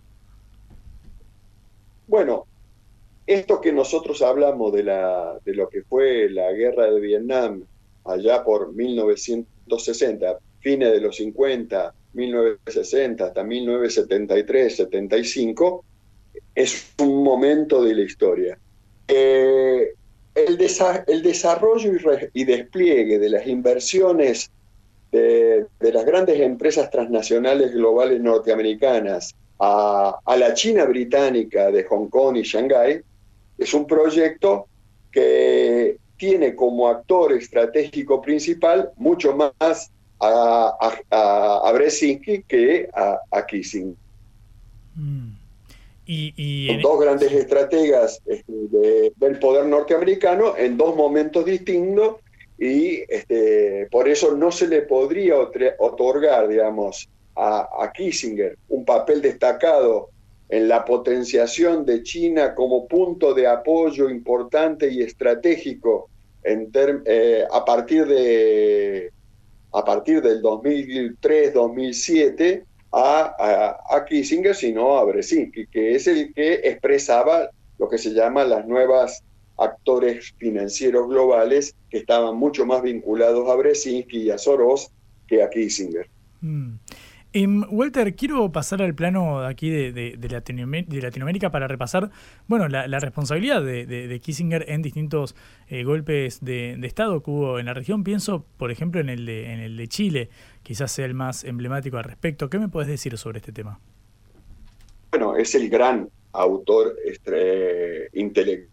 Bueno, 2.09 2.47
esto 3.31 3.61
que 3.61 3.73
nosotros 3.73 4.23
hablamos 4.23 4.73
de, 4.73 4.83
la, 4.83 5.39
de 5.45 5.55
lo 5.55 5.69
que 5.69 5.83
fue 5.85 6.29
la 6.29 6.51
guerra 6.51 6.91
de 6.91 6.99
Vietnam 6.99 7.63
allá 8.05 8.43
por 8.43 8.75
1960, 8.75 10.39
fines 10.59 10.91
de 10.91 11.01
los 11.01 11.15
50, 11.15 11.95
1960 12.15 13.25
hasta 13.25 13.45
1973, 13.45 14.77
75, 14.77 15.85
es 16.55 16.93
un 16.99 17.23
momento 17.23 17.83
de 17.83 17.95
la 17.95 18.03
historia. 18.03 18.59
Eh, 19.09 19.95
el, 20.35 20.59
el, 21.07 21.23
desarrollo 21.23 21.93
y, 22.33 22.45
despliegue 22.45 23.19
de 23.19 23.29
las 23.29 23.47
inversiones 23.47 24.51
de, 25.11 25.67
las 25.81 26.05
grandes 26.05 26.41
empresas 26.41 26.91
transnacionales 26.91 27.73
globales 27.73 28.21
norteamericanas 28.21 29.35
a, 29.59 30.19
a, 30.25 30.37
la 30.37 30.55
China 30.55 30.85
británica 30.85 31.71
de 31.71 31.85
Hong 31.85 32.09
Kong 32.09 32.37
y 32.37 32.43
Shanghái 32.43 33.01
es 33.59 33.75
un 33.75 33.87
proyecto 33.87 34.69
que 35.11 35.99
tiene 36.17 36.55
como 36.55 36.89
actor 36.89 37.33
estratégico 37.33 38.23
principal 38.23 38.91
mucho 38.97 39.35
más 39.37 39.91
a, 40.21 41.01
a, 41.11 41.69
a 41.69 41.73
Brzezinski 41.73 42.43
que 42.43 42.89
a, 42.95 43.19
a. 43.31 43.47
Y, 46.13 46.77
dos 46.83 46.99
grandes 46.99 47.31
estrategas 47.31 48.21
este, 48.27 49.13
del 49.15 49.39
poder 49.39 49.67
norteamericano 49.67 50.57
en 50.57 50.77
dos 50.77 50.97
momentos 50.97 51.45
distintos 51.45 52.17
y 52.59 53.05
este, 53.09 53.87
por 53.93 54.09
eso 54.09 54.37
no 54.37 54.51
se 54.51 54.67
le 54.67 54.83
podría 54.83 55.37
otorgar, 55.79 56.49
digamos, 56.49 57.09
a, 57.37 57.69
a, 57.81 57.93
Kissinger 57.93 58.59
un 58.71 58.85
papel 58.85 59.23
destacado 59.23 60.09
en 60.49 60.67
la 60.67 60.85
potenciación 60.85 61.87
de 61.87 62.03
China 62.03 62.57
como 62.57 62.89
punto 62.89 63.33
de 63.33 63.47
apoyo 63.47 64.11
importante 64.11 64.91
y 64.91 65.03
estratégico 65.03 66.11
en 66.43 66.73
eh, 67.05 67.45
a 67.51 67.65
partir 67.65 68.07
de 68.07 69.13
a 69.73 69.85
partir 69.85 70.23
del 70.23 70.43
2003-2007 70.43 72.65
a, 72.93 74.05
Kissinger, 74.09 74.55
sino 74.55 74.99
a 74.99 75.05
Brzezinski, 75.05 75.67
que 75.67 75.95
es 75.95 76.07
el 76.07 76.33
que 76.35 76.55
expresaba 76.65 77.51
lo 77.79 77.89
que 77.89 77.99
se 77.99 78.11
llama 78.11 78.45
las 78.45 78.67
nuevas 78.67 79.23
actores 79.57 80.35
financieros 80.39 81.09
globales 81.09 81.75
que 81.91 81.99
estaban 81.99 82.37
mucho 82.37 82.67
más 82.67 82.83
vinculados 82.83 83.49
a 83.49 83.55
Brzezinski 83.57 84.23
y 84.23 84.31
a 84.31 84.39
Soros 84.39 84.91
que 85.27 85.43
a 85.43 85.51
Kissinger. 85.51 86.09
Mm. 86.41 86.77
Em, 87.33 87.63
Walter, 87.71 88.17
quiero 88.17 88.51
pasar 88.51 88.83
al 88.83 88.95
plano 88.97 89.45
aquí 89.47 89.71
de, 89.71 89.93
de, 89.93 90.29
Latinoamérica 90.29 91.53
para 91.53 91.69
repasar 91.69 92.11
bueno, 92.49 92.67
la, 92.67 92.99
responsabilidad 92.99 93.63
de, 93.63 94.21
Kissinger 94.21 94.65
en 94.69 94.83
distintos 94.83 95.37
eh, 95.69 95.85
golpes 95.85 96.45
de, 96.45 96.77
Estado 96.83 97.23
que 97.23 97.31
hubo 97.31 97.61
en 97.61 97.67
la 97.67 97.75
región. 97.75 98.03
Pienso, 98.03 98.45
por 98.57 98.73
ejemplo, 98.73 99.01
en 99.01 99.09
el, 99.09 99.27
de, 99.27 99.53
en 99.53 99.61
el 99.61 99.77
de 99.77 99.87
Chile, 99.87 100.29
quizás 100.63 100.93
sea 100.93 101.07
el 101.07 101.15
más 101.15 101.45
emblemático 101.45 101.97
al 101.97 102.05
respecto. 102.05 102.49
¿Qué 102.51 102.59
me 102.59 102.69
puedes 102.69 102.89
decir 102.89 103.17
sobre 103.19 103.39
este 103.39 103.53
tema? 103.53 103.81
Bueno, 105.11 105.37
es 105.37 105.55
el 105.55 105.69
gran 105.69 106.09
autor 106.33 106.97
este, 107.05 108.09
intelectual 108.13 108.71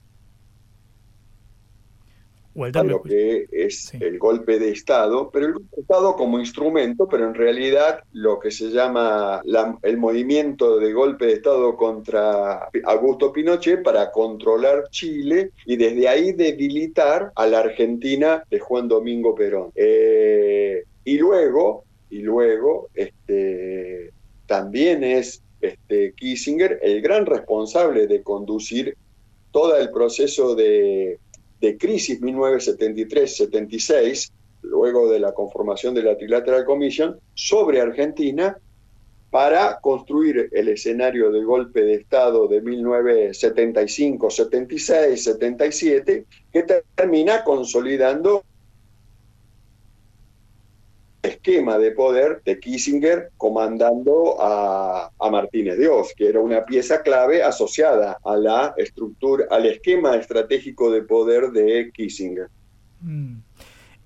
lo 2.58 3.04
que 3.04 3.46
es 3.52 3.94
el 3.94 4.18
golpe 4.18 4.58
de 4.58 4.72
Estado, 4.72 5.30
pero 5.32 5.46
el 5.46 5.54
golpe 5.54 5.76
de 5.76 5.82
Estado 5.82 6.16
como 6.16 6.40
instrumento, 6.40 7.08
pero 7.08 7.28
en 7.28 7.36
realidad 7.36 8.00
lo 8.14 8.40
que 8.40 8.50
se 8.50 8.70
llama 8.70 9.42
el 9.84 9.98
movimiento 9.98 10.80
de 10.80 10.92
golpe 10.92 11.28
de 11.28 11.34
Estado 11.34 11.76
contra 11.78 12.70
Augusto 12.86 13.32
Pinochet 13.32 13.84
para 13.84 14.12
controlar 14.12 14.90
Chile 14.90 15.52
y 15.66 15.78
desde 15.78 16.08
ahí 16.08 16.32
debilitar 16.32 17.32
a 17.36 17.46
la 17.46 17.60
Argentina 17.60 18.44
de 18.50 18.60
Juan 18.60 18.88
Domingo 18.88 19.36
Perón. 19.36 19.72
Eh, 19.76 20.84
y 21.08 21.18
luego, 21.18 21.86
y 22.10 22.20
luego, 22.20 22.90
este, 22.94 24.12
también 24.46 25.04
es 25.04 25.42
este, 25.62 26.14
Kissinger 26.14 26.80
el 26.82 27.02
gran 27.02 27.26
responsable 27.26 28.08
de 28.08 28.22
conducir 28.24 28.96
todo 29.52 29.78
el 29.78 29.90
proceso 29.90 30.56
de 30.56 31.20
de 31.60 31.78
crisis 31.78 32.22
1973-76, 32.22 34.32
luego 34.62 35.10
de 35.10 35.20
la 35.20 35.34
conformación 35.34 35.96
de 35.96 36.04
la 36.04 36.16
Trilateral 36.18 36.64
Commission, 36.66 37.20
sobre 37.34 37.82
Argentina 37.82 38.58
para 39.30 39.80
construir 39.82 40.50
el 40.54 40.70
escenario 40.70 41.30
del 41.32 41.46
golpe 41.46 41.82
de 41.82 41.96
Estado 41.96 42.48
de 42.48 42.62
1975, 42.62 44.30
76, 44.30 45.24
77, 45.24 46.26
que 46.52 46.66
termina 46.96 47.44
consolidando 47.44 48.44
esquema 51.28 51.78
de 51.78 51.92
poder 51.92 52.42
de 52.44 52.60
Kissinger 52.60 53.30
comandando 53.38 54.36
a, 54.40 55.12
Martínez 55.32 55.78
Dios, 55.78 56.14
que 56.16 56.30
era 56.30 56.40
una 56.40 56.66
pieza 56.66 57.02
clave 57.02 57.44
asociada 57.44 58.18
a 58.24 58.36
la 58.38 58.74
estructura, 58.78 59.46
al 59.50 59.66
esquema 59.66 60.16
estratégico 60.16 60.92
de 60.92 61.02
poder 61.04 61.52
de 61.52 61.92
Kissinger. 61.94 62.50
Mm. 63.02 63.47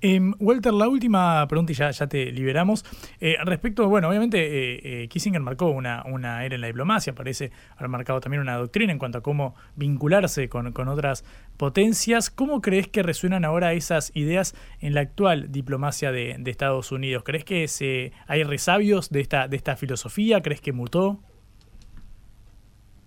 Em, 0.03 0.33
Walter, 0.39 0.73
la 0.73 0.87
última 0.87 1.47
pregunta 1.47 1.71
y 1.71 1.75
ya, 1.75 1.91
te 2.07 2.31
liberamos. 2.31 2.83
Eh, 3.19 3.35
respecto, 3.45 3.87
bueno, 3.87 4.09
obviamente 4.09 4.39
eh, 4.39 5.03
eh, 5.03 5.07
Kissinger 5.07 5.41
marcó 5.41 5.67
una, 5.67 6.03
era 6.43 6.55
en 6.55 6.61
la 6.61 6.67
diplomacia, 6.67 7.13
parece 7.13 7.51
haber 7.77 7.87
marcado 7.89 8.19
también 8.19 8.41
una 8.41 8.55
doctrina 8.57 8.91
en 8.91 8.97
cuanto 8.97 9.19
a 9.19 9.21
cómo 9.21 9.53
vincularse 9.75 10.49
con, 10.49 10.67
otras 10.87 11.23
potencias. 11.57 12.31
¿Cómo 12.31 12.61
crees 12.61 12.87
que 12.87 13.03
resuenan 13.03 13.45
ahora 13.45 13.73
esas 13.73 14.11
ideas 14.15 14.55
en 14.79 14.95
la 14.95 15.01
actual 15.01 15.51
diplomacia 15.51 16.11
de, 16.11 16.41
Estados 16.45 16.91
Unidos? 16.91 17.23
¿Crees 17.23 17.45
que 17.45 18.11
hay 18.27 18.43
resabios 18.43 19.11
de 19.11 19.21
esta 19.21 19.75
filosofía? 19.75 20.41
¿Crees 20.41 20.61
que 20.61 20.73
mutó? 20.73 21.19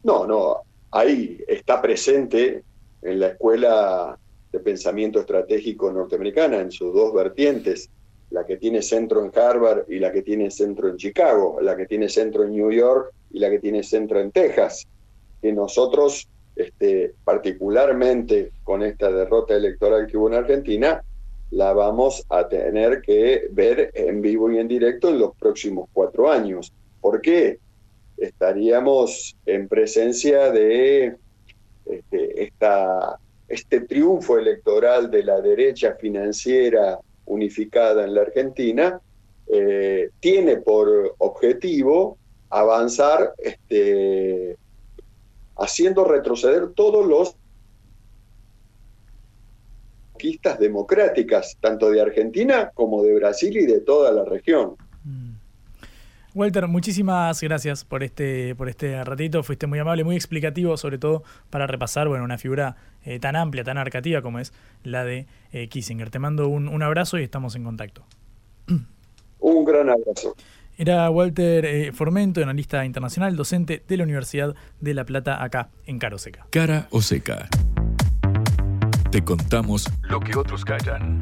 No, 0.05 0.27
no, 0.27 0.59
ahí 0.93 1.43
está 1.49 1.83
presente 1.83 2.63
en 3.03 3.21
la 3.21 3.29
escuela 3.29 4.19
de 4.55 4.61
pensamiento 4.61 5.19
estratégico 5.19 5.91
norteamericana 5.91 6.61
en 6.61 6.71
sus 6.71 6.95
dos 6.95 7.13
vertientes, 7.13 7.91
la 8.31 8.47
que 8.47 8.57
tiene 8.57 8.83
centro 8.83 9.25
en 9.25 9.33
Harvard 9.37 9.85
y 9.89 9.99
la 9.99 10.13
que 10.13 10.23
tiene 10.23 10.49
centro 10.49 10.89
en 10.89 10.97
Chicago, 10.97 11.59
la 11.61 11.77
que 11.77 11.87
tiene 11.87 12.09
centro 12.09 12.45
en 12.45 12.53
New 12.53 12.71
York 12.71 13.13
y 13.33 13.41
la 13.41 13.51
que 13.51 13.59
tiene 13.59 13.83
centro 13.83 14.21
en 14.21 14.31
Texas, 14.31 14.87
que 15.43 15.53
nosotros, 15.53 16.29
este, 16.55 17.15
particularmente 17.25 18.53
con 18.63 18.85
esta 18.85 19.11
derrota 19.11 19.57
electoral 19.57 20.07
que 20.07 20.17
hubo 20.17 20.29
en 20.29 20.35
Argentina, 20.35 21.03
la 21.51 21.73
vamos 21.73 22.25
a 22.29 22.47
tener 22.47 23.03
que 23.03 23.49
ver 23.51 23.91
en 23.95 24.23
vivo 24.23 24.53
y 24.53 24.59
en 24.59 24.69
directo 24.69 25.09
en 25.09 25.19
los 25.19 25.35
próximos 25.35 25.89
cuatro 25.93 26.31
años. 26.31 26.73
¿Por 27.01 27.21
qué? 27.21 27.59
Estaríamos 28.17 29.37
en 29.47 29.67
presencia 29.67 30.53
de 30.53 31.17
este, 31.87 32.45
esta 32.45 33.19
este 33.55 33.83
triunfo 33.83 34.37
electoral 34.37 35.11
de 35.11 35.23
la 35.23 35.41
derecha 35.41 35.95
financiera 35.95 36.99
unificada 37.27 38.05
en 38.05 38.15
la 38.15 38.23
Argentina 38.23 39.01
eh, 39.47 40.11
tiene 40.19 40.57
por 40.57 41.15
objetivo 41.19 42.19
avanzar 42.51 43.33
este, 43.39 44.57
haciendo 45.57 46.05
retroceder 46.05 46.73
todos 46.75 47.07
los 47.07 47.37
conquistas 50.13 50.59
democráticas, 50.59 51.57
tanto 51.61 51.91
de 51.91 52.01
Argentina 52.01 52.73
como 52.75 53.05
de 53.05 53.15
Brasil 53.15 53.57
y 53.57 53.67
de 53.67 53.81
toda 53.81 54.11
la 54.11 54.25
región. 54.25 54.77
Walter, 56.35 56.67
muchísimas 56.67 57.41
gracias 57.41 57.85
por 57.85 58.03
este, 58.03 58.57
por 58.57 58.69
este 58.69 59.03
ratito. 59.05 59.45
Fuiste 59.45 59.69
muy 59.69 59.79
amable, 59.79 60.03
muy 60.03 60.17
explicativo, 60.17 60.77
sobre 60.77 60.99
todo 60.99 61.23
para 61.49 61.69
repasar 61.69 62.09
bueno, 62.09 62.25
una 62.25 62.39
figura 62.39 62.77
eh, 63.05 63.21
tan 63.21 63.37
amplia, 63.37 63.63
tan 63.63 63.79
arcativa 63.79 64.21
como 64.21 64.41
es 64.41 64.53
la 64.83 65.05
de 65.05 65.29
eh, 65.53 65.69
Kissinger. 65.69 66.11
Te 66.11 66.19
mando 66.19 66.49
un, 66.49 66.83
abrazo 66.83 67.19
y 67.19 67.23
estamos 67.23 67.55
en 67.55 67.63
contacto. 67.63 68.05
Un 69.39 69.65
gran 69.65 69.91
abrazo. 69.91 70.35
Era 70.77 71.09
Walter 71.09 71.65
eh, 71.67 71.93
Formento, 71.93 72.43
analista 72.43 72.85
internacional, 72.85 73.37
docente 73.37 73.85
de 73.87 73.97
la 73.97 74.03
Universidad 74.03 74.57
de 74.81 74.95
La 74.95 75.05
Plata, 75.05 75.41
acá 75.41 75.69
en 75.87 76.01
Caro 76.01 76.19
Seca. 76.19 76.49
Cara 76.51 76.89
o 76.91 77.01
Seca. 77.01 77.49
Te 79.13 79.23
contamos 79.23 79.89
lo 80.03 80.19
que 80.19 80.37
otros 80.37 80.65
callan. 80.65 81.21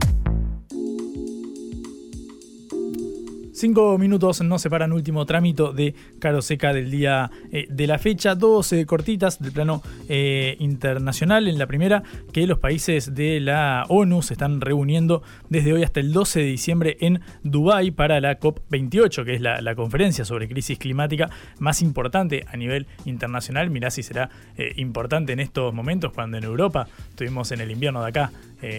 Cinco 3.55 3.99
minutos 3.99 4.41
nos 4.41 4.63
separan 4.63 4.95
último 4.95 5.27
trámite 5.27 5.63
de 5.75 5.95
Caro 6.19 6.41
Seca 6.41 6.73
del 6.73 6.91
día 6.91 7.31
eh, 7.53 7.67
de 7.69 7.87
la 7.87 7.99
fecha. 7.99 8.35
Dos 8.35 8.73
eh, 8.73 8.87
cortitas 8.87 9.43
del 9.43 9.53
plano 9.53 9.83
eh, 10.09 10.57
internacional. 10.59 11.47
En 11.47 11.59
la 11.59 11.67
primera, 11.67 12.03
que 12.33 12.47
los 12.47 12.59
países 12.59 13.15
de 13.15 13.41
la 13.41 13.85
ONU 13.91 14.23
se 14.23 14.33
están 14.33 14.63
reuniendo 14.63 15.23
desde 15.51 15.75
hoy 15.75 15.83
hasta 15.83 16.01
el 16.01 16.15
12 16.15 16.41
de 16.41 16.47
diciembre 16.47 16.97
en 17.01 17.21
Dubái 17.43 17.91
para 17.91 18.23
la 18.23 18.41
COP28, 18.41 19.23
que 19.23 19.35
es 19.35 19.43
la, 19.43 19.61
la 19.61 19.75
conferencia 19.75 20.25
sobre 20.25 20.49
crisis 20.49 20.79
climática 20.79 21.29
más 21.59 21.83
importante 21.83 22.47
a 22.51 22.57
nivel 22.57 22.87
internacional. 23.05 23.69
Mirá 23.69 23.91
si 23.91 24.03
será 24.03 24.31
importante 24.77 25.35
en 25.35 25.41
estos 25.41 25.75
momentos 25.75 26.13
cuando 26.15 26.39
en 26.39 26.45
Europa 26.45 26.89
estuvimos 27.11 27.53
en 27.53 27.61
el 27.61 27.71
invierno 27.71 28.01
de 28.03 28.09
acá 28.09 28.33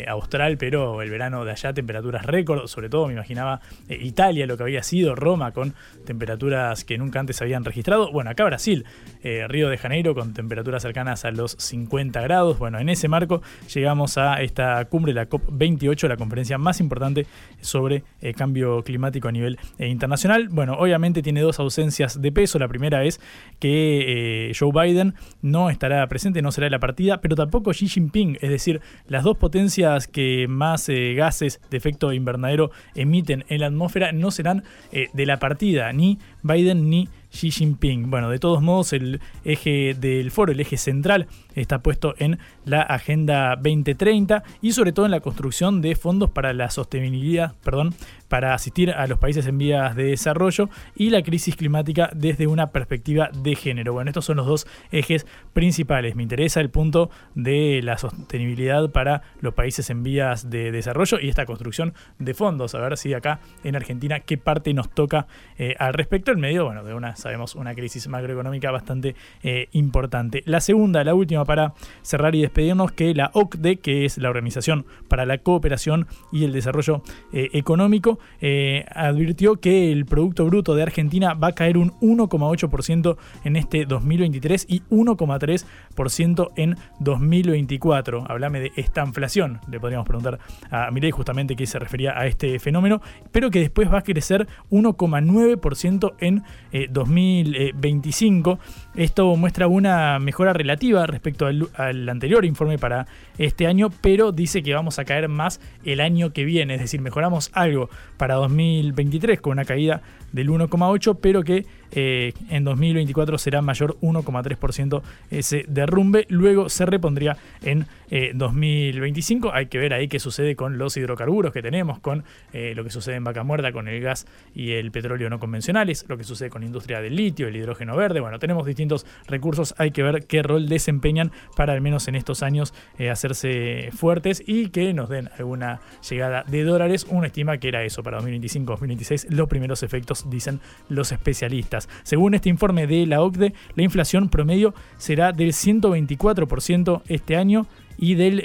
austral, 0.07 0.57
pero 0.57 1.01
el 1.01 1.09
verano 1.09 1.45
de 1.45 1.51
allá 1.51 1.73
temperaturas 1.73 2.25
récord, 2.25 2.67
sobre 2.67 2.89
todo 2.89 3.07
me 3.07 3.13
imaginaba 3.13 3.61
Italia, 3.89 4.45
lo 4.45 4.57
que 4.57 4.63
había 4.63 4.83
sido 4.83 5.15
Roma 5.15 5.51
con 5.51 5.73
temperaturas 6.05 6.83
que 6.83 6.97
nunca 6.97 7.19
antes 7.19 7.41
habían 7.41 7.65
registrado. 7.65 8.11
Bueno, 8.11 8.29
acá 8.29 8.45
Brasil, 8.45 8.85
eh, 9.23 9.45
Río 9.47 9.69
de 9.69 9.77
Janeiro 9.77 10.15
con 10.15 10.33
temperaturas 10.33 10.81
cercanas 10.81 11.25
a 11.25 11.31
los 11.31 11.51
50 11.51 12.21
grados. 12.21 12.59
Bueno, 12.59 12.79
en 12.79 12.89
ese 12.89 13.07
marco 13.07 13.41
llegamos 13.73 14.17
a 14.17 14.41
esta 14.41 14.83
cumbre, 14.85 15.13
la 15.13 15.29
COP28, 15.29 16.07
la 16.07 16.17
conferencia 16.17 16.57
más 16.57 16.79
importante 16.79 17.25
sobre 17.61 18.03
eh, 18.21 18.33
cambio 18.33 18.83
climático 18.83 19.27
a 19.27 19.31
nivel 19.31 19.57
eh, 19.77 19.87
internacional. 19.87 20.49
Bueno, 20.49 20.73
obviamente 20.73 21.21
tiene 21.21 21.41
dos 21.41 21.59
ausencias 21.59 22.21
de 22.21 22.31
peso. 22.31 22.59
La 22.59 22.67
primera 22.67 23.03
es 23.03 23.19
que 23.59 24.51
Joe 24.57 24.71
Biden 24.71 25.15
no 25.41 25.69
estará 25.69 26.05
presente, 26.07 26.41
no 26.41 26.51
será 26.51 26.65
de 26.65 26.71
la 26.71 26.79
partida, 26.79 27.21
pero 27.21 27.35
tampoco 27.35 27.71
Xi 27.71 27.87
Jinping, 27.87 28.37
es 28.41 28.49
decir, 28.49 28.81
las 29.07 29.23
dos 29.23 29.37
potencias 29.37 29.72
que 30.11 30.47
más 30.47 30.87
gases 30.87 31.59
de 31.69 31.77
efecto 31.77 32.13
invernadero 32.13 32.71
emiten 32.95 33.45
en 33.49 33.61
la 33.61 33.67
atmósfera 33.67 34.11
no 34.11 34.31
serán 34.31 34.63
eh, 34.91 35.07
de 35.13 35.25
la 35.25 35.39
partida, 35.39 35.91
ni 35.93 36.19
Biden 36.43 36.89
ni 36.89 37.09
Xi 37.31 37.51
Jinping. 37.51 38.09
Bueno, 38.09 38.29
de 38.29 38.39
todos 38.39 38.61
modos, 38.61 38.93
el 38.93 39.19
eje 39.43 39.95
del 39.99 40.31
foro, 40.31 40.51
el 40.51 40.59
eje 40.59 40.77
central, 40.77 41.27
está 41.55 41.79
puesto 41.79 42.13
en 42.19 42.39
la 42.65 42.81
Agenda 42.81 43.55
2030 43.55 44.43
y 44.61 44.71
sobre 44.71 44.91
todo 44.91 45.05
en 45.05 45.11
la 45.11 45.19
construcción 45.19 45.81
de 45.81 45.95
fondos 45.95 46.29
para 46.29 46.53
la 46.53 46.69
sostenibilidad, 46.69 47.53
perdón, 47.63 47.93
para 48.27 48.53
asistir 48.55 48.89
a 48.89 49.05
los 49.05 49.19
países 49.19 49.45
en 49.45 49.57
vías 49.57 49.95
de 49.95 50.05
desarrollo 50.05 50.69
y 50.95 51.11
la 51.11 51.21
crisis 51.21 51.55
climática 51.55 52.09
desde 52.15 52.47
una 52.47 52.71
perspectiva 52.71 53.29
de 53.31 53.55
género. 53.55 53.93
Bueno, 53.93 54.09
estos 54.09 54.25
son 54.25 54.37
los 54.37 54.47
dos 54.47 54.67
ejes 54.91 55.27
principales. 55.53 56.15
Me 56.15 56.23
interesa 56.23 56.59
el 56.59 56.69
punto 56.69 57.11
de 57.35 57.81
la 57.83 57.97
sostenibilidad 57.97 58.89
para 58.89 59.21
los 59.39 59.53
países 59.53 59.89
en 59.91 60.01
vías 60.01 60.49
de 60.49 60.71
desarrollo 60.71 61.19
y 61.19 61.29
esta 61.29 61.45
construcción 61.45 61.93
de 62.17 62.33
fondos. 62.33 62.73
A 62.73 62.79
ver 62.79 62.97
si 62.97 63.13
acá 63.13 63.39
en 63.63 63.75
Argentina 63.75 64.19
qué 64.21 64.37
parte 64.37 64.73
nos 64.73 64.89
toca 64.89 65.27
eh, 65.57 65.75
al 65.77 65.93
respecto. 65.93 66.31
En 66.31 66.39
medio, 66.39 66.65
bueno, 66.65 66.83
de 66.83 66.93
una, 66.93 67.15
sabemos, 67.15 67.53
una 67.53 67.75
crisis 67.75 68.07
macroeconómica 68.07 68.71
bastante 68.71 69.15
eh, 69.43 69.67
importante. 69.73 70.41
La 70.45 70.59
segunda, 70.59 71.03
la 71.03 71.13
última 71.13 71.45
para 71.45 71.73
cerrar 72.01 72.33
y 72.35 72.41
despedirnos, 72.53 72.91
que 72.91 73.15
la 73.15 73.31
OCDE, 73.33 73.77
que 73.77 74.05
es 74.05 74.17
la 74.19 74.29
Organización 74.29 74.85
para 75.07 75.25
la 75.25 75.39
Cooperación 75.39 76.07
y 76.31 76.43
el 76.43 76.53
Desarrollo 76.53 77.01
eh, 77.31 77.49
Económico, 77.53 78.19
eh, 78.41 78.85
advirtió 78.93 79.55
que 79.55 79.91
el 79.91 80.05
Producto 80.05 80.45
Bruto 80.45 80.75
de 80.75 80.83
Argentina 80.83 81.33
va 81.33 81.47
a 81.47 81.51
caer 81.53 81.77
un 81.77 81.91
1,8% 81.99 83.17
en 83.43 83.55
este 83.55 83.85
2023 83.85 84.67
y 84.69 84.81
1,3% 84.91 86.51
en 86.55 86.75
2024. 86.99 88.25
Hablame 88.29 88.59
de 88.59 88.71
esta 88.75 89.03
inflación, 89.03 89.59
le 89.69 89.79
podríamos 89.79 90.07
preguntar 90.07 90.37
a 90.69 90.91
Mirei 90.91 91.09
justamente 91.11 91.55
qué 91.55 91.65
se 91.65 91.79
refería 91.79 92.17
a 92.17 92.27
este 92.27 92.59
fenómeno, 92.59 93.01
pero 93.31 93.49
que 93.49 93.59
después 93.59 93.91
va 93.91 93.99
a 93.99 94.03
crecer 94.03 94.47
1,9% 94.69 96.13
en 96.19 96.43
2025. 96.91 98.51
Eh, 98.51 99.03
Esto 99.03 99.35
muestra 99.35 99.67
una 99.67 100.19
mejora 100.19 100.53
relativa 100.53 101.07
respecto 101.07 101.47
al 101.47 102.09
anterior 102.09 102.42
informe 102.45 102.77
para 102.77 103.07
este 103.37 103.67
año, 103.67 103.89
pero 104.01 104.31
dice 104.31 104.63
que 104.63 104.73
vamos 104.73 104.99
a 104.99 105.05
caer 105.05 105.29
más 105.29 105.59
el 105.83 106.01
año 106.01 106.33
que 106.33 106.45
viene, 106.45 106.75
es 106.75 106.81
decir, 106.81 107.01
mejoramos 107.01 107.51
algo 107.53 107.89
para 108.17 108.35
2023 108.35 109.41
con 109.41 109.53
una 109.53 109.65
caída 109.65 110.01
del 110.31 110.49
1,8, 110.49 111.17
pero 111.21 111.43
que 111.43 111.65
eh, 111.95 112.33
en 112.49 112.63
2024 112.63 113.37
será 113.37 113.61
mayor 113.61 113.97
1,3% 114.01 115.01
ese 115.31 115.65
derrumbe. 115.67 116.25
Luego 116.29 116.69
se 116.69 116.85
repondría 116.85 117.37
en 117.61 117.85
2025. 118.33 119.47
Eh, 119.47 119.51
Hay 119.53 119.65
que 119.67 119.77
ver 119.77 119.93
ahí 119.93 120.07
qué 120.07 120.19
sucede 120.19 120.55
con 120.55 120.77
los 120.77 120.97
hidrocarburos 120.97 121.53
que 121.53 121.61
tenemos, 121.61 121.99
con 121.99 122.23
eh, 122.51 122.73
lo 122.75 122.83
que 122.83 122.89
sucede 122.89 123.15
en 123.15 123.23
Vaca 123.23 123.43
Muerta, 123.43 123.71
con 123.71 123.87
el 123.87 124.01
gas 124.01 124.25
y 124.55 124.71
el 124.71 124.91
petróleo 124.91 125.29
no 125.29 125.39
convencionales, 125.39 126.05
lo 126.07 126.17
que 126.17 126.23
sucede 126.23 126.49
con 126.49 126.61
la 126.61 126.67
industria 126.67 127.01
del 127.01 127.15
litio, 127.15 127.47
el 127.47 127.55
hidrógeno 127.55 127.95
verde. 127.95 128.19
Bueno, 128.19 128.39
tenemos 128.39 128.65
distintos 128.65 129.05
recursos. 129.27 129.75
Hay 129.77 129.91
que 129.91 130.03
ver 130.03 130.25
qué 130.25 130.41
rol 130.41 130.67
desempeñan 130.67 131.31
para 131.55 131.73
al 131.73 131.81
menos 131.81 132.07
en 132.07 132.15
estos 132.15 132.43
años 132.43 132.73
hacerse 133.11 133.89
fuertes 133.93 134.43
y 134.45 134.69
que 134.69 134.93
nos 134.93 135.09
den 135.09 135.29
alguna 135.37 135.81
llegada 136.09 136.43
de 136.47 136.63
dólares. 136.63 137.05
Una 137.09 137.27
estima 137.27 137.57
que 137.57 137.67
era 137.67 137.83
eso 137.83 138.03
para 138.03 138.19
2025-2026, 138.21 139.29
los 139.29 139.47
primeros 139.47 139.83
efectos, 139.83 140.29
dicen 140.29 140.59
los 140.89 141.11
especialistas. 141.11 141.82
Según 142.03 142.33
este 142.33 142.49
informe 142.49 142.87
de 142.87 143.05
la 143.05 143.21
OCDE, 143.21 143.53
la 143.75 143.83
inflación 143.83 144.29
promedio 144.29 144.73
será 144.97 145.31
del 145.31 145.53
124% 145.53 147.03
este 147.07 147.35
año 147.35 147.67
y 147.97 148.15
del 148.15 148.41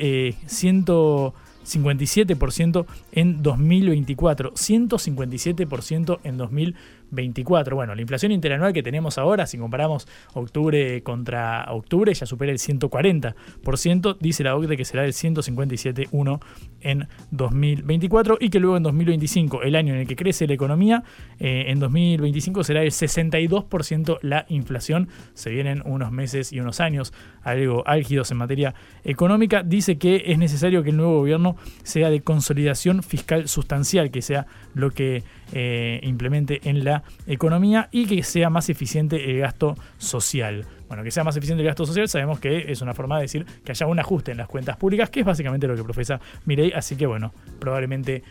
157% 0.47 2.83
eh, 2.83 2.87
en 3.13 3.43
2024. 3.43 4.53
157% 4.53 6.19
en 6.23 6.37
2024. 6.37 6.99
24. 7.11 7.77
Bueno, 7.77 7.95
la 7.95 8.01
inflación 8.01 8.33
interanual 8.33 8.73
que 8.73 8.83
tenemos 8.83 9.19
ahora, 9.19 9.47
si 9.47 9.59
comparamos 9.59 10.09
octubre 10.35 11.03
contra 11.03 11.67
octubre, 11.71 12.13
ya 12.13 12.27
supera 12.27 12.53
el 12.53 12.59
140%, 12.59 14.17
dice 14.21 14.45
la 14.45 14.57
OCDE 14.57 14.77
que 14.77 14.85
será 14.85 15.05
el 15.05 15.13
157,1 15.13 16.41
en 16.81 17.09
2024 17.31 18.39
y 18.41 18.51
que 18.51 18.61
luego 18.61 18.77
en 18.77 18.83
2025, 18.83 19.63
el 19.63 19.77
año 19.77 19.95
en 19.95 20.01
el 20.01 20.07
que 20.07 20.17
crece 20.17 20.47
la 20.47 20.55
economía, 20.55 21.05
eh, 21.39 21.65
en 21.69 21.79
2025 21.79 22.65
será 22.65 22.83
el 22.83 22.91
62% 22.91 24.19
la 24.23 24.47
inflación. 24.49 25.09
Se 25.35 25.51
vienen 25.51 25.83
unos 25.85 26.13
meses 26.13 26.53
y 26.53 26.61
unos 26.61 26.81
años 26.81 27.13
algo 27.43 27.83
álgidos 27.87 28.31
en 28.31 28.37
materia 28.39 28.75
económica. 29.05 29.63
Dice 29.63 29.99
que 29.99 30.25
es 30.27 30.39
necesario 30.39 30.83
que 30.83 30.91
el 30.91 30.97
nuevo 30.97 31.19
gobierno 31.19 31.57
sea 31.83 32.11
de 32.11 32.21
consolidación 32.21 33.03
fiscal 33.03 33.49
sustancial, 33.49 34.11
que 34.11 34.23
sea 34.23 34.47
lo 34.75 34.91
que 34.91 35.25
eh, 35.53 36.01
implemente 36.03 36.61
en 36.65 36.85
la 36.85 37.03
economía 37.27 37.89
y 37.91 38.07
que 38.07 38.23
sea 38.23 38.51
más 38.51 38.69
eficiente 38.69 39.31
el 39.31 39.41
gasto 39.41 39.77
social. 39.99 40.67
Bueno, 40.89 41.03
que 41.03 41.11
sea 41.11 41.25
más 41.25 41.37
eficiente 41.37 41.63
el 41.63 41.67
gasto 41.67 41.87
social, 41.87 42.09
sabemos 42.09 42.41
que 42.41 42.71
es 42.73 42.81
una 42.81 42.95
forma 42.95 43.17
de 43.17 43.23
decir 43.23 43.47
que 43.65 43.73
haya 43.73 43.87
un 43.87 43.99
ajuste 43.99 44.33
en 44.33 44.39
las 44.39 44.49
cuentas 44.49 44.77
públicas, 44.77 45.11
que 45.11 45.21
es 45.21 45.27
básicamente 45.27 45.67
lo 45.67 45.77
que 45.77 45.85
profesa 45.85 46.21
Mirei, 46.47 46.73
así 46.73 46.97
que 46.97 47.07
bueno, 47.07 47.33
probablemente 47.59 48.23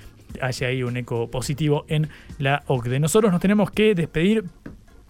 haya 0.41 0.67
ahí 0.67 0.83
un 0.83 0.97
eco 0.97 1.29
positivo 1.29 1.85
en 1.87 2.09
la 2.39 2.63
OCDE. 2.67 2.99
Nosotros 2.99 3.31
nos 3.31 3.41
tenemos 3.41 3.71
que 3.71 3.95
despedir 3.95 4.43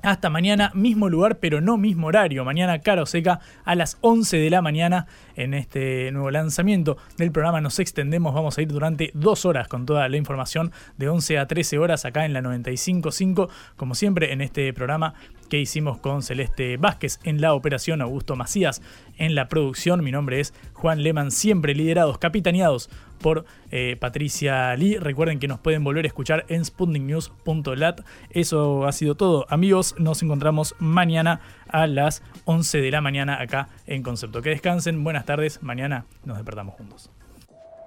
hasta 0.04 0.30
mañana, 0.30 0.72
mismo 0.74 1.10
lugar, 1.10 1.40
pero 1.40 1.62
no 1.62 1.78
mismo 1.78 2.08
horario. 2.08 2.46
Mañana, 2.46 2.80
Caro 2.80 3.06
Seca, 3.06 3.40
a 3.66 3.76
las 3.76 3.98
11 4.02 4.38
de 4.38 4.50
la 4.50 4.62
mañana, 4.62 5.08
en 5.36 5.54
este 5.54 6.12
nuevo 6.12 6.32
lanzamiento 6.32 6.98
del 7.18 7.32
programa. 7.32 7.62
Nos 7.62 7.80
extendemos, 7.80 8.34
vamos 8.34 8.58
a 8.58 8.62
ir 8.62 8.68
durante 8.68 9.12
dos 9.14 9.46
horas 9.46 9.68
con 9.68 9.86
toda 9.86 10.08
la 10.10 10.18
información 10.18 10.72
de 10.98 11.10
11 11.10 11.40
a 11.40 11.48
13 11.48 11.80
horas 11.80 12.06
acá 12.06 12.26
en 12.26 12.34
la 12.34 12.42
95.5. 12.42 13.50
Como 13.76 13.96
siempre, 13.96 14.34
en 14.34 14.42
este 14.42 14.74
programa 14.74 15.14
que 15.50 15.60
hicimos 15.60 15.98
con 15.98 16.22
Celeste 16.22 16.78
Vázquez 16.78 17.20
en 17.24 17.42
la 17.42 17.54
operación, 17.54 18.02
Augusto 18.02 18.36
Macías 18.36 18.82
en 19.18 19.36
la 19.36 19.48
producción. 19.48 20.04
Mi 20.04 20.12
nombre 20.12 20.40
es 20.40 20.54
Juan 20.74 21.04
Leman, 21.04 21.32
siempre 21.32 21.76
liderados, 21.76 22.18
capitaneados 22.18 22.90
por 23.20 23.46
eh, 23.72 23.98
Patricia 24.00 24.76
Lee. 24.76 24.98
Recuerden 24.98 25.40
que 25.40 25.48
nos 25.48 25.60
pueden 25.60 25.84
volver 25.84 26.06
a 26.06 26.08
escuchar 26.08 26.46
en 26.50 26.64
sputniknews.lat. 26.64 28.02
Eso 28.30 28.86
ha 28.86 28.92
sido 28.92 29.16
todo. 29.16 29.46
Amigos, 29.50 29.96
nos 29.98 30.22
encontramos 30.24 30.76
mañana 30.80 31.42
a 31.68 31.88
las 31.88 32.24
11 32.46 32.82
de 32.82 32.92
la 32.92 33.02
mañana 33.02 33.42
acá 33.42 33.70
en 33.86 34.04
Concepto. 34.04 34.42
Que 34.42 34.52
descansen, 34.52 35.04
buenas 35.04 35.26
tardes. 35.26 35.62
Mañana 35.64 36.06
nos 36.26 36.38
despertamos 36.38 36.76
juntos. 36.76 37.10